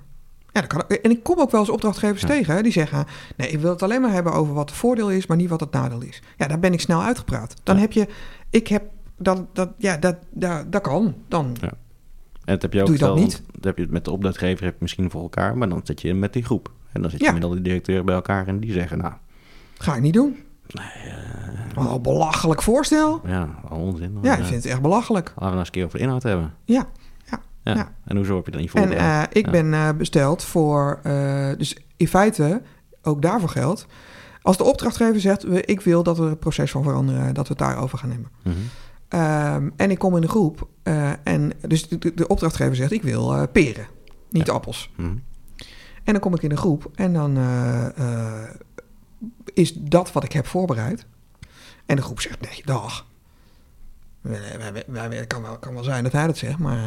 Ja, 0.53 0.61
dat 0.61 0.67
kan, 0.67 0.85
en 1.03 1.11
ik 1.11 1.23
kom 1.23 1.39
ook 1.41 1.51
wel 1.51 1.61
eens 1.61 1.69
opdrachtgevers 1.71 2.21
Ja. 2.23 2.29
tegen 2.29 2.55
hè, 2.55 2.63
die 2.63 2.73
zeggen, 2.73 3.05
nee, 3.37 3.49
ik 3.49 3.59
wil 3.61 3.71
het 3.71 3.83
alleen 3.83 4.01
maar 4.01 4.13
hebben 4.13 4.33
over 4.33 4.55
wat 4.55 4.69
het 4.71 4.79
voordeel 4.79 5.11
is, 5.11 5.27
maar 5.27 5.37
niet 5.37 5.49
wat 5.49 5.61
het 5.61 5.71
nadeel 5.73 6.03
is. 6.03 6.23
Ja, 6.37 6.47
daar 6.47 6.59
ben 6.59 6.73
ik 6.73 6.81
snel 6.81 7.03
uitgepraat. 7.03 7.55
Dan 7.63 7.75
Ja. 7.75 7.81
heb 7.81 7.93
je, 7.93 8.09
ik 8.51 8.67
heb, 8.69 8.83
dat, 9.19 9.55
dat, 9.55 9.71
ja, 9.79 9.97
dat, 9.97 10.17
dat, 10.31 10.73
dat 10.73 10.83
kan. 10.83 11.15
Dan, 11.29 11.57
dat 12.51 12.63
heb 12.63 12.73
je 12.73 12.81
ook 12.81 12.87
Doe 12.87 12.95
je 12.99 13.01
dat 13.05 13.17
niet? 13.17 13.43
dat 13.53 13.65
heb 13.65 13.77
je 13.77 13.83
het 13.83 13.93
met 13.93 14.05
de 14.05 14.11
opdrachtgever 14.11 14.65
heb 14.65 14.73
je 14.73 14.79
misschien 14.81 15.11
voor 15.11 15.23
elkaar, 15.23 15.57
maar 15.59 15.69
dan 15.69 15.81
zit 15.85 16.01
je 16.01 16.15
met 16.15 16.33
die 16.33 16.45
groep. 16.45 16.71
En 16.93 17.03
dan 17.03 17.11
zit 17.11 17.21
je 17.21 17.27
Ja. 17.27 17.33
met 17.33 17.45
al 17.45 17.51
die 17.51 17.61
directeuren 17.63 18.05
bij 18.05 18.15
elkaar 18.15 18.47
en 18.47 18.61
die 18.61 18.73
zeggen, 18.73 18.99
nou, 18.99 19.13
ga 19.79 19.95
ik 19.95 20.03
niet 20.03 20.15
doen. 20.15 20.37
nee, 20.69 21.13
een 21.77 22.03
belachelijk 22.03 22.63
voorstel. 22.63 23.21
ja, 23.27 23.49
onzin. 23.71 24.19
Ja, 24.23 24.37
ik 24.37 24.45
vind 24.45 24.63
het 24.63 24.73
echt 24.73 24.83
belachelijk. 24.83 25.27
Laten 25.29 25.41
we 25.41 25.47
nou 25.47 25.59
eens 25.59 25.67
een 25.67 25.73
keer 25.75 25.85
over 25.85 25.99
de 25.99 26.05
inhoud 26.05 26.23
hebben. 26.23 26.55
Ja, 26.65 26.87
Ja. 27.31 27.75
Ja. 27.75 27.93
En 28.05 28.17
hoezo 28.17 28.37
heb 28.37 28.45
je 28.45 28.51
dan 28.51 28.61
niet 28.61 28.75
En 28.75 28.79
voorbereid? 28.83 29.29
eh, 29.35 29.41
ik 29.41 29.45
Ja. 29.47 29.51
ben 29.53 29.75
eh, 29.75 29.89
besteld 29.97 30.45
voor, 30.45 31.01
dus 31.59 31.77
in 31.97 32.09
feite, 32.09 32.63
ook 33.03 33.23
daarvoor 33.23 33.49
geldt, 33.49 33.87
als 34.43 34.57
de 34.57 34.65
opdrachtgever 34.65 35.21
zegt, 35.21 35.43
we- 35.43 35.63
ik 35.65 35.81
wil 35.81 36.03
dat 36.03 36.19
we 36.19 36.25
het 36.25 36.39
proces 36.41 36.71
van 36.71 36.83
veranderen, 36.83 37.35
dat 37.35 37.49
we 37.49 37.55
het 37.55 37.63
daarover 37.63 37.99
gaan 37.99 38.11
hebben. 38.11 38.31
Mhm. 38.43 38.57
Ehm, 39.11 39.71
en 39.77 39.91
ik 39.91 39.99
kom 39.99 40.15
in 40.15 40.21
de 40.21 40.29
groep 40.29 40.69
eh, 40.83 41.11
en 41.25 41.53
dus 41.67 41.89
de, 41.89 42.27
opdrachtgever 42.29 42.77
zegt, 42.77 42.93
ik 42.93 43.03
wil 43.03 43.35
eh, 43.35 43.43
peren, 43.53 43.87
niet 44.31 44.47
Ja. 44.47 44.53
appels. 44.53 44.91
Mhm. 44.97 45.09
En 46.05 46.13
dan 46.13 46.21
kom 46.21 46.35
ik 46.35 46.43
in 46.43 46.49
de 46.49 46.57
groep 46.57 46.91
en 46.95 47.13
dan 47.13 47.37
eh, 47.37 48.43
is 49.55 49.73
dat 49.75 50.13
wat 50.13 50.25
ik 50.25 50.33
heb 50.33 50.47
voorbereid. 50.47 51.07
En 51.87 51.97
de 51.97 52.03
groep 52.03 52.21
zegt, 52.21 52.41
nee, 52.41 52.63
dag. 52.65 53.07
Het 54.29 55.27
kan 55.27 55.43
wel, 55.43 55.59
kan 55.59 55.75
wel 55.75 55.83
zijn 55.85 56.03
dat 56.05 56.13
hij 56.13 56.27
dat 56.27 56.39
zegt, 56.39 56.59
maar 56.59 56.79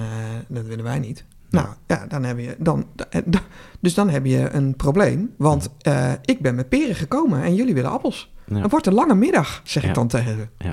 dat 0.47 0.65
willen 0.65 0.84
wij 0.84 0.99
niet. 0.99 1.26
Nou 1.49 1.67
ja, 1.88 2.05
dan 2.07 2.24
heb 2.24 2.38
je 2.39 2.55
dan, 2.59 2.86
da- 3.26 3.39
dus 3.80 3.93
dan 3.93 4.09
heb 4.09 4.26
je 4.26 4.49
een 4.49 4.76
probleem. 4.76 5.34
Want 5.38 5.69
eh, 5.82 6.11
ik 6.21 6.39
ben 6.41 6.55
met 6.55 6.69
peren 6.69 6.95
gekomen 6.95 7.43
en 7.43 7.55
jullie 7.55 7.74
willen 7.74 7.91
appels. 7.91 8.34
Ja. 8.45 8.61
Het 8.61 8.71
wordt 8.71 8.88
een 8.88 8.93
lange 8.93 9.15
middag, 9.15 9.61
zeg 9.63 9.84
Ja. 9.84 9.89
ik 9.89 9.95
dan 9.95 10.07
tegen 10.07 10.49
ze. 10.57 10.67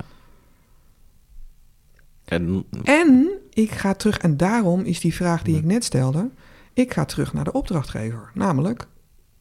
En, 2.31 2.65
En 2.85 3.29
ik 3.51 3.71
ga 3.71 3.95
terug, 3.95 4.19
en 4.19 4.37
daarom 4.37 4.81
is 4.81 5.01
die 5.01 5.15
vraag 5.15 5.43
die 5.43 5.57
ik 5.57 5.65
net 5.65 5.85
stelde, 5.85 6.31
ik 6.73 6.93
ga 6.93 7.05
terug 7.05 7.33
naar 7.33 7.45
de 7.45 7.53
opdrachtgever. 7.53 8.31
Namelijk, 8.35 8.87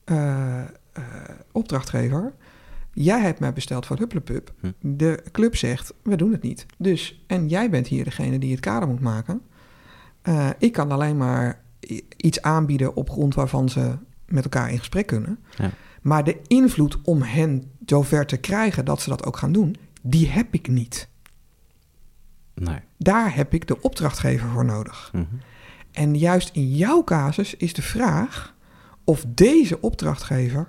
eh, 0.04 0.60
eh, 0.60 1.04
opdrachtgever, 1.52 2.34
jij 2.94 3.22
hebt 3.22 3.40
mij 3.40 3.54
besteld 3.54 3.86
voor 3.86 3.98
Hupplepup. 3.98 4.54
Hm. 4.60 4.72
De 4.80 5.24
club 5.32 5.56
zegt, 5.56 5.94
we 6.04 6.16
doen 6.16 6.32
het 6.32 6.42
niet. 6.42 6.66
Dus, 6.78 7.24
en 7.28 7.48
jij 7.48 7.70
bent 7.70 7.88
hier 7.88 8.04
degene 8.04 8.40
die 8.40 8.52
het 8.52 8.60
kader 8.60 8.88
moet 8.88 9.00
maken. 9.00 9.42
Eh, 10.22 10.50
ik 10.58 10.72
kan 10.72 10.92
alleen 10.92 11.18
maar 11.18 11.62
iets 12.18 12.42
aanbieden 12.42 12.96
op 12.96 13.10
grond 13.10 13.36
waarvan 13.36 13.70
ze 13.70 13.98
met 14.26 14.44
elkaar 14.44 14.72
in 14.72 14.78
gesprek 14.78 15.08
kunnen. 15.08 15.40
Ja. 15.58 15.72
Maar 16.02 16.24
de 16.24 16.38
invloed 16.48 16.98
om 17.04 17.22
hen 17.22 17.72
zover 17.86 18.26
te 18.26 18.38
krijgen 18.38 18.86
dat 18.86 19.02
ze 19.02 19.10
dat 19.10 19.26
ook 19.26 19.38
gaan 19.38 19.52
doen, 19.52 19.76
die 20.02 20.30
heb 20.30 20.48
ik 20.52 20.68
niet. 20.68 21.08
Nee. 22.60 22.80
Daar 22.98 23.36
heb 23.36 23.54
ik 23.54 23.68
de 23.68 23.82
opdrachtgever 23.82 24.50
voor 24.50 24.66
nodig. 24.66 25.10
Mhm. 25.14 25.26
En 25.92 26.18
juist 26.18 26.50
in 26.54 26.76
jouw 26.76 27.04
casus 27.04 27.56
is 27.56 27.74
de 27.74 27.82
vraag 27.82 28.56
of 29.04 29.26
deze 29.28 29.82
opdrachtgever 29.82 30.68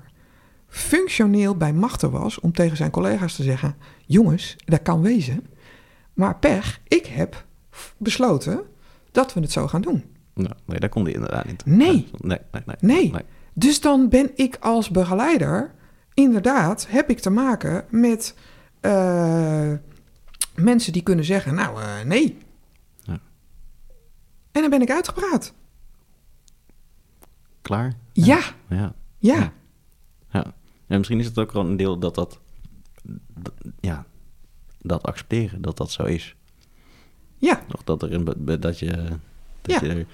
functioneel 0.68 1.56
bij 1.56 1.72
machten 1.72 2.10
was 2.10 2.40
om 2.40 2.52
tegen 2.52 2.76
zijn 2.76 2.90
collega's 2.90 3.34
te 3.34 3.42
zeggen: 3.42 3.76
jongens, 4.06 4.56
dat 4.64 4.82
kan 4.82 5.00
wezen, 5.00 5.46
maar 6.12 6.36
pech, 6.36 6.80
ik 6.88 7.06
heb 7.06 7.44
besloten 7.96 8.62
dat 9.10 9.34
we 9.34 9.40
het 9.40 9.52
zo 9.52 9.68
gaan 9.68 9.82
doen. 9.82 10.04
Ja, 10.34 10.56
nee, 10.64 10.80
daar 10.80 10.88
komt 10.88 11.06
hij 11.06 11.14
inderdaad 11.14 11.46
niet. 11.46 11.66
Nee. 11.66 12.08
Nee, 12.18 12.38
nee, 12.50 12.62
nee. 12.66 12.76
Nee. 12.80 13.10
nee. 13.12 13.22
Dus 13.54 13.80
dan 13.80 14.08
ben 14.08 14.30
ik 14.34 14.56
als 14.60 14.90
begeleider 14.90 15.74
inderdaad 16.14 16.86
heb 16.88 17.10
ik 17.10 17.18
te 17.18 17.30
maken 17.30 17.84
met 17.88 18.34
eh, 18.80 19.72
mensen 20.62 20.92
die 20.92 21.02
kunnen 21.02 21.24
zeggen, 21.24 21.54
nou 21.54 21.82
eh, 21.82 22.00
nee. 22.04 22.38
Ja. 23.02 23.18
En 24.52 24.60
dan 24.60 24.70
ben 24.70 24.82
ik 24.82 24.90
uitgepraat. 24.90 25.54
Klaar? 27.62 27.94
Ja, 28.12 28.40
Ja. 28.68 28.94
ja. 29.18 29.52
En 30.86 30.96
misschien 30.98 31.18
is 31.20 31.26
het 31.26 31.38
ook 31.38 31.52
wel 31.52 31.66
een 31.66 31.76
deel 31.76 31.98
dat 31.98 32.14
dat... 32.14 32.40
ja, 33.80 34.06
dat 34.82 35.02
accepteren, 35.02 35.62
dat 35.62 35.76
dat 35.76 35.90
zo 35.90 36.02
is. 36.02 36.34
Ja, 37.36 37.62
Of 37.74 37.82
dat, 37.84 38.02
er 38.02 38.12
een, 38.12 38.24
dat, 38.60 38.78
je, 38.78 38.90
dat 39.62 39.80
Ja. 39.80 39.80
je 39.80 39.88
er 39.94 40.06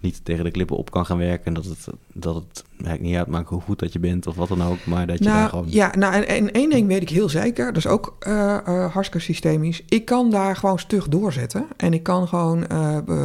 niet 0.00 0.24
tegen 0.24 0.44
de 0.44 0.50
klippen 0.50 0.76
op 0.76 0.90
kan 0.90 1.06
gaan 1.06 1.18
werken. 1.18 1.44
En 1.44 1.54
dat 1.54 1.64
het, 1.64 1.86
dat 2.12 2.34
het 2.34 2.64
eigenlijk 2.76 3.02
niet 3.02 3.16
uitmaakt 3.16 3.48
hoe 3.48 3.60
goed 3.60 3.78
dat 3.78 3.92
je 3.92 3.98
bent 3.98 4.26
of 4.26 4.36
wat 4.36 4.48
dan 4.48 4.62
ook. 4.62 4.86
Maar 4.86 5.06
dat 5.06 5.18
je 5.18 5.24
daar 5.24 5.34
nou, 5.34 5.48
gewoon... 5.48 5.66
ja, 5.68 5.92
nou 5.98 6.14
en, 6.14 6.28
en 6.28 6.52
één 6.52 6.70
ding 6.70 6.86
weet 6.86 7.02
ik 7.02 7.08
heel 7.08 7.28
zeker, 7.28 7.66
dat 7.66 7.76
is 7.76 7.86
ook 7.86 8.16
eh 8.18 8.56
eh, 8.56 8.92
hartstikke 8.92 9.26
systemisch. 9.26 9.82
Ik 9.88 10.04
kan 10.04 10.30
daar 10.30 10.56
gewoon 10.56 10.78
stug 10.78 11.08
doorzetten 11.08 11.66
en 11.76 11.94
ik 11.94 12.02
kan 12.02 12.28
gewoon 12.28 12.66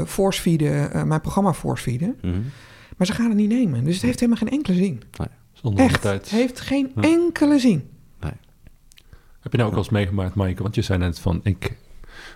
force 0.07 0.41
feeden, 0.41 0.93
eh, 0.93 1.03
mijn 1.03 1.21
programma 1.21 1.53
force 1.53 1.83
feeden. 1.83 2.17
Mhm. 2.21 2.39
Maar 2.97 3.07
ze 3.07 3.13
gaan 3.13 3.27
het 3.27 3.37
niet 3.37 3.49
nemen, 3.49 3.83
dus 3.83 3.93
het 3.93 4.03
heeft 4.03 4.19
helemaal 4.19 4.41
geen 4.41 4.57
enkele 4.57 4.77
zin. 4.77 5.01
Zonder 5.53 5.85
Echt, 5.85 6.01
tijd. 6.01 6.21
het 6.21 6.29
heeft 6.29 6.59
geen 6.59 6.91
Ja. 6.95 7.01
enkele 7.01 7.59
zin. 7.59 7.89
Heb 9.41 9.51
je 9.51 9.57
nou 9.57 9.69
ook 9.69 9.75
wel 9.75 9.83
eens 9.83 9.93
meegemaakt, 9.93 10.35
Maaike? 10.35 10.63
Want 10.63 10.75
je 10.75 10.81
zei 10.81 10.99
net 10.99 11.19
van, 11.19 11.39
ik 11.43 11.77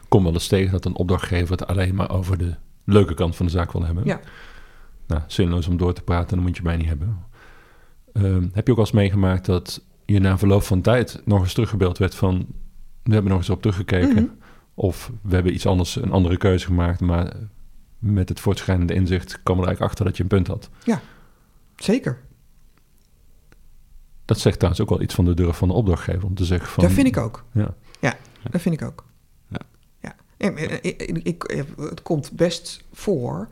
kom 0.07 0.23
wel 0.23 0.33
eens 0.33 0.47
tegen 0.47 0.71
dat 0.71 0.85
een 0.85 0.95
opdrachtgever 0.95 1.51
het 1.51 1.67
alleen 1.67 1.95
maar 1.95 2.09
over 2.11 2.37
de 2.37 2.55
leuke 2.85 3.13
kant 3.13 3.35
van 3.35 3.45
de 3.45 3.51
zaak 3.51 3.71
wil 3.71 3.83
hebben. 3.83 4.05
Ja. 4.05 4.19
Nou, 5.07 5.21
zinloos 5.27 5.67
om 5.67 5.77
door 5.77 5.93
te 5.93 6.01
praten, 6.01 6.35
dan 6.35 6.45
moet 6.45 6.57
je 6.57 6.63
mij 6.63 6.77
niet 6.77 6.87
hebben. 6.87 7.25
Ehm, 8.13 8.47
heb 8.53 8.65
je 8.65 8.71
ook 8.71 8.77
wel 8.77 8.85
eens 8.85 8.91
meegemaakt 8.91 9.45
dat 9.45 9.85
je 10.05 10.19
na 10.19 10.37
verloop 10.37 10.63
van 10.63 10.81
tijd 10.81 11.21
nog 11.25 11.41
eens 11.41 11.53
teruggebeeld 11.53 11.97
werd 11.97 12.15
van, 12.15 12.47
we 13.03 13.13
hebben 13.13 13.31
nog 13.31 13.39
eens 13.39 13.49
op 13.49 13.61
teruggekeken. 13.61 14.13
Mhm. 14.13 14.25
Of 14.73 15.11
we 15.21 15.33
hebben 15.33 15.53
iets 15.53 15.65
anders, 15.65 15.95
een 15.95 16.11
andere 16.11 16.37
keuze 16.37 16.65
gemaakt, 16.65 16.99
maar 16.99 17.33
met 17.99 18.29
het 18.29 18.39
voortschrijdende 18.39 18.93
inzicht 18.93 19.43
kwam 19.43 19.59
er 19.59 19.65
eigenlijk 19.65 19.91
achter 19.91 20.05
dat 20.05 20.17
je 20.17 20.23
een 20.23 20.29
punt 20.29 20.47
had. 20.47 20.69
Zeker. 21.75 22.21
Dat 24.25 24.39
zegt 24.39 24.55
trouwens 24.55 24.83
ook 24.83 24.89
wel 24.89 25.01
iets 25.01 25.15
van 25.15 25.25
de 25.25 25.33
durf 25.33 25.57
van 25.57 25.67
de 25.67 25.73
opdrachtgever 25.73 26.25
om 26.25 26.35
te 26.35 26.45
zeggen 26.45 26.69
van... 26.69 26.83
Dat 26.83 26.93
vind 26.93 27.07
ik 27.07 27.17
ook. 27.17 27.43
Ja. 27.51 27.73
Dat 28.51 28.61
vind 28.61 28.81
ik 28.81 28.87
ook. 28.87 29.05
Ik- 30.37 31.65
het 31.77 32.01
komt 32.01 32.31
best 32.31 32.83
voor 32.93 33.47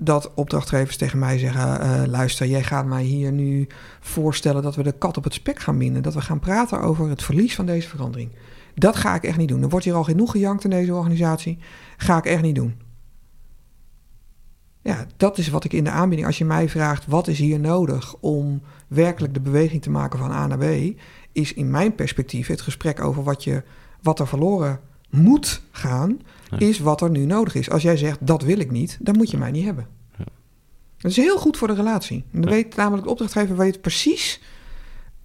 dat 0.00 0.34
opdrachtgevers 0.34 0.96
tegen 0.96 1.18
mij 1.18 1.38
zeggen: 1.38 1.80
eh, 1.80 2.02
luister, 2.06 2.46
jij 2.46 2.62
gaat 2.62 2.86
mij 2.86 3.02
hier 3.02 3.32
nu 3.32 3.66
voorstellen 4.00 4.62
dat 4.62 4.74
we 4.74 4.82
de 4.82 4.92
kat 4.92 5.16
op 5.16 5.24
het 5.24 5.34
spek 5.34 5.58
gaan 5.58 5.78
binden. 5.78 6.02
Dat 6.02 6.14
we 6.14 6.20
gaan 6.20 6.38
praten 6.38 6.80
over 6.80 7.08
het 7.08 7.22
verlies 7.22 7.54
van 7.54 7.66
deze 7.66 7.88
verandering. 7.88 8.30
Dat 8.74 8.96
ga 8.96 9.14
ik 9.14 9.24
echt 9.24 9.36
niet 9.36 9.48
doen. 9.48 9.62
Er 9.62 9.68
wordt 9.68 9.84
hier 9.84 9.94
al 9.94 10.04
genoeg 10.04 10.30
gejankt 10.30 10.64
in 10.64 10.70
deze 10.70 10.94
organisatie. 10.94 11.58
Ga 11.96 12.16
ik 12.16 12.24
echt 12.24 12.42
niet 12.42 12.54
doen. 12.54 12.74
Ja, 14.82 15.06
dat 15.16 15.38
is 15.38 15.48
wat 15.48 15.64
ik 15.64 15.72
in 15.72 15.84
de 15.84 15.90
aanbieding. 15.90 16.26
Als 16.26 16.38
je 16.38 16.44
mij 16.44 16.68
vraagt 16.68 17.06
wat 17.06 17.28
is 17.28 17.38
hier 17.38 17.60
nodig 17.60 18.14
om 18.20 18.62
werkelijk 18.88 19.34
de 19.34 19.40
beweging 19.40 19.82
te 19.82 19.90
maken 19.90 20.18
van 20.18 20.30
A 20.30 20.46
naar 20.46 20.58
B, 20.58 20.98
is 21.32 21.54
in 21.54 21.70
mijn 21.70 21.94
perspectief 21.94 22.46
het 22.46 22.60
gesprek 22.60 23.00
over 23.00 23.22
wat, 23.22 23.44
je, 23.44 23.62
wat 24.02 24.20
er 24.20 24.28
verloren 24.28 24.80
moet 25.12 25.62
gaan, 25.70 26.18
is 26.58 26.78
wat 26.78 27.00
er 27.00 27.10
nu 27.10 27.24
nodig 27.24 27.54
is. 27.54 27.70
Als 27.70 27.82
jij 27.82 27.96
zegt 27.96 28.26
dat 28.26 28.42
wil 28.42 28.58
ik 28.58 28.70
niet, 28.70 28.98
dan 29.00 29.16
moet 29.16 29.30
je 29.30 29.38
mij 29.38 29.50
niet 29.50 29.64
hebben. 29.64 29.86
Ja. 30.18 30.24
Dat 30.98 31.10
is 31.10 31.16
heel 31.16 31.38
goed 31.38 31.56
voor 31.56 31.68
de 31.68 31.74
relatie. 31.74 32.24
Dan 32.30 32.42
Ja. 32.42 32.48
weet 32.48 32.76
namelijk 32.76 33.04
de 33.04 33.10
opdrachtgever 33.10 33.56
weet 33.56 33.80
precies 33.80 34.40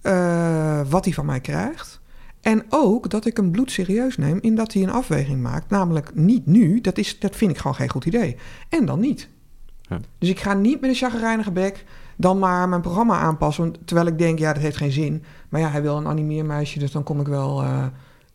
eh, 0.00 0.80
wat 0.88 1.04
hij 1.04 1.14
van 1.14 1.26
mij 1.26 1.40
krijgt. 1.40 2.00
En 2.40 2.64
ook 2.68 3.10
dat 3.10 3.26
ik 3.26 3.36
hem 3.36 3.50
bloedserieus 3.50 4.16
neem 4.16 4.38
in 4.40 4.54
dat 4.54 4.72
hij 4.72 4.82
een 4.82 4.90
afweging 4.90 5.42
maakt. 5.42 5.70
Namelijk 5.70 6.14
niet 6.14 6.46
nu, 6.46 6.80
dat, 6.80 6.98
is, 6.98 7.18
dat 7.18 7.36
vind 7.36 7.50
ik 7.50 7.58
gewoon 7.58 7.74
geen 7.76 7.90
goed 7.90 8.04
idee. 8.04 8.36
En 8.68 8.84
dan 8.86 9.00
niet. 9.00 9.28
Ja. 9.82 10.00
Dus 10.18 10.28
ik 10.28 10.40
ga 10.40 10.54
niet 10.54 10.80
met 10.80 10.90
een 10.90 10.96
chagrijnige 10.96 11.50
bek 11.52 11.84
dan 12.16 12.38
maar 12.38 12.68
mijn 12.68 12.80
programma 12.80 13.18
aanpassen. 13.18 13.74
Terwijl 13.84 14.06
ik 14.08 14.18
denk, 14.18 14.38
ja, 14.38 14.52
dat 14.52 14.62
heeft 14.62 14.76
geen 14.76 14.92
zin. 14.92 15.22
Maar 15.48 15.60
ja, 15.60 15.68
hij 15.70 15.82
wil 15.82 15.96
een 15.96 16.06
animeermeisje, 16.06 16.78
dus 16.78 16.90
dan 16.92 17.02
kom 17.02 17.20
ik 17.20 17.26
wel 17.26 17.62
eh, 17.62 17.86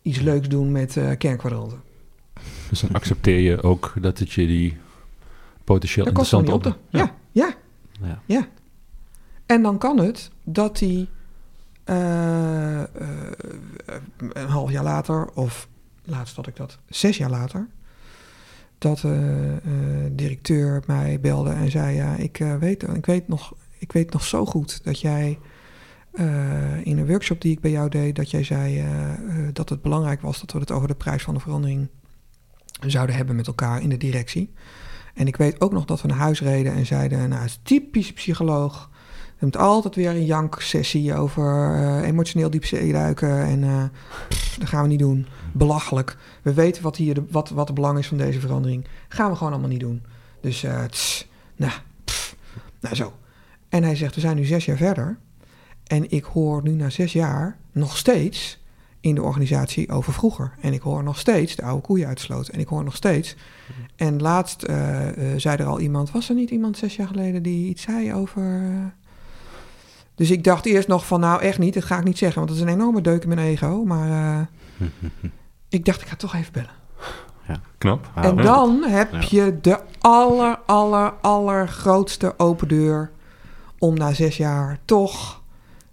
iets 0.04 0.20
leuks 0.20 0.48
doen 0.48 0.72
met 0.72 0.96
eh 0.96 1.10
kernkwadranten. 1.18 1.82
Dus 2.68 2.80
dan 2.80 2.92
accepteer 2.92 3.38
je 3.40 3.62
ook 3.62 3.92
dat 4.00 4.18
het 4.18 4.32
je 4.32 4.46
die 4.46 4.76
potentieel 5.64 6.04
Dat 6.04 6.14
interessante 6.18 6.52
op. 6.52 6.78
ja, 6.88 7.14
ja, 7.32 7.54
Ja. 8.02 8.22
ja. 8.24 8.48
En 9.46 9.62
dan 9.62 9.78
kan 9.78 9.98
het 9.98 10.30
dat 10.44 10.80
hij 10.80 11.08
eh, 11.84 12.82
eh, 12.82 12.88
een 14.32 14.48
half 14.48 14.70
jaar 14.70 14.84
later, 14.84 15.30
of 15.30 15.68
laatst 16.04 16.36
had 16.36 16.46
ik 16.46 16.56
dat, 16.56 16.78
zes 16.88 17.16
jaar 17.16 17.30
later, 17.30 17.68
dat 18.78 18.98
de 18.98 20.10
directeur 20.12 20.82
mij 20.86 21.20
belde 21.20 21.50
en 21.50 21.70
zei: 21.70 21.96
Ja, 21.96 22.16
ik, 22.16 22.36
weet, 22.60 22.82
ik, 22.82 23.06
weet 23.06 23.28
nog, 23.28 23.54
ik 23.78 23.92
weet 23.92 24.12
nog 24.12 24.24
zo 24.24 24.46
goed 24.46 24.84
dat 24.84 25.00
jij 25.00 25.38
eh, 26.14 26.86
in 26.86 26.98
een 26.98 27.06
workshop 27.06 27.40
die 27.40 27.52
ik 27.52 27.60
bij 27.60 27.70
jou 27.70 27.88
deed, 27.88 28.16
dat 28.16 28.30
jij 28.30 28.44
zei 28.44 28.78
eh, 28.78 29.12
eh, 29.12 29.18
dat 29.52 29.68
het 29.68 29.82
belangrijk 29.82 30.20
was 30.20 30.40
dat 30.40 30.52
we 30.52 30.58
het 30.58 30.70
over 30.70 30.88
de 30.88 30.94
prijs 30.94 31.22
van 31.22 31.34
de 31.34 31.40
verandering 31.40 31.88
zouden 32.86 33.16
hebben 33.16 33.36
met 33.36 33.46
elkaar 33.46 33.82
in 33.82 33.88
de 33.88 33.96
directie. 33.96 34.52
En 35.14 35.26
ik 35.26 35.36
weet 35.36 35.60
ook 35.60 35.72
nog 35.72 35.84
dat 35.84 36.02
we 36.02 36.08
naar 36.08 36.16
huis 36.16 36.40
reden 36.40 36.72
en 36.72 36.86
zeiden, 36.86 37.28
nou, 37.28 37.44
is 37.44 37.60
typisch 37.62 38.12
psycholoog. 38.12 38.90
Je 39.10 39.50
hebt 39.50 39.56
altijd 39.56 39.94
weer 39.94 40.10
een 40.10 40.24
janksessie 40.24 41.14
over 41.14 41.74
emotioneel 42.02 42.50
diep 42.50 42.64
duiken. 42.70 43.44
En 43.44 43.90
pff, 44.28 44.58
dat 44.58 44.68
gaan 44.68 44.82
we 44.82 44.88
niet 44.88 44.98
doen. 44.98 45.26
Belachelijk. 45.52 46.16
We 46.42 46.54
weten 46.54 46.82
wat, 46.82 46.96
hier 46.96 47.14
de, 47.14 47.24
wat, 47.30 47.48
wat 47.48 47.66
het 47.66 47.74
belang 47.74 47.98
is 47.98 48.06
van 48.06 48.16
deze 48.16 48.40
verandering. 48.40 48.86
Gaan 49.08 49.30
we 49.30 49.36
gewoon 49.36 49.52
allemaal 49.52 49.70
niet 49.70 49.80
doen. 49.80 50.02
Dus, 50.40 50.66
tss, 50.90 51.28
nou, 51.56 51.72
pff, 52.04 52.36
nou 52.80 52.94
zo. 52.94 53.12
En 53.68 53.82
hij 53.82 53.96
zegt, 53.96 54.14
we 54.14 54.20
zijn 54.20 54.36
nu 54.36 54.44
zes 54.44 54.64
jaar 54.64 54.76
verder. 54.76 55.18
En 55.94 56.10
ik 56.10 56.24
hoor 56.24 56.62
nu 56.62 56.70
na 56.74 56.90
zes 56.90 57.12
jaar 57.12 57.56
nog 57.72 57.96
steeds 57.96 58.62
in 59.00 59.14
de 59.14 59.22
organisatie 59.22 59.90
over 59.90 60.12
vroeger. 60.12 60.52
En 60.60 60.72
ik 60.72 60.80
hoor 60.80 61.02
nog 61.02 61.18
steeds 61.18 61.56
de 61.56 61.62
oude 61.62 61.82
koeien 61.82 62.06
uitsloten. 62.06 62.54
En 62.54 62.60
ik 62.60 62.66
hoor 62.68 62.84
nog 62.84 62.96
steeds. 62.96 63.36
En 63.96 64.22
laatst 64.22 64.62
eh, 64.62 65.08
eh, 65.08 65.38
zei 65.40 65.56
er 65.56 65.66
al 65.66 65.80
iemand, 65.80 66.10
was 66.10 66.28
er 66.28 66.34
niet 66.34 66.50
iemand 66.50 66.78
zes 66.78 66.96
jaar 66.96 67.06
geleden 67.06 67.42
die 67.42 67.68
iets 67.68 67.82
zei 67.82 68.14
over. 68.14 68.42
eh? 68.42 68.84
Dus 70.14 70.30
ik 70.30 70.44
dacht 70.44 70.66
eerst 70.66 70.88
nog 70.88 71.06
van, 71.06 71.20
nou 71.20 71.40
echt 71.42 71.58
niet, 71.58 71.74
dat 71.74 71.84
ga 71.84 71.98
ik 71.98 72.04
niet 72.04 72.18
zeggen, 72.18 72.36
want 72.38 72.48
dat 72.48 72.58
is 72.58 72.64
een 72.72 72.78
enorme 72.80 73.00
deuk 73.00 73.22
in 73.22 73.28
mijn 73.28 73.40
ego. 73.46 73.84
Maar 73.84 74.08
eh, 74.10 74.86
ik 75.68 75.84
dacht, 75.84 76.00
ik 76.00 76.06
ga 76.08 76.16
toch 76.16 76.34
even 76.34 76.52
bellen. 76.52 76.70
Knap. 77.78 78.10
Wauw. 78.14 78.28
en 78.36 78.36
dan 78.44 78.82
heb 78.82 79.12
Ja. 79.12 79.22
je 79.30 79.58
de 79.60 79.80
aller, 80.00 80.58
aller, 80.66 81.12
allergrootste 81.20 82.34
open 82.38 82.68
deur 82.68 83.10
om 83.78 83.94
na 83.94 84.12
zes 84.14 84.36
jaar 84.36 84.78
toch 84.84 85.42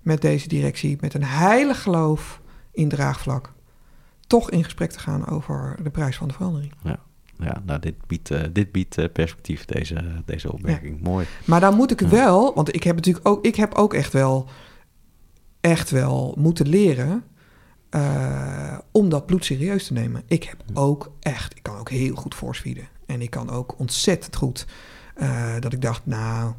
met 0.01 0.21
deze 0.21 0.47
directie, 0.47 0.97
met 0.99 1.13
een 1.13 1.23
heilig 1.23 1.81
geloof 1.81 2.41
in 2.71 2.89
draagvlak, 2.89 3.53
toch 4.27 4.49
in 4.51 4.63
gesprek 4.63 4.91
te 4.91 4.99
gaan 4.99 5.27
over 5.27 5.77
de 5.83 5.89
prijs 5.89 6.17
van 6.17 6.27
de 6.27 6.33
verandering. 6.33 6.73
Ja, 7.43 7.61
nou, 7.65 7.79
dit 7.79 7.95
biedt, 8.07 8.31
eh, 8.31 8.41
dit 8.51 8.71
biedt 8.71 8.97
eh, 8.97 9.05
perspectief, 9.13 9.65
deze, 9.65 10.21
deze 10.25 10.53
opmerking. 10.53 11.01
Mooi. 11.01 11.25
Maar 11.45 11.59
dan 11.59 11.75
moet 11.75 11.91
ik 11.91 11.99
Ja. 11.99 12.07
wel, 12.09 12.53
want 12.53 12.75
ik 12.75 12.83
heb 12.83 12.95
natuurlijk 12.95 13.27
ook, 13.27 13.45
ik 13.45 13.55
heb 13.55 13.73
ook 13.73 13.93
echt 13.93 14.13
wel, 14.13 14.49
echt 15.61 15.89
wel 15.89 16.35
moeten 16.39 16.67
leren 16.67 17.23
eh, 17.89 18.77
om 18.91 19.09
dat 19.09 19.25
bloed 19.25 19.45
serieus 19.45 19.87
te 19.87 19.93
nemen. 19.93 20.23
Ik 20.27 20.43
heb 20.43 20.63
ook 20.73 21.11
echt, 21.19 21.55
ik 21.55 21.63
kan 21.63 21.77
ook 21.77 21.89
heel 21.89 22.15
goed 22.15 22.35
forcefieden. 22.35 22.87
En 23.05 23.21
ik 23.21 23.29
kan 23.29 23.49
ook 23.49 23.79
ontzettend 23.79 24.35
goed 24.35 24.65
dat 25.59 25.73
ik 25.73 25.81
dacht, 25.81 26.05
nou, 26.05 26.53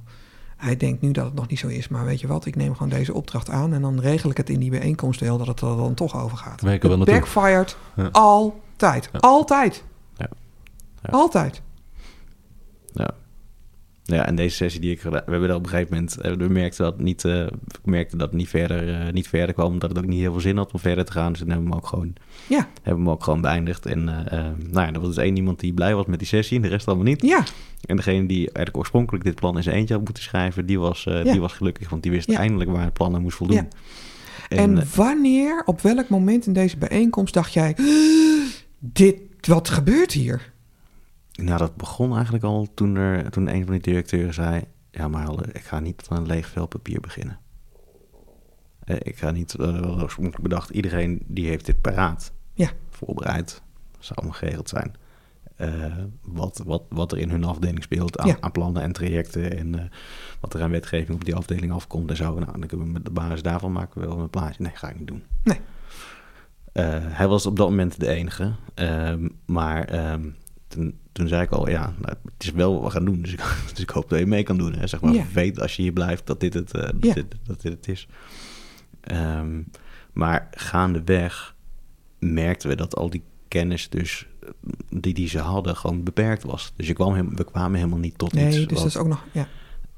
hij 0.63 0.77
denkt 0.77 1.01
nu 1.03 1.11
dat 1.11 1.25
het 1.25 1.35
nog 1.35 1.49
niet 1.49 1.59
zo 1.59 1.67
is. 1.69 1.89
Maar 1.89 2.05
weet 2.05 2.21
je 2.21 2.27
wat, 2.27 2.47
ik 2.47 2.57
neem 2.57 2.73
gewoon 2.73 2.89
deze 2.89 3.15
opdracht 3.15 3.51
aan 3.51 3.73
en 3.73 3.83
dan 3.83 4.01
regel 4.01 4.31
ik 4.31 4.37
het 4.37 4.51
in 4.51 4.61
die 4.61 4.71
bijeenkomst 4.71 5.21
wel 5.21 5.39
dat 5.39 5.47
het 5.47 5.61
er 5.61 5.77
dan 5.77 5.95
toch 5.95 6.17
over 6.23 6.37
gaat. 6.37 6.63
Naartoe. 6.63 7.05
backfired 7.05 7.77
Ja. 7.97 8.09
altijd. 8.13 9.09
Ja. 9.13 9.19
Altijd. 9.19 9.85
Ja. 10.17 10.29
Altijd. 11.11 11.63
Ja. 12.93 13.11
Ja, 14.05 14.27
en 14.27 14.35
deze 14.35 14.57
sessie 14.57 14.81
die 14.81 14.91
ik 14.91 15.01
gedaan... 15.01 15.23
We 15.25 15.31
hebben 15.31 15.49
er 15.49 15.55
op 15.55 15.63
een 15.63 15.69
gegeven 15.69 15.95
moment... 15.95 16.17
eh, 16.21 16.33
We 16.33 16.49
merkten 16.49 16.85
dat 16.85 16.93
het 16.93 17.03
niet, 17.03 17.25
eh, 17.25 17.47
merkten 17.85 18.19
dat 18.19 18.33
niet 18.33 18.49
verder, 18.49 19.01
eh, 19.01 19.13
niet 19.13 19.29
verder 19.29 19.55
kwam. 19.55 19.79
Dat 19.79 19.89
het 19.91 19.99
ook 19.99 20.07
niet 20.07 20.21
heel 20.21 20.33
veel 20.33 20.41
zin 20.41 20.57
had 20.57 20.73
om 20.73 20.79
verder 20.81 21.05
te 21.05 21.13
gaan. 21.13 21.31
Dus 21.31 21.39
toen 21.41 21.49
hebben 21.49 21.67
we 21.67 21.73
hem 21.73 21.81
ook 21.83 21.89
gewoon, 21.89 22.13
Ja. 22.49 22.57
hebben 22.57 23.03
we 23.03 23.09
hem 23.09 23.11
ook 23.11 23.25
gewoon 23.25 23.41
beëindigd. 23.41 23.87
En 23.87 24.05
nou 24.05 24.87
ja, 24.87 24.93
er 24.93 25.01
was 25.01 25.09
dus 25.15 25.25
één 25.25 25.37
iemand 25.37 25.61
die 25.61 25.73
blij 25.75 25.95
was 25.95 26.07
met 26.07 26.19
die 26.19 26.29
sessie. 26.29 26.57
En 26.57 26.63
de 26.63 26.69
rest 26.69 26.87
allemaal 26.87 27.05
niet. 27.05 27.23
Ja. 27.23 27.45
En 27.85 27.97
degene 27.97 28.27
die 28.27 28.45
eigenlijk 28.45 28.77
oorspronkelijk 28.77 29.25
dit 29.25 29.35
plan 29.35 29.57
in 29.57 29.63
zijn 29.63 29.77
eentje 29.77 29.95
had 29.95 30.05
moeten 30.05 30.23
schrijven... 30.23 30.67
Die 30.67 30.79
was, 30.79 31.03
Ja. 31.03 31.23
die 31.23 31.41
was 31.41 31.53
gelukkig. 31.53 31.89
Want 31.89 32.03
die 32.03 32.13
wist 32.13 32.31
Ja. 32.31 32.39
eindelijk 32.39 32.71
waar 32.71 32.85
het 32.85 32.93
plan 32.93 33.15
aan 33.15 33.23
moest 33.23 33.37
voldoen. 33.37 33.57
Ja. 33.57 33.69
En, 34.49 34.79
eh, 34.79 34.85
wanneer, 34.95 35.63
op 35.65 35.81
welk 35.81 36.09
moment 36.09 36.47
in 36.47 36.53
deze 36.53 36.77
bijeenkomst 36.77 37.35
dacht 37.35 37.53
jij... 37.53 37.77
Dit, 38.79 39.17
wat 39.41 39.69
gebeurt 39.69 40.13
hier? 40.13 40.52
Nou, 41.33 41.59
dat 41.59 41.77
begon 41.77 42.15
eigenlijk 42.15 42.45
al 42.45 42.69
toen, 42.75 42.97
er, 42.97 43.31
toen 43.31 43.49
een 43.55 43.63
van 43.65 43.73
die 43.73 43.83
directeuren 43.83 44.35
zei... 44.35 44.63
Ja, 44.91 45.09
maar 45.09 45.23
Halle, 45.25 45.45
ik 45.53 45.63
ga 45.63 45.81
niet 45.81 46.07
aan 46.09 46.17
een 46.17 46.27
leeg 46.27 46.47
vel 46.49 46.67
papier 46.67 47.01
beginnen. 47.01 47.39
eh, 48.85 48.97
ik 49.03 49.17
ga 49.19 49.31
niet, 49.31 49.55
uh, 49.61 50.05
bedacht, 50.43 50.71
iedereen 50.71 51.23
die 51.27 51.49
heeft 51.49 51.67
dit 51.67 51.81
paraat. 51.81 52.33
Ja. 52.55 52.71
Voorbereid. 52.91 53.63
Zou 53.99 54.19
allemaal 54.19 54.39
geregeld 54.39 54.69
zijn. 54.69 54.95
Uh, 55.59 55.95
wat, 56.23 56.63
wat, 56.67 56.83
wat 56.89 57.13
er 57.13 57.19
in 57.19 57.31
hun 57.31 57.45
afdeling 57.45 57.83
speelt 57.83 58.19
aan, 58.19 58.27
Ja. 58.27 58.37
aan 58.41 58.53
plannen 58.53 58.83
en 58.83 58.93
trajecten 58.93 59.59
en 59.59 59.79
eh, 59.79 59.85
wat 60.41 60.55
er 60.55 60.63
aan 60.63 60.71
wetgeving 60.71 61.15
op 61.17 61.25
die 61.25 61.35
afdeling 61.35 61.73
afkomt 61.73 62.11
en 62.11 62.17
zo. 62.17 62.39
Nou, 62.39 62.59
dan 62.59 62.67
kunnen 62.67 62.87
we 62.87 62.93
met 62.93 63.05
de 63.05 63.11
basis 63.11 63.43
daarvan 63.43 63.73
maken 63.73 64.01
we 64.01 64.07
wel 64.07 64.19
een 64.19 64.31
plaatje. 64.31 64.63
Nee, 64.63 64.73
ga 64.75 64.89
ik 64.89 64.99
niet 64.99 65.07
doen. 65.09 65.23
Nee. 65.45 65.61
Eh, 66.73 66.85
hij 67.01 67.29
was 67.29 67.47
op 67.47 67.57
dat 67.57 67.69
moment 67.69 68.01
de 68.01 68.09
enige. 68.09 68.53
Ehm, 68.75 69.29
maar 69.47 69.85
ehm, 69.85 70.29
toen, 70.69 70.99
toen 71.13 71.29
zei 71.29 71.43
ik 71.43 71.51
al, 71.51 71.69
ja, 71.69 71.81
nou, 71.99 72.17
het 72.37 72.43
is 72.45 72.51
wel 72.51 72.73
wat 72.75 72.83
we 72.83 72.91
gaan 72.91 73.05
doen. 73.05 73.23
Dus 73.23 73.33
ik, 73.33 73.39
dus 73.75 73.81
ik 73.83 73.91
hoop 73.91 74.09
dat 74.09 74.19
je 74.19 74.27
mee 74.27 74.43
kan 74.43 74.57
doen. 74.59 74.73
Hè. 74.75 74.87
Zeg 74.87 75.01
maar, 75.01 75.13
Ja. 75.13 75.25
weet 75.33 75.61
als 75.61 75.77
je 75.77 75.83
hier 75.83 75.93
blijft 75.93 76.27
dat 76.27 76.41
dit 76.41 76.55
het, 76.55 76.75
eh, 76.75 76.83
dat 76.83 76.95
Ja. 77.01 77.15
dit, 77.15 77.35
dat 77.45 77.61
dit 77.61 77.73
het 77.73 77.89
is. 77.89 78.09
Ehm, 79.01 79.63
maar 80.13 80.49
gaandeweg 80.51 81.55
merkten 82.19 82.69
we 82.69 82.75
dat 82.77 82.97
al 82.97 83.11
die 83.11 83.23
kennis 83.49 83.89
dus 83.89 84.27
eh, 84.43 84.49
die, 84.89 85.15
die 85.15 85.29
ze 85.29 85.39
hadden 85.39 85.77
gewoon 85.77 86.03
beperkt 86.03 86.43
was. 86.43 86.73
Dus 86.77 86.87
je 86.87 86.93
kwam 86.93 87.15
hem, 87.15 87.37
we 87.37 87.45
kwamen 87.45 87.77
helemaal 87.77 87.99
niet 87.99 88.19
tot 88.19 88.33
Nee, 88.33 88.47
iets 88.47 88.57
dus 88.57 88.67
wat, 88.67 88.77
dat 88.77 88.87
is 88.87 88.97
ook 88.97 89.07
nog... 89.07 89.25
Ja. 89.33 89.49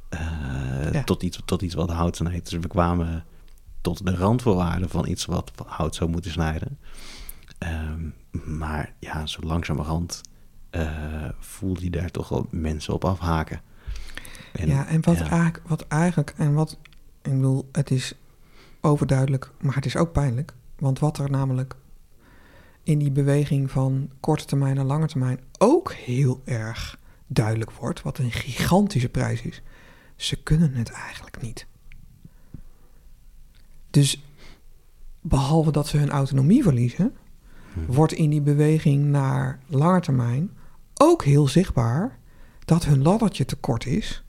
eh, 0.09 0.93
Ja. 0.93 1.05
tot, 1.05 1.23
iets, 1.23 1.41
tot 1.45 1.62
iets 1.62 1.75
wat 1.75 1.91
hout 1.91 2.17
snijdt. 2.17 2.51
Dus 2.51 2.59
we 2.61 2.69
kwamen 2.69 3.25
tot 3.81 4.07
de 4.07 4.17
randvoorwaarden 4.17 4.89
van 4.89 5.07
iets 5.09 5.25
wat 5.25 5.53
hout 5.67 5.95
zou 5.95 6.11
moeten 6.11 6.31
snijden. 6.31 6.79
Ehm, 7.59 8.09
maar 8.59 8.95
ja, 9.01 9.27
zo 9.27 9.41
langzamerhand 9.41 10.21
eh 10.75 11.29
voelde 11.39 11.81
hij 11.81 11.91
daar 11.91 12.11
toch 12.11 12.29
wel 12.29 12.47
mensen 12.51 12.95
op 12.95 13.05
afhaken. 13.05 13.61
En, 14.53 14.68
ja, 14.68 14.87
en 14.87 15.05
wat, 15.05 15.18
ja. 15.18 15.29
Eigenlijk, 15.29 15.61
wat 15.66 15.87
eigenlijk... 15.89 16.35
En 16.37 16.55
wat... 16.55 16.79
Ik 17.22 17.33
bedoel, 17.33 17.68
het 17.72 17.91
is 17.91 18.14
overduidelijk, 18.81 19.51
maar 19.61 19.75
het 19.75 19.87
is 19.87 19.97
ook 19.97 20.12
pijnlijk. 20.12 20.55
Want 20.79 20.99
wat 20.99 21.18
er 21.18 21.31
namelijk 21.31 21.77
in 22.83 22.99
die 22.99 23.11
beweging 23.11 23.70
van 23.70 24.11
korte 24.20 24.45
termijn 24.45 24.79
en 24.79 24.85
lange 24.87 25.07
termijn 25.07 25.41
ook 25.59 25.93
heel 25.93 26.43
erg 26.45 26.99
duidelijk 27.27 27.70
wordt, 27.70 28.03
wat 28.03 28.18
een 28.18 28.33
gigantische 28.33 29.09
prijs 29.09 29.43
is. 29.43 29.62
Ze 30.16 30.43
kunnen 30.43 30.75
het 30.75 30.91
eigenlijk 30.91 31.43
niet. 31.43 31.66
Dus 33.91 34.22
behalve 35.20 35.72
dat 35.72 35.87
ze 35.87 35.97
hun 35.97 36.11
autonomie 36.11 36.62
verliezen, 36.62 37.14
Hm. 37.75 37.93
wordt 37.93 38.12
in 38.12 38.31
die 38.31 38.41
beweging 38.41 39.05
naar 39.05 39.59
lange 39.66 40.01
termijn 40.01 40.51
ook 41.09 41.24
heel 41.24 41.48
zichtbaar 41.48 42.18
dat 42.64 42.84
hun 42.84 43.02
laddertje 43.02 43.44
te 43.44 43.57
kort 43.57 43.86
is 43.86 44.22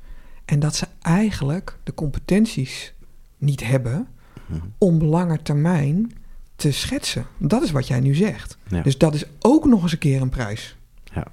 en 0.45 0.59
dat 0.59 0.75
ze 0.75 0.87
eigenlijk 1.01 1.77
de 1.83 1.93
competenties 1.93 2.93
niet 3.37 3.63
hebben 3.67 4.07
Hm. 4.47 4.53
om 4.77 5.03
lange 5.03 5.41
termijn 5.41 6.11
te 6.55 6.71
schetsen. 6.71 7.25
Dat 7.37 7.63
is 7.63 7.71
wat 7.71 7.87
jij 7.87 7.99
nu 7.99 8.15
zegt. 8.15 8.57
Ja. 8.67 8.81
Dus 8.81 8.97
dat 8.97 9.13
is 9.13 9.25
ook 9.39 9.65
nog 9.65 9.81
eens 9.83 9.91
een 9.91 9.97
keer 9.97 10.21
een 10.21 10.29
prijs. 10.29 10.77
Ja. 11.13 11.27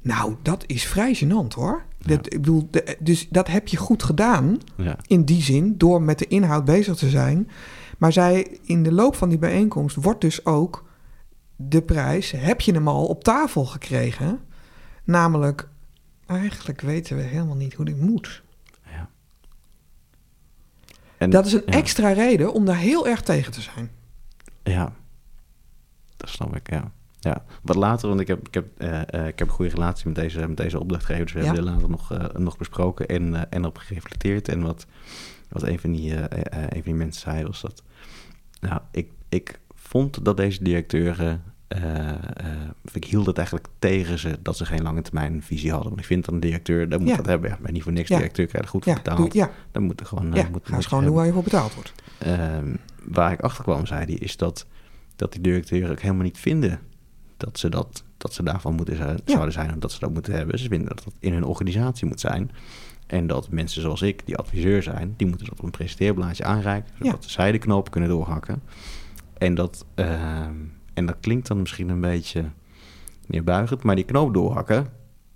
Nou, 0.00 0.34
dat 0.42 0.64
is 0.66 0.84
vrij 0.86 1.14
gênant 1.24 1.54
hoor. 1.54 1.82
Ja. 1.98 2.16
Dat, 2.16 2.26
ik 2.32 2.40
bedoel, 2.40 2.68
de- 2.70 2.96
dus 3.00 3.28
dat 3.28 3.48
heb 3.48 3.68
je 3.68 3.76
goed 3.76 4.02
gedaan 4.02 4.58
in 5.06 5.24
die 5.24 5.42
zin, 5.42 5.74
door 5.78 6.02
met 6.02 6.18
de 6.18 6.26
inhoud 6.26 6.64
bezig 6.64 6.96
te 6.96 7.08
zijn. 7.10 7.50
Maar 7.98 8.12
zij, 8.12 8.58
in 8.62 8.82
de 8.82 8.92
loop 8.92 9.14
van 9.16 9.28
die 9.28 9.38
bijeenkomst 9.38 9.96
wordt 9.96 10.20
dus 10.20 10.44
ook 10.46 10.84
de 11.56 11.82
prijs, 11.82 12.30
heb 12.30 12.60
je 12.60 12.72
hem 12.72 12.88
al 12.88 13.06
op 13.06 13.24
tafel 13.24 13.64
gekregen? 13.64 14.40
Namelijk, 15.06 15.68
eigenlijk 16.26 16.80
weten 16.80 17.16
we 17.16 17.22
helemaal 17.22 17.56
niet 17.56 17.74
hoe 17.74 17.84
dit 17.84 18.00
moet. 18.00 18.42
ja. 18.90 19.08
En, 21.18 21.30
Dat 21.30 21.46
is 21.46 21.52
een 21.52 21.62
ja. 21.66 21.72
extra 21.72 22.12
reden 22.12 22.52
om 22.52 22.64
daar 22.64 22.76
heel 22.76 23.06
erg 23.08 23.22
tegen 23.22 23.52
te 23.52 23.60
zijn. 23.60 23.90
Ja, 24.62 24.92
dat 26.16 26.28
snap 26.30 26.56
ik, 26.56 26.70
ja. 26.70 26.92
ja. 27.20 27.44
Wat 27.62 27.76
later, 27.76 28.08
want 28.08 28.20
ik 28.20 28.26
heb, 28.26 28.46
ik 28.48 28.54
heb, 28.54 28.66
eh, 28.80 29.00
eh, 29.00 29.26
ik 29.26 29.38
heb 29.38 29.48
een 29.48 29.54
goede 29.54 29.70
relatie 29.70 30.06
met 30.06 30.14
deze, 30.14 30.46
met 30.48 30.56
deze 30.56 30.80
opdrachtgever. 30.80 31.24
Dus 31.24 31.32
we 31.32 31.38
Ja. 31.38 31.44
hebben 31.44 31.64
dit 31.64 31.72
later 31.72 31.90
nog, 31.90 32.12
eh, 32.12 32.40
nog 32.40 32.56
besproken 32.56 33.06
en, 33.06 33.34
eh, 33.34 33.42
en 33.50 33.64
op 33.64 33.78
gereflecteerd. 33.78 34.48
En 34.48 34.62
wat, 34.62 34.86
wat 35.48 35.62
een, 35.62 35.78
van 35.78 35.92
die, 35.92 36.14
eh, 36.14 36.24
eh, 36.58 36.62
een 36.62 36.70
van 36.72 36.82
die 36.82 36.94
mensen 36.94 37.20
zei 37.32 37.44
was 37.44 37.60
dat... 37.60 37.82
Nou, 38.60 38.80
ik, 38.90 39.10
ik 39.28 39.60
vond 39.74 40.24
dat 40.24 40.36
deze 40.36 40.62
directeuren... 40.62 41.42
eh, 41.68 42.08
eh, 42.08 42.16
ik 42.92 43.04
hield 43.04 43.26
het 43.26 43.36
eigenlijk 43.36 43.66
tegen 43.78 44.18
ze 44.18 44.38
dat 44.42 44.56
ze 44.56 44.64
geen 44.66 44.82
lange 44.82 45.02
termijn 45.02 45.42
visie 45.42 45.70
hadden. 45.70 45.88
Want 45.88 46.00
ik 46.00 46.06
vind 46.06 46.24
dat 46.24 46.34
een 46.34 46.40
directeur, 46.40 46.88
dat 46.88 47.00
moet 47.00 47.08
Ja. 47.08 47.16
dat 47.16 47.26
hebben. 47.26 47.50
Ja, 47.50 47.58
maar 47.60 47.72
niet 47.72 47.82
voor 47.82 47.92
niks. 47.92 48.08
Ja. 48.08 48.16
Directeur 48.16 48.46
krijgt 48.46 48.68
goed 48.68 48.84
Ja, 48.84 48.92
voor 48.94 49.02
betaald. 49.02 49.34
ja, 49.34 49.50
Dan 49.72 49.82
moet 49.82 50.00
er 50.00 50.06
gewoon... 50.06 50.34
eh, 50.34 50.42
ja. 50.42 50.48
moet, 50.52 50.66
ga 50.68 50.74
moet 50.74 50.86
gewoon 50.86 51.04
doen 51.04 51.14
hebben. 51.14 51.14
waar 51.14 51.26
je 51.26 51.32
voor 51.32 51.42
betaald 51.42 51.74
wordt. 51.74 51.92
Ehm, 52.18 52.74
waar 53.04 53.32
ik 53.32 53.40
achter 53.40 53.64
kwam, 53.64 53.86
zei 53.86 54.04
hij, 54.04 54.14
is 54.14 54.36
dat, 54.36 54.66
dat 55.16 55.32
die 55.32 55.40
directeuren 55.40 55.90
ook 55.90 56.00
helemaal 56.00 56.22
niet 56.24 56.38
vinden 56.38 56.80
dat 57.36 57.58
ze, 57.58 57.68
dat, 57.68 58.02
dat 58.16 58.32
ze 58.34 58.42
daarvan 58.42 58.74
moeten 58.74 58.96
zijn, 58.96 59.16
Ja. 59.24 59.32
zouden 59.32 59.52
zijn 59.52 59.70
en 59.70 59.78
dat 59.80 59.92
ze 59.92 59.98
dat 60.00 60.12
moeten 60.12 60.32
hebben. 60.32 60.58
Ze 60.58 60.68
vinden 60.68 60.88
dat 60.88 61.04
dat 61.04 61.14
in 61.18 61.32
hun 61.32 61.44
organisatie 61.44 62.06
moet 62.06 62.20
zijn. 62.20 62.50
En 63.06 63.26
dat 63.26 63.50
mensen 63.50 63.82
zoals 63.82 64.02
ik, 64.02 64.26
die 64.26 64.36
adviseur 64.36 64.82
zijn, 64.82 65.14
die 65.16 65.26
moeten 65.26 65.46
dat 65.46 65.58
op 65.58 65.64
een 65.64 65.70
presenteerblaadje 65.70 66.44
aanreiken, 66.44 66.92
zodat 67.00 67.24
zij 67.24 67.52
de 67.52 67.58
knopen 67.58 67.90
kunnen 67.92 68.10
doorhakken. 68.10 68.62
En 69.38 69.54
dat, 69.54 69.84
ehm, 69.94 70.54
en 70.96 71.06
dat 71.06 71.16
klinkt 71.20 71.46
dan 71.46 71.60
misschien 71.60 71.88
een 71.88 72.00
beetje 72.00 72.44
neerbuigend, 73.26 73.82
maar 73.82 73.94
die 73.96 74.04
knoop 74.04 74.34
doorhakken, 74.34 74.86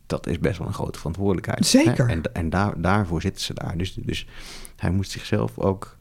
dat 0.07 0.27
is 0.27 0.39
best 0.39 0.59
wel 0.59 0.67
een 0.67 0.75
grote 0.75 0.99
verantwoordelijkheid. 0.99 1.67
Zeker. 1.67 2.07
Hè? 2.07 2.13
En, 2.13 2.35
en 2.35 2.51
daar, 2.51 2.81
daarvoor 2.81 3.21
zitten 3.21 3.43
ze 3.43 3.55
daar. 3.55 3.77
Dus, 3.77 3.95
dus 3.95 4.27
hij 4.77 4.91
moest 4.91 5.11
zichzelf 5.11 5.59
ook. 5.59 5.97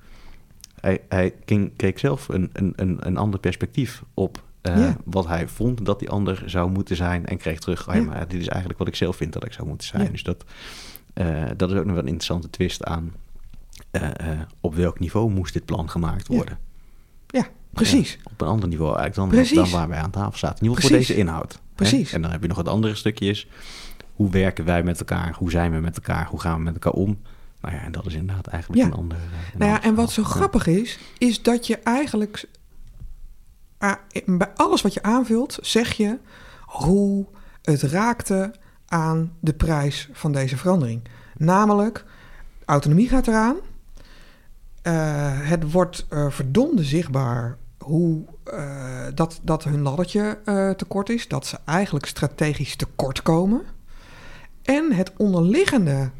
Hij, 0.81 1.01
hij 1.09 1.33
keek 1.75 1.99
zelf 1.99 2.27
een, 2.27 2.49
een, 2.53 2.73
een, 2.99 3.17
ander 3.17 3.39
perspectief 3.39 4.03
op 4.13 4.43
eh, 4.61 4.77
Ja. 4.77 4.97
wat 5.05 5.27
hij 5.27 5.47
vond 5.47 5.85
dat 5.85 5.99
die 5.99 6.09
ander 6.09 6.43
zou 6.45 6.71
moeten 6.71 6.95
zijn. 6.95 7.25
En 7.25 7.37
kreeg 7.37 7.59
terug: 7.59 7.87
oh 7.87 7.93
ja, 7.93 7.99
Ja. 8.01 8.05
maar 8.07 8.27
dit 8.27 8.41
is 8.41 8.47
eigenlijk 8.47 8.79
wat 8.79 8.87
ik 8.87 8.95
zelf 8.95 9.15
vind 9.15 9.33
dat 9.33 9.45
ik 9.45 9.53
zou 9.53 9.67
moeten 9.67 9.87
zijn. 9.87 10.03
Ja. 10.03 10.09
Dus 10.09 10.23
dat, 10.23 10.43
eh, 11.13 11.45
dat 11.57 11.71
is 11.71 11.77
ook 11.77 11.85
nog 11.85 11.93
wel 11.93 12.03
een 12.03 12.07
interessante 12.09 12.49
twist 12.49 12.83
aan. 12.83 13.13
eh, 13.91 14.39
op 14.61 14.75
welk 14.75 14.99
niveau 14.99 15.31
moest 15.31 15.53
dit 15.53 15.65
plan 15.65 15.89
gemaakt 15.89 16.27
Ja. 16.27 16.35
worden? 16.35 16.57
Precies. 17.73 18.11
Ja, 18.11 18.31
op 18.31 18.41
een 18.41 18.47
ander 18.47 18.69
niveau 18.69 18.97
eigenlijk 18.97 19.53
dan, 19.53 19.69
waar 19.69 19.87
wij 19.87 19.97
aan 19.99 20.09
tafel 20.11 20.37
zaten. 20.37 20.57
In 20.57 20.63
ieder 20.63 20.75
geval 20.81 20.89
voor 20.97 20.99
deze 21.07 21.15
inhoud. 21.19 21.53
hè? 21.53 21.59
Precies. 21.75 22.13
En 22.13 22.21
dan 22.21 22.31
heb 22.31 22.41
je 22.41 22.47
nog 22.47 22.57
het 22.57 22.67
andere 22.67 22.95
stukje 22.95 23.25
is... 23.29 23.47
hoe 24.13 24.29
werken 24.29 24.65
wij 24.65 24.83
met 24.83 24.99
elkaar? 24.99 25.35
Hoe 25.37 25.51
zijn 25.51 25.71
we 25.71 25.79
met 25.79 25.95
elkaar? 25.95 26.25
Hoe 26.27 26.39
gaan 26.41 26.57
we 26.57 26.63
met 26.63 26.73
elkaar 26.73 26.91
om? 26.93 27.19
Nou 27.61 27.75
ja, 27.75 27.81
en 27.81 27.91
dat 27.91 28.05
is 28.05 28.13
inderdaad 28.13 28.47
eigenlijk 28.47 28.81
Ja. 28.81 28.87
een 28.87 28.93
ander... 28.97 29.17
eh, 29.17 29.23
een 29.53 29.59
Nou 29.59 29.71
ja, 29.71 29.81
en 29.83 29.95
wat 29.95 30.11
zo 30.11 30.23
grappig 30.23 30.67
is, 30.67 30.99
is 31.17 31.41
dat 31.41 31.67
je 31.67 31.77
eigenlijk 31.77 32.47
bij 34.25 34.51
alles 34.55 34.81
wat 34.81 34.93
je 34.93 35.03
aanvult, 35.03 35.57
zeg 35.61 35.91
je 35.93 36.17
hoe 36.65 37.25
het 37.61 37.81
raakte 37.81 38.53
aan 38.87 39.33
de 39.39 39.53
prijs 39.53 40.09
van 40.11 40.31
deze 40.31 40.57
verandering. 40.57 41.01
Namelijk, 41.37 42.05
autonomie 42.65 43.09
gaat 43.09 43.27
eraan. 43.27 43.55
Eh, 44.81 44.93
het 45.31 45.71
wordt 45.71 46.05
eh 46.09 46.29
verdomde 46.29 46.83
zichtbaar 46.83 47.57
hoe 47.77 48.25
eh, 48.43 49.05
dat, 49.13 49.39
dat 49.43 49.63
hun 49.63 49.81
laddertje 49.81 50.37
tekort 50.77 51.09
is. 51.09 51.27
Dat 51.27 51.45
ze 51.45 51.57
eigenlijk 51.65 52.05
strategisch 52.05 52.75
tekort 52.75 53.21
komen. 53.21 53.61
En 54.63 54.91
het 54.91 55.11
onderliggende 55.17 56.11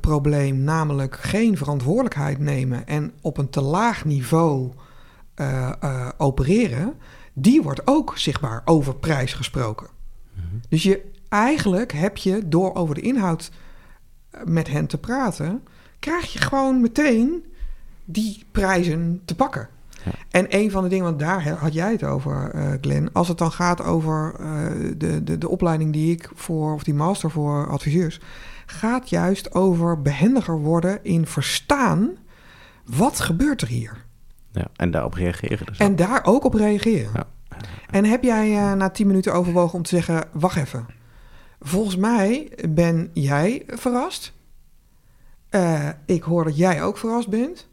probleem, 0.00 0.58
namelijk 0.58 1.16
geen 1.16 1.56
verantwoordelijkheid 1.56 2.38
nemen 2.38 2.86
en 2.86 3.12
op 3.20 3.38
een 3.38 3.50
te 3.50 3.60
laag 3.60 4.04
niveau 4.04 4.72
opereren, 6.16 6.94
die 7.32 7.62
wordt 7.62 7.86
ook 7.86 8.18
zichtbaar 8.18 8.62
over 8.64 8.94
prijs 8.94 9.32
gesproken. 9.32 9.86
Mhm. 10.32 10.44
Dus 10.68 10.82
je, 10.82 11.10
eigenlijk 11.28 11.92
heb 11.92 12.16
je 12.16 12.48
door 12.48 12.74
over 12.74 12.94
de 12.94 13.00
inhoud 13.00 13.50
met 14.44 14.68
hen 14.68 14.86
te 14.86 14.98
praten, 14.98 15.62
krijg 15.98 16.32
je 16.32 16.38
gewoon 16.38 16.80
meteen 16.80 17.44
die 18.06 18.44
prijzen 18.50 19.22
te 19.24 19.34
pakken. 19.34 19.68
Ja. 20.04 20.12
En 20.30 20.46
een 20.48 20.70
van 20.70 20.82
de 20.82 20.88
dingen, 20.88 21.04
want 21.04 21.18
daar 21.18 21.48
had 21.48 21.74
jij 21.74 21.92
het 21.92 22.04
over, 22.04 22.50
eh 22.50 22.72
Glenn, 22.80 23.12
als 23.12 23.28
het 23.28 23.38
dan 23.38 23.52
gaat 23.52 23.82
over 23.82 24.34
eh, 24.40 24.46
de, 24.96 25.24
de, 25.24 25.38
de 25.38 25.48
opleiding 25.48 25.92
die 25.92 26.10
ik 26.10 26.30
voor, 26.34 26.74
of 26.74 26.82
die 26.82 26.94
master 26.94 27.30
voor 27.30 27.70
adviseurs, 27.70 28.20
gaat 28.66 29.08
juist 29.08 29.54
over 29.54 30.02
behendiger 30.02 30.58
worden 30.58 31.04
in 31.04 31.26
verstaan 31.26 32.10
wat 32.84 33.20
gebeurt 33.20 33.62
er 33.62 33.68
hier. 33.68 34.04
Ja, 34.50 34.66
en 34.76 34.90
daarop 34.90 35.14
reageren. 35.14 35.66
Dus 35.66 35.78
En 35.78 35.96
daar 35.96 36.24
ook 36.24 36.44
op 36.44 36.54
reageren. 36.54 37.10
Ja. 37.14 37.26
En 37.90 38.04
heb 38.04 38.22
jij 38.22 38.56
eh, 38.56 38.72
na 38.72 38.90
tien 38.90 39.06
minuten 39.06 39.34
overwogen 39.34 39.74
om 39.74 39.82
te 39.82 39.96
zeggen: 39.96 40.24
wacht 40.32 40.56
even. 40.56 40.86
Volgens 41.60 41.96
mij 41.96 42.52
ben 42.68 43.10
jij 43.12 43.62
verrast. 43.66 44.34
Ik 46.06 46.22
hoor 46.22 46.44
dat 46.44 46.56
jij 46.56 46.82
ook 46.82 46.98
verrast 46.98 47.28
bent. 47.28 47.68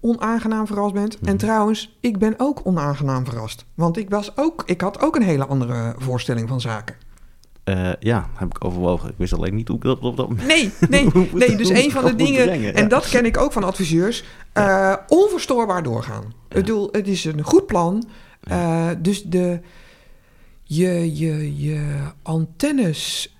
Onaangenaam 0.00 0.66
verrast 0.66 0.94
bent. 0.94 1.18
En 1.18 1.26
Mhm. 1.26 1.36
trouwens, 1.36 1.96
ik 2.00 2.18
ben 2.18 2.34
ook 2.36 2.60
onaangenaam 2.64 3.24
verrast. 3.24 3.64
Want 3.74 3.96
ik, 3.96 4.10
was 4.10 4.36
ook, 4.36 4.62
ik 4.66 4.80
had 4.80 5.00
ook 5.00 5.16
een 5.16 5.22
hele 5.22 5.46
andere 5.46 5.94
voorstelling 5.98 6.48
van 6.48 6.60
zaken. 6.60 6.94
Eh, 7.64 7.90
ja, 8.00 8.28
heb 8.34 8.48
ik 8.48 8.64
overwogen. 8.64 9.08
Ik 9.08 9.14
wist 9.18 9.32
alleen 9.32 9.54
niet 9.54 9.68
hoe 9.68 9.76
ik 9.76 9.82
dat 9.82 9.98
op 10.00 10.16
dat 10.16 10.28
moment... 10.28 10.46
Nee, 10.46 10.72
nee, 10.88 11.10
nee. 11.32 11.56
Dus 11.56 11.68
een 11.68 11.90
van 11.90 12.04
de 12.04 12.14
dingen, 12.14 12.44
brengen, 12.44 12.74
en 12.74 12.82
ja. 12.82 12.88
dat 12.88 13.08
ken 13.08 13.24
ik 13.24 13.36
ook 13.36 13.52
van 13.52 13.64
adviseurs, 13.64 14.24
eh, 14.52 14.94
onverstoorbaar 15.08 15.82
doorgaan. 15.82 16.24
Ik 16.48 16.54
bedoel, 16.54 16.88
het 16.92 17.08
is 17.08 17.24
een 17.24 17.42
goed 17.42 17.66
plan. 17.66 18.08
Eh, 18.40 18.88
dus 18.98 19.22
de, 19.22 19.60
je, 20.62 21.16
je, 21.16 21.62
je 21.62 21.96
antennes 22.22 23.36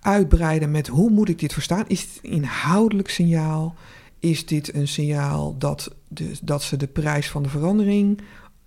uitbreiden 0.00 0.70
met 0.70 0.86
hoe 0.86 1.10
moet 1.10 1.28
ik 1.28 1.38
dit 1.38 1.52
verstaan? 1.52 1.84
Is 1.86 2.00
het 2.00 2.18
een 2.22 2.30
inhoudelijk 2.30 3.10
signaal? 3.10 3.74
Is 4.18 4.46
dit 4.46 4.74
een 4.74 4.88
signaal 4.88 5.58
dat, 5.58 5.94
de, 6.08 6.32
dat 6.42 6.62
ze 6.62 6.76
de 6.76 6.86
prijs 6.86 7.30
van 7.30 7.42
de 7.42 7.48
verandering 7.48 8.20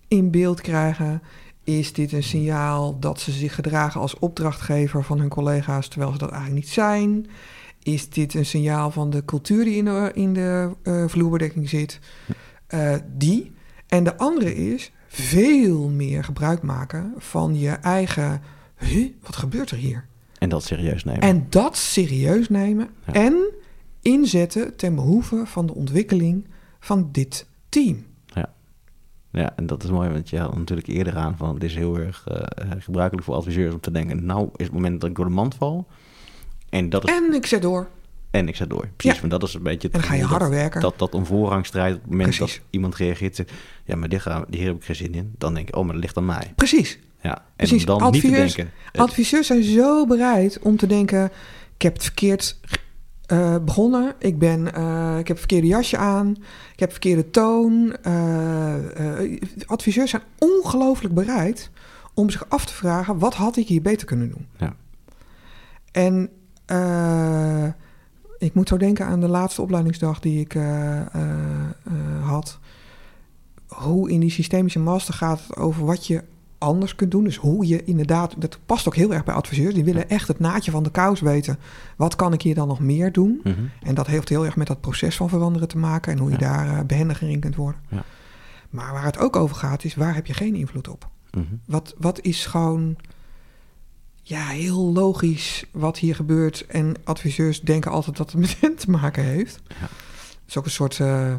in 0.08 0.30
beeld 0.30 0.60
krijgen? 0.60 1.22
Is 1.64 1.92
dit 1.92 2.12
een 2.12 2.22
signaal 2.22 2.98
dat 2.98 3.20
ze 3.20 3.32
zich 3.32 3.54
gedragen 3.54 4.00
als 4.00 4.18
opdrachtgever 4.18 5.04
van 5.04 5.18
hun 5.18 5.28
collega's 5.28 5.88
terwijl 5.88 6.12
ze 6.12 6.18
dat 6.18 6.30
eigenlijk 6.30 6.64
niet 6.64 6.72
zijn? 6.72 7.26
Is 7.82 8.08
dit 8.10 8.34
een 8.34 8.46
signaal 8.46 8.90
van 8.90 9.10
de 9.10 9.24
cultuur 9.24 9.64
die 9.64 9.76
in 9.76 9.84
de, 9.84 10.10
in 10.14 10.32
de 10.32 10.70
eh, 10.82 11.04
vloerbedekking 11.06 11.68
zit? 11.68 11.98
Eh, 12.66 12.94
die. 13.16 13.52
En 13.86 14.04
de 14.04 14.16
andere 14.16 14.54
is 14.54 14.92
veel 15.08 15.88
meer 15.88 16.24
gebruik 16.24 16.62
maken 16.62 17.14
van 17.18 17.58
je 17.58 17.70
eigen. 17.70 18.42
Huh, 18.78 19.10
wat 19.22 19.36
gebeurt 19.36 19.70
er 19.70 19.76
hier? 19.76 20.04
En 20.38 20.48
dat 20.48 20.64
serieus 20.64 21.04
nemen. 21.04 21.20
En 21.20 21.46
dat 21.48 21.76
serieus 21.76 22.48
nemen 22.48 22.88
Ja. 23.06 23.12
en 23.12 23.34
inzetten 24.02 24.76
ten 24.76 24.94
behoeve 24.94 25.42
van 25.46 25.66
de 25.66 25.74
ontwikkeling 25.74 26.46
van 26.80 27.08
dit 27.12 27.46
team. 27.68 28.04
Ja, 29.34 29.52
en 29.56 29.66
dat 29.66 29.84
is 29.84 29.90
mooi, 29.90 30.10
want 30.10 30.30
je 30.30 30.38
had 30.38 30.56
natuurlijk 30.56 30.88
eerder 30.88 31.16
aan 31.16 31.36
van... 31.36 31.54
het 31.54 31.64
is 31.64 31.74
heel 31.74 31.98
erg 31.98 32.24
eh, 32.26 32.36
eh, 32.36 32.70
gebruikelijk 32.78 33.26
voor 33.26 33.34
adviseurs 33.34 33.74
om 33.74 33.80
te 33.80 33.90
denken... 33.90 34.24
nou 34.26 34.48
is 34.56 34.64
het 34.64 34.74
moment 34.74 35.00
dat 35.00 35.10
ik 35.10 35.16
door 35.16 35.24
de 35.24 35.30
mand 35.30 35.54
val. 35.54 35.86
En 36.68 36.88
dat 36.90 37.04
is... 37.04 37.10
En, 37.10 37.24
En 37.24 37.34
ik 37.34 37.46
zet 37.46 37.62
door. 37.62 37.88
ik 38.30 38.56
zet 38.56 38.70
door. 38.70 38.88
Precies, 38.96 39.14
Ja. 39.14 39.28
want 39.28 39.40
dat 39.40 39.48
is 39.48 39.54
een 39.54 39.62
beetje... 39.62 39.86
het 39.88 39.96
En 39.96 40.00
dan 40.00 40.10
ga 40.10 40.16
je 40.16 40.24
harder 40.24 40.48
dat, 40.48 40.58
werken. 40.58 40.80
Dat, 40.80 40.98
dat 40.98 41.14
een 41.14 41.26
voorrangstrijd, 41.26 41.94
op 41.94 42.00
het 42.02 42.10
moment 42.10 42.36
Precies. 42.36 42.56
dat 42.56 42.64
iemand 42.70 42.94
reageert... 42.96 43.36
zegt, 43.36 43.52
ja, 43.84 43.96
maar 43.96 44.08
dit 44.08 44.24
hier 44.50 44.66
heb 44.66 44.76
ik 44.76 44.84
geen 44.84 44.96
zin 44.96 45.14
in. 45.14 45.34
Dan 45.38 45.54
denk 45.54 45.68
ik, 45.68 45.76
oh, 45.76 45.84
maar 45.84 45.92
dat 45.92 46.02
ligt 46.02 46.16
aan 46.16 46.26
mij. 46.26 46.52
Precies. 46.56 46.98
Ja, 47.22 47.36
en 47.36 47.42
Precies. 47.56 47.84
dan 47.84 48.02
niet 48.02 48.20
te 48.20 48.26
Adviseurs- 48.26 48.54
denken... 48.54 48.74
Adviseurs 48.92 49.46
zijn 49.46 49.62
zo 49.62 50.06
bereid 50.06 50.58
om 50.58 50.76
te 50.76 50.86
denken: 50.86 51.24
ik 51.74 51.82
heb 51.82 51.92
het 51.92 52.02
verkeerd 52.02 52.58
eh, 53.26 53.56
begonnen, 53.64 54.14
ik, 54.18 54.38
ben, 54.38 54.74
eh, 54.74 55.18
ik 55.18 55.28
heb 55.28 55.38
verkeerde 55.38 55.66
jasje 55.66 55.96
aan, 55.96 56.36
ik 56.72 56.80
heb 56.80 56.90
verkeerde 56.90 57.30
toon. 57.30 57.96
Eh, 58.02 58.74
adviseurs 59.66 60.10
zijn 60.10 60.22
ongelooflijk 60.38 61.14
bereid 61.14 61.70
om 62.14 62.30
zich 62.30 62.48
af 62.48 62.66
te 62.66 62.74
vragen: 62.74 63.18
wat 63.18 63.34
had 63.34 63.56
ik 63.56 63.68
hier 63.68 63.82
beter 63.82 64.06
kunnen 64.06 64.30
doen? 64.30 64.46
Ja. 64.56 64.74
En 65.92 66.30
ik 68.38 68.54
moet 68.54 68.68
zo 68.68 68.76
denken 68.76 69.06
aan 69.06 69.20
de 69.20 69.28
laatste 69.28 69.62
opleidingsdag 69.62 70.20
die 70.20 70.40
ik 70.40 70.56
had. 72.22 72.58
Hoe 73.66 74.10
in 74.10 74.20
die 74.20 74.30
systemische 74.30 74.78
master 74.78 75.14
gaat 75.14 75.40
het 75.46 75.56
over 75.56 75.84
wat 75.84 76.06
je 76.06 76.22
anders 76.62 76.94
kunt 76.94 77.10
doen. 77.10 77.24
Dus 77.24 77.36
hoe 77.36 77.66
je 77.66 77.84
inderdaad, 77.84 78.34
dat 78.38 78.58
past 78.66 78.86
ook 78.86 78.96
heel 78.96 79.12
erg 79.12 79.24
bij 79.24 79.34
adviseurs. 79.34 79.74
Die 79.74 79.84
willen 79.84 80.08
echt 80.08 80.28
het 80.28 80.38
naadje 80.38 80.70
van 80.70 80.82
de 80.82 80.90
kous 80.90 81.20
weten. 81.20 81.58
Wat 81.96 82.16
kan 82.16 82.32
ik 82.32 82.42
hier 82.42 82.54
dan 82.54 82.68
nog 82.68 82.80
meer 82.80 83.12
doen? 83.12 83.40
mhm. 83.44 83.60
En 83.82 83.94
dat 83.94 84.06
heeft 84.06 84.28
heel 84.28 84.44
erg 84.44 84.56
met 84.56 84.66
dat 84.66 84.80
proces 84.80 85.16
van 85.16 85.28
veranderen 85.28 85.68
te 85.68 85.78
maken 85.78 86.12
en 86.12 86.18
hoe 86.18 86.30
je 86.30 86.36
Ja. 86.38 86.40
daar 86.40 86.78
eh, 86.78 86.84
behendiger 86.84 87.28
in 87.30 87.40
kunt 87.40 87.56
worden. 87.56 87.80
Ja. 87.88 88.02
Maar 88.70 88.92
waar 88.92 89.04
het 89.04 89.18
ook 89.18 89.36
over 89.36 89.56
gaat, 89.56 89.84
is 89.84 89.94
waar 89.94 90.14
heb 90.14 90.26
je 90.26 90.34
geen 90.34 90.54
invloed 90.54 90.88
op? 90.88 91.08
Mhm. 91.30 91.44
Wat, 91.66 91.94
wat 91.98 92.20
is 92.20 92.46
gewoon 92.46 92.96
ja, 94.22 94.46
heel 94.46 94.92
logisch 94.92 95.64
wat 95.72 95.98
hier 95.98 96.14
gebeurt. 96.14 96.66
En 96.66 96.94
adviseurs 97.04 97.60
denken 97.60 97.90
altijd 97.90 98.16
dat 98.16 98.30
het 98.32 98.40
met 98.40 98.56
hen 98.60 98.76
te 98.76 98.90
maken 98.90 99.24
heeft. 99.24 99.60
Ja. 99.68 99.88
Is 100.48 100.58
ook 100.58 100.64
een 100.64 100.70
soort 100.70 101.00
eh, 101.00 101.34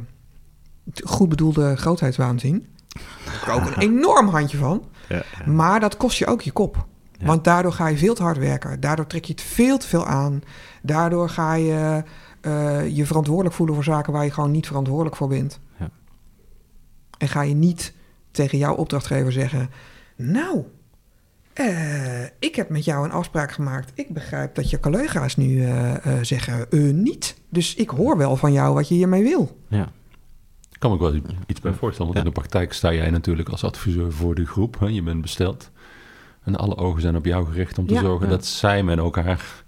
goed 1.03 1.30
bedoelde 1.30 1.76
grootheidswaanzin. 1.76 2.65
Daar 2.88 3.03
heb 3.34 3.41
ik 3.41 3.49
ook 3.49 3.76
een 3.76 3.82
enorm 3.89 4.28
handje 4.28 4.57
van. 4.57 4.84
Ja, 5.10 5.24
ja. 5.45 5.51
Maar 5.51 5.80
dat 5.80 5.97
kost 5.97 6.18
je 6.18 6.26
ook 6.26 6.41
je 6.41 6.51
kop. 6.51 6.86
Ja. 7.18 7.26
Want 7.26 7.43
daardoor 7.43 7.74
ga 7.74 7.88
je 7.88 7.97
veel 7.97 8.16
te 8.16 8.24
hard 8.24 8.38
werken. 8.38 8.80
Daardoor 8.80 9.08
trek 9.08 9.26
je 9.26 9.34
het 9.34 9.41
veel 9.41 9.78
te 9.78 9.88
veel 9.88 10.06
aan. 10.06 10.41
Daardoor 10.82 11.30
ga 11.30 11.54
je 11.54 12.04
eh, 12.41 12.95
je 12.95 13.06
verantwoordelijk 13.06 13.56
voelen 13.56 13.76
voor 13.76 13.84
zaken 13.84 14.14
waar 14.14 14.24
je 14.24 14.32
gewoon 14.32 14.51
niet 14.51 14.68
verantwoordelijk 14.68 15.16
voor 15.16 15.28
bent. 15.28 15.60
Ja. 15.80 15.89
En 17.18 17.28
ga 17.28 17.41
je 17.41 17.54
niet 17.54 17.93
tegen 18.32 18.58
jouw 18.58 18.76
opdrachtgever 18.76 19.32
zeggen: 19.32 19.70
Nou, 20.16 20.64
eh, 21.54 22.24
ik 22.24 22.56
heb 22.56 22.70
met 22.70 22.86
jou 22.86 23.06
een 23.06 23.12
afspraak 23.12 23.51
gemaakt. 23.51 23.91
Ik 23.95 24.14
begrijp 24.14 24.56
dat 24.56 24.70
je 24.70 24.80
collega's 24.80 25.36
nu 25.36 25.66
eh, 25.66 26.18
zeggen: 26.22 26.68
niet. 27.04 27.36
Dus 27.49 27.76
ik 27.76 27.89
hoor 27.89 28.18
wel 28.18 28.36
van 28.36 28.51
jou 28.51 28.74
wat 28.74 28.88
je 28.88 28.95
hiermee 28.95 29.24
wil. 29.24 29.58
ja. 29.68 29.91
Ik 30.84 30.89
kan 30.89 30.97
me 30.97 31.05
ook 31.05 31.11
wel 31.13 31.21
iets 31.47 31.59
bij 31.61 31.73
voorstellen. 31.73 32.13
Want 32.13 32.25
in 32.25 32.31
de 32.34 32.39
praktijk 32.39 32.73
sta 32.73 32.93
jij 32.93 33.09
natuurlijk 33.09 33.49
als 33.49 33.63
adviseur 33.63 34.11
voor 34.11 34.36
de 34.36 34.45
groep. 34.45 34.79
Hè? 34.79 34.86
Je 34.88 35.01
bent 35.03 35.21
besteld. 35.21 35.69
En 36.43 36.55
alle 36.55 36.77
ogen 36.77 37.01
zijn 37.01 37.15
op 37.15 37.25
jou 37.25 37.45
gericht 37.45 37.77
om 37.77 37.88
te 37.88 37.97
zorgen 37.97 38.29
dat 38.29 38.45
zij 38.45 38.84
met 38.84 38.97
elkaar 38.97 39.63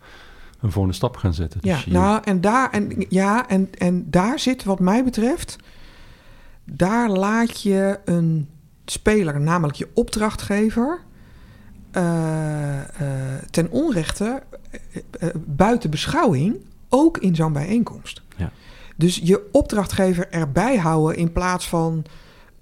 een 0.61 0.71
volgende 0.71 0.95
stap 0.95 1.15
gaan 1.17 1.33
zetten. 1.33 1.59
Ja, 1.63 1.75
Dus 1.75 1.83
je- 1.83 1.91
nou, 1.91 2.21
en 2.23 2.41
daar, 2.41 2.71
en, 2.71 3.05
ja, 3.09 3.47
en, 3.49 3.69
en 3.77 4.09
daar 4.09 4.39
zit, 4.39 4.63
wat 4.63 4.79
mij 4.79 5.03
betreft, 5.03 5.55
daar 6.63 7.09
laat 7.09 7.61
je 7.61 7.99
een 8.05 8.49
speler, 8.85 9.41
namelijk 9.41 9.77
je 9.77 9.89
opdrachtgever, 9.93 10.99
eh, 11.91 12.79
eh, 12.79 13.43
ten 13.51 13.71
onrechte 13.71 14.43
eh, 15.19 15.29
buiten 15.45 15.89
beschouwing, 15.89 16.55
ook 16.89 17.17
in 17.17 17.35
zo'n 17.35 17.53
bijeenkomst. 17.53 18.21
Ja. 18.37 18.51
Dus 18.95 19.19
je 19.23 19.49
opdrachtgever 19.51 20.29
erbij 20.29 20.77
houden 20.77 21.17
in 21.17 21.31
plaats 21.31 21.69
van 21.69 22.05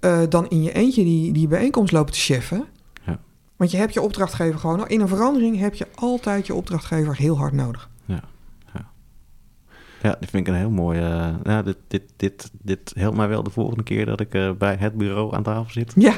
eh, 0.00 0.20
dan 0.28 0.48
in 0.48 0.62
je 0.62 0.72
eentje 0.72 1.04
die, 1.04 1.32
die 1.32 1.48
bijeenkomst 1.48 1.92
lopen 1.92 2.12
te 2.12 2.18
cheffen. 2.18 2.64
Ja. 3.06 3.20
Want 3.56 3.70
je 3.70 3.76
hebt 3.76 3.94
je 3.94 4.02
opdrachtgever 4.02 4.60
gewoon, 4.60 4.88
in 4.88 5.00
een 5.00 5.08
verandering 5.08 5.58
heb 5.58 5.74
je 5.74 5.86
altijd 5.94 6.46
je 6.46 6.54
opdrachtgever 6.54 7.16
heel 7.16 7.36
hard 7.36 7.52
nodig. 7.52 7.90
Ja, 10.02 10.16
dit 10.20 10.30
vind 10.30 10.46
ik 10.46 10.52
een 10.52 10.58
heel 10.58 10.70
mooi. 10.70 11.00
eh, 11.00 11.34
nou, 11.42 11.64
dit, 11.64 11.76
dit, 11.88 12.02
dit, 12.16 12.50
dit 12.62 12.92
helpt 12.96 13.16
mij 13.16 13.28
wel 13.28 13.42
de 13.42 13.50
volgende 13.50 13.82
keer 13.82 14.06
dat 14.06 14.20
ik 14.20 14.34
eh, 14.34 14.50
bij 14.50 14.76
het 14.78 14.94
bureau 14.94 15.34
aan 15.34 15.42
tafel 15.42 15.72
zit. 15.72 15.92
Ja, 15.96 16.14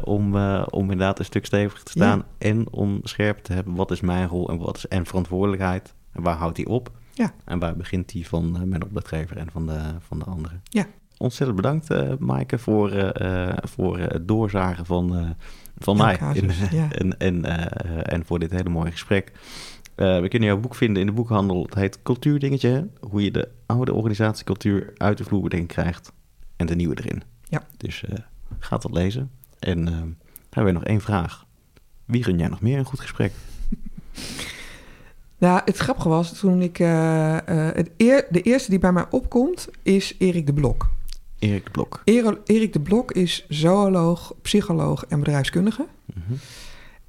om, 0.14 0.36
om 0.64 0.82
inderdaad 0.82 1.18
een 1.18 1.24
stuk 1.24 1.46
steviger 1.46 1.82
te 1.82 1.90
staan. 1.90 2.24
En 2.38 2.70
om 2.70 3.00
scherp 3.02 3.38
te 3.38 3.52
hebben 3.52 3.74
wat 3.74 3.90
is 3.90 4.00
mijn 4.00 4.28
rol 4.28 4.48
en 4.48 4.58
wat 4.58 4.76
is 4.76 4.88
en 4.88 5.06
verantwoordelijkheid. 5.06 5.94
En 6.12 6.22
waar 6.22 6.36
houdt 6.36 6.56
die 6.56 6.68
op? 6.68 6.90
Ja. 7.18 7.32
En 7.44 7.58
waar 7.58 7.76
begint 7.76 8.08
die 8.08 8.26
van 8.28 8.56
eh, 8.56 8.62
mijn 8.62 8.84
opdrachtgever 8.84 9.36
en 9.36 9.50
van 9.50 9.66
de, 9.66 9.80
van 10.00 10.18
de 10.18 10.24
anderen? 10.24 10.60
Ja. 10.62 10.86
Ontzettend 11.16 11.56
bedankt, 11.56 11.90
eh 11.90 12.12
Maaike, 12.18 12.58
voor, 12.58 12.90
eh, 12.90 13.56
voor 13.62 13.98
het 13.98 14.28
doorzagen 14.28 14.86
van, 14.86 15.34
van 15.78 15.96
Ja, 15.96 16.04
mij. 16.04 16.16
casus, 16.16 16.58
in- 16.58 16.76
ja. 16.76 16.92
en, 16.92 17.18
en, 17.18 17.44
en 18.04 18.24
voor 18.24 18.38
dit 18.38 18.50
hele 18.50 18.68
mooie 18.68 18.90
gesprek. 18.90 19.32
We 19.94 20.26
kunnen 20.28 20.48
jouw 20.48 20.58
boek 20.60 20.74
vinden 20.74 21.00
in 21.00 21.06
de 21.06 21.12
boekhandel. 21.14 21.62
Het 21.62 21.74
heet 21.74 22.02
Cultuurdingetje. 22.02 22.68
hè? 22.68 22.82
Hoe 23.08 23.22
je 23.24 23.30
de 23.30 23.48
oude 23.66 23.92
organisatiecultuur 23.92 24.92
uit 24.96 25.18
de 25.18 25.24
vloerbedekking 25.24 25.68
krijgt 25.70 26.12
en 26.56 26.66
de 26.66 26.74
nieuwe 26.76 26.98
erin. 26.98 27.22
Ja. 27.48 27.62
Dus 27.76 28.04
eh 28.04 28.18
ga 28.58 28.76
dat 28.78 28.92
lezen. 28.92 29.30
En 29.58 29.86
hebben 30.50 30.72
we 30.72 30.78
nog 30.78 30.84
één 30.84 31.00
vraag. 31.00 31.46
Wie 32.04 32.24
gun 32.24 32.38
jij 32.38 32.48
nog 32.48 32.60
meer 32.60 32.78
een 32.78 32.84
goed 32.84 33.00
gesprek? 33.00 33.32
Nou, 35.38 35.60
het 35.64 35.76
grappige 35.76 36.08
was 36.08 36.38
toen 36.38 36.62
ik. 36.62 36.78
eh, 36.78 37.36
eh, 37.36 37.74
het 37.74 37.90
eer, 37.96 38.26
de 38.30 38.40
eerste 38.42 38.70
die 38.70 38.78
bij 38.78 38.92
mij 38.92 39.04
opkomt 39.10 39.68
is 39.82 40.14
Erik 40.18 40.46
de 40.46 40.52
Blok. 40.52 40.90
Erik 41.38 41.64
de 41.64 41.70
Blok. 41.70 42.02
Ero- 42.04 42.38
Erik 42.44 42.72
de 42.72 42.80
Blok 42.80 43.12
is 43.12 43.44
zooloog, 43.48 44.34
psycholoog 44.42 45.04
en 45.06 45.18
bedrijfskundige. 45.18 45.86
Mhm. 46.14 46.32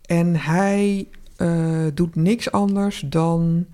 En 0.05 0.35
hij 0.35 1.07
eh, 1.35 1.85
doet 1.93 2.15
niks 2.15 2.51
anders 2.51 2.99
dan 3.05 3.65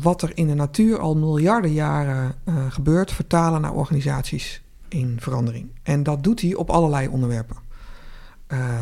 wat 0.00 0.22
er 0.22 0.30
in 0.34 0.46
de 0.46 0.54
natuur 0.54 0.98
al 0.98 1.16
miljarden 1.16 1.72
jaren 1.72 2.34
gebeurt, 2.68 3.12
vertalen 3.12 3.60
naar 3.60 3.72
organisaties 3.72 4.62
in 4.88 5.16
verandering. 5.20 5.70
En 5.82 6.02
dat 6.02 6.22
doet 6.24 6.40
hij 6.40 6.54
op 6.54 6.70
allerlei 6.70 7.08
onderwerpen. 7.08 7.56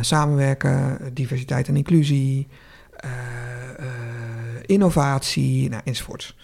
Samenwerken, 0.00 0.98
diversiteit 1.14 1.68
en 1.68 1.76
inclusie, 1.76 2.48
innovatie, 4.66 5.68
nou, 5.68 5.82
enzovoorts. 5.84 6.36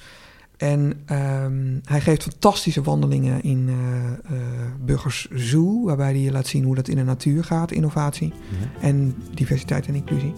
En 0.56 1.02
ehm, 1.06 1.78
hij 1.84 2.00
geeft 2.00 2.22
fantastische 2.22 2.82
wandelingen 2.82 3.42
in 3.42 3.68
eh, 3.68 4.32
Burgers 4.84 5.28
Zoo, 5.30 5.84
waarbij 5.84 6.10
hij 6.10 6.20
je 6.20 6.32
laat 6.32 6.46
zien 6.46 6.64
hoe 6.64 6.74
dat 6.74 6.88
in 6.88 6.96
de 6.96 7.04
natuur 7.04 7.44
gaat, 7.44 7.70
innovatie 7.70 8.32
Ja. 8.48 8.80
en 8.80 9.16
diversiteit 9.34 9.86
en 9.86 9.94
inclusie. 9.94 10.34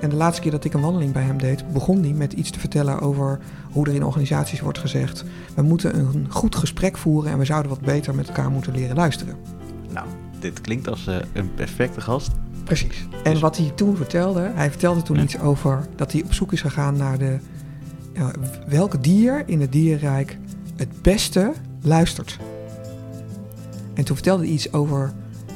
En 0.00 0.08
de 0.08 0.16
laatste 0.16 0.42
keer 0.42 0.50
dat 0.50 0.64
ik 0.64 0.74
een 0.74 0.80
wandeling 0.80 1.12
bij 1.12 1.22
hem 1.22 1.38
deed, 1.38 1.72
begon 1.72 2.02
hij 2.02 2.12
met 2.12 2.32
iets 2.32 2.50
te 2.50 2.58
vertellen 2.58 3.00
over 3.00 3.38
hoe 3.70 3.86
er 3.86 3.94
in 3.94 4.04
organisaties 4.04 4.60
wordt 4.60 4.78
gezegd: 4.78 5.24
we 5.54 5.62
moeten 5.62 5.98
een 5.98 6.26
goed 6.28 6.56
gesprek 6.56 6.96
voeren 6.96 7.30
en 7.32 7.38
we 7.38 7.44
zouden 7.44 7.70
wat 7.70 7.80
beter 7.80 8.14
met 8.14 8.28
elkaar 8.28 8.50
moeten 8.50 8.72
leren 8.72 8.96
luisteren. 8.96 9.36
Nou, 9.92 10.06
dit 10.06 10.40
dit 10.40 10.60
klinkt 10.60 10.88
als 10.88 11.06
eh, 11.06 11.16
een 11.32 11.54
perfecte 11.54 12.00
gast. 12.00 12.30
Precies. 12.66 13.08
En 13.24 13.32
Dus- 13.32 13.40
wat 13.40 13.56
hij 13.56 13.72
toen 13.74 13.96
vertelde, 13.96 14.50
hij 14.54 14.70
vertelde 14.70 15.02
toen 15.02 15.16
Ja. 15.16 15.22
iets 15.22 15.38
over 15.38 15.86
dat 15.96 16.12
hij 16.12 16.22
op 16.24 16.32
zoek 16.32 16.52
is 16.52 16.60
gegaan 16.60 16.96
naar 16.96 17.18
de, 17.18 17.38
ja, 18.14 18.30
welke 18.66 19.00
dier 19.00 19.42
in 19.46 19.60
het 19.60 19.72
dierenrijk 19.72 20.38
het 20.76 21.02
beste 21.02 21.52
luistert. 21.82 22.38
En 23.94 24.04
toen 24.04 24.16
vertelde 24.16 24.42
hij 24.44 24.52
iets 24.52 24.72
over 24.72 25.12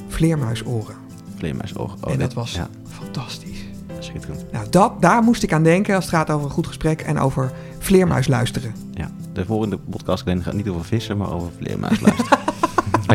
vleermuisoren. 0.08 0.94
Vleermuisoog. 1.36 1.96
Oh, 2.00 2.12
en 2.12 2.18
dat 2.18 2.32
was 2.32 2.52
Ja, 2.52 2.68
fantastisch. 2.88 3.64
schitterend. 3.98 4.52
Nou, 4.52 4.66
dat, 4.70 5.02
daar 5.02 5.22
moest 5.22 5.42
ik 5.42 5.52
aan 5.52 5.62
denken 5.62 5.94
als 5.94 6.04
het 6.04 6.14
gaat 6.14 6.30
over 6.30 6.46
een 6.46 6.52
goed 6.52 6.66
gesprek 6.66 7.00
en 7.00 7.18
over 7.18 7.52
vleermuis 7.78 8.26
luisteren. 8.28 8.74
Ja, 8.94 9.11
de 9.32 9.44
volgende 9.44 9.78
podcast 9.78 10.22
gaat 10.26 10.54
niet 10.54 10.68
over 10.68 10.84
vissen, 10.84 11.16
maar 11.16 11.32
over 11.32 11.48
vleermuis 11.58 12.00
luisteren. 12.00 12.38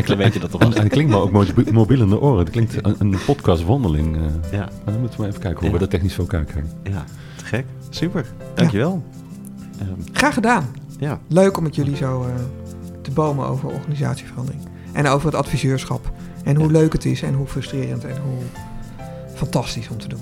Dan 0.04 0.16
weet 0.16 0.32
je 0.32 0.38
dat 0.40 0.50
toch 0.50 0.60
En, 0.60 0.68
wel. 0.68 0.76
en 0.76 0.82
het 0.82 0.92
klinkt 0.92 1.10
maar 1.12 1.20
ook 1.20 1.30
mobi- 1.30 1.70
mobiel 1.72 2.00
in 2.02 2.08
de 2.08 2.20
oren. 2.20 2.38
Het 2.38 2.50
klinkt 2.50 2.84
een, 2.84 2.94
een 2.98 3.16
podcastwandeling. 3.26 4.16
eh. 4.16 4.22
Ja, 4.52 4.58
maar 4.84 4.92
dan 4.92 5.00
moeten 5.00 5.20
we 5.20 5.26
even 5.26 5.40
kijken 5.40 5.58
hoe 5.60 5.66
Ja. 5.68 5.72
we 5.72 5.78
dat 5.78 5.90
technisch 5.90 6.14
voor 6.14 6.24
elkaar 6.24 6.44
krijgen. 6.44 6.70
ja, 6.82 7.04
te 7.36 7.44
gek. 7.44 7.64
Super, 7.90 8.26
dankjewel. 8.54 9.02
Ehm, 9.78 9.90
Graag 10.12 10.34
gedaan. 10.34 10.66
ja, 10.98 11.20
Leuk 11.28 11.56
om 11.56 11.62
met 11.62 11.74
jullie 11.74 11.96
zo 11.96 12.22
eh, 12.22 12.28
te 13.02 13.10
bomen 13.10 13.46
over 13.46 13.68
organisatieverandering. 13.68 14.62
En 14.92 15.06
over 15.06 15.26
het 15.26 15.34
adviseurschap. 15.34 16.12
En 16.44 16.56
hoe 16.56 16.66
Ja. 16.66 16.72
leuk 16.72 16.92
het 16.92 17.04
is 17.04 17.22
en 17.22 17.34
hoe 17.34 17.46
frustrerend 17.46 18.04
en 18.04 18.16
hoe 18.24 18.38
fantastisch 19.34 19.88
om 19.88 19.98
te 19.98 20.08
doen. 20.08 20.20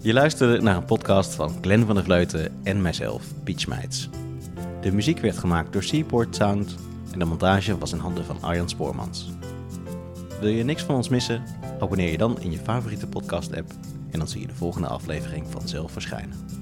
Je 0.00 0.12
luisterde 0.12 0.60
naar 0.62 0.76
een 0.76 0.84
podcast 0.84 1.34
van 1.34 1.52
Glenn 1.60 1.86
van 1.86 1.94
der 1.94 2.04
Vleuten 2.04 2.48
en 2.62 2.82
mijzelf, 2.82 3.22
Piet 3.44 3.60
Schmeits. 3.60 4.08
De 4.80 4.92
muziek 4.92 5.20
werd 5.20 5.38
gemaakt 5.38 5.72
door 5.72 5.82
Seaport 5.82 6.34
Sound 6.36 6.74
en 7.18 7.24
de 7.24 7.30
montage 7.30 7.78
was 7.78 7.92
in 7.92 7.98
handen 7.98 8.24
van 8.24 8.42
Arjan 8.42 8.68
Spoormans. 8.68 9.30
Wil 10.40 10.48
je 10.48 10.64
niks 10.64 10.82
van 10.82 10.94
ons 10.94 11.08
missen? 11.08 11.42
Abonneer 11.80 12.10
je 12.10 12.18
dan 12.18 12.40
in 12.40 12.50
je 12.50 12.58
favoriete 12.58 13.06
podcast-app 13.06 13.70
en 14.10 14.18
dan 14.18 14.28
zie 14.28 14.40
je 14.40 14.46
de 14.46 14.54
volgende 14.54 14.88
aflevering 14.88 15.46
vanzelf 15.50 15.92
verschijnen. 15.92 16.57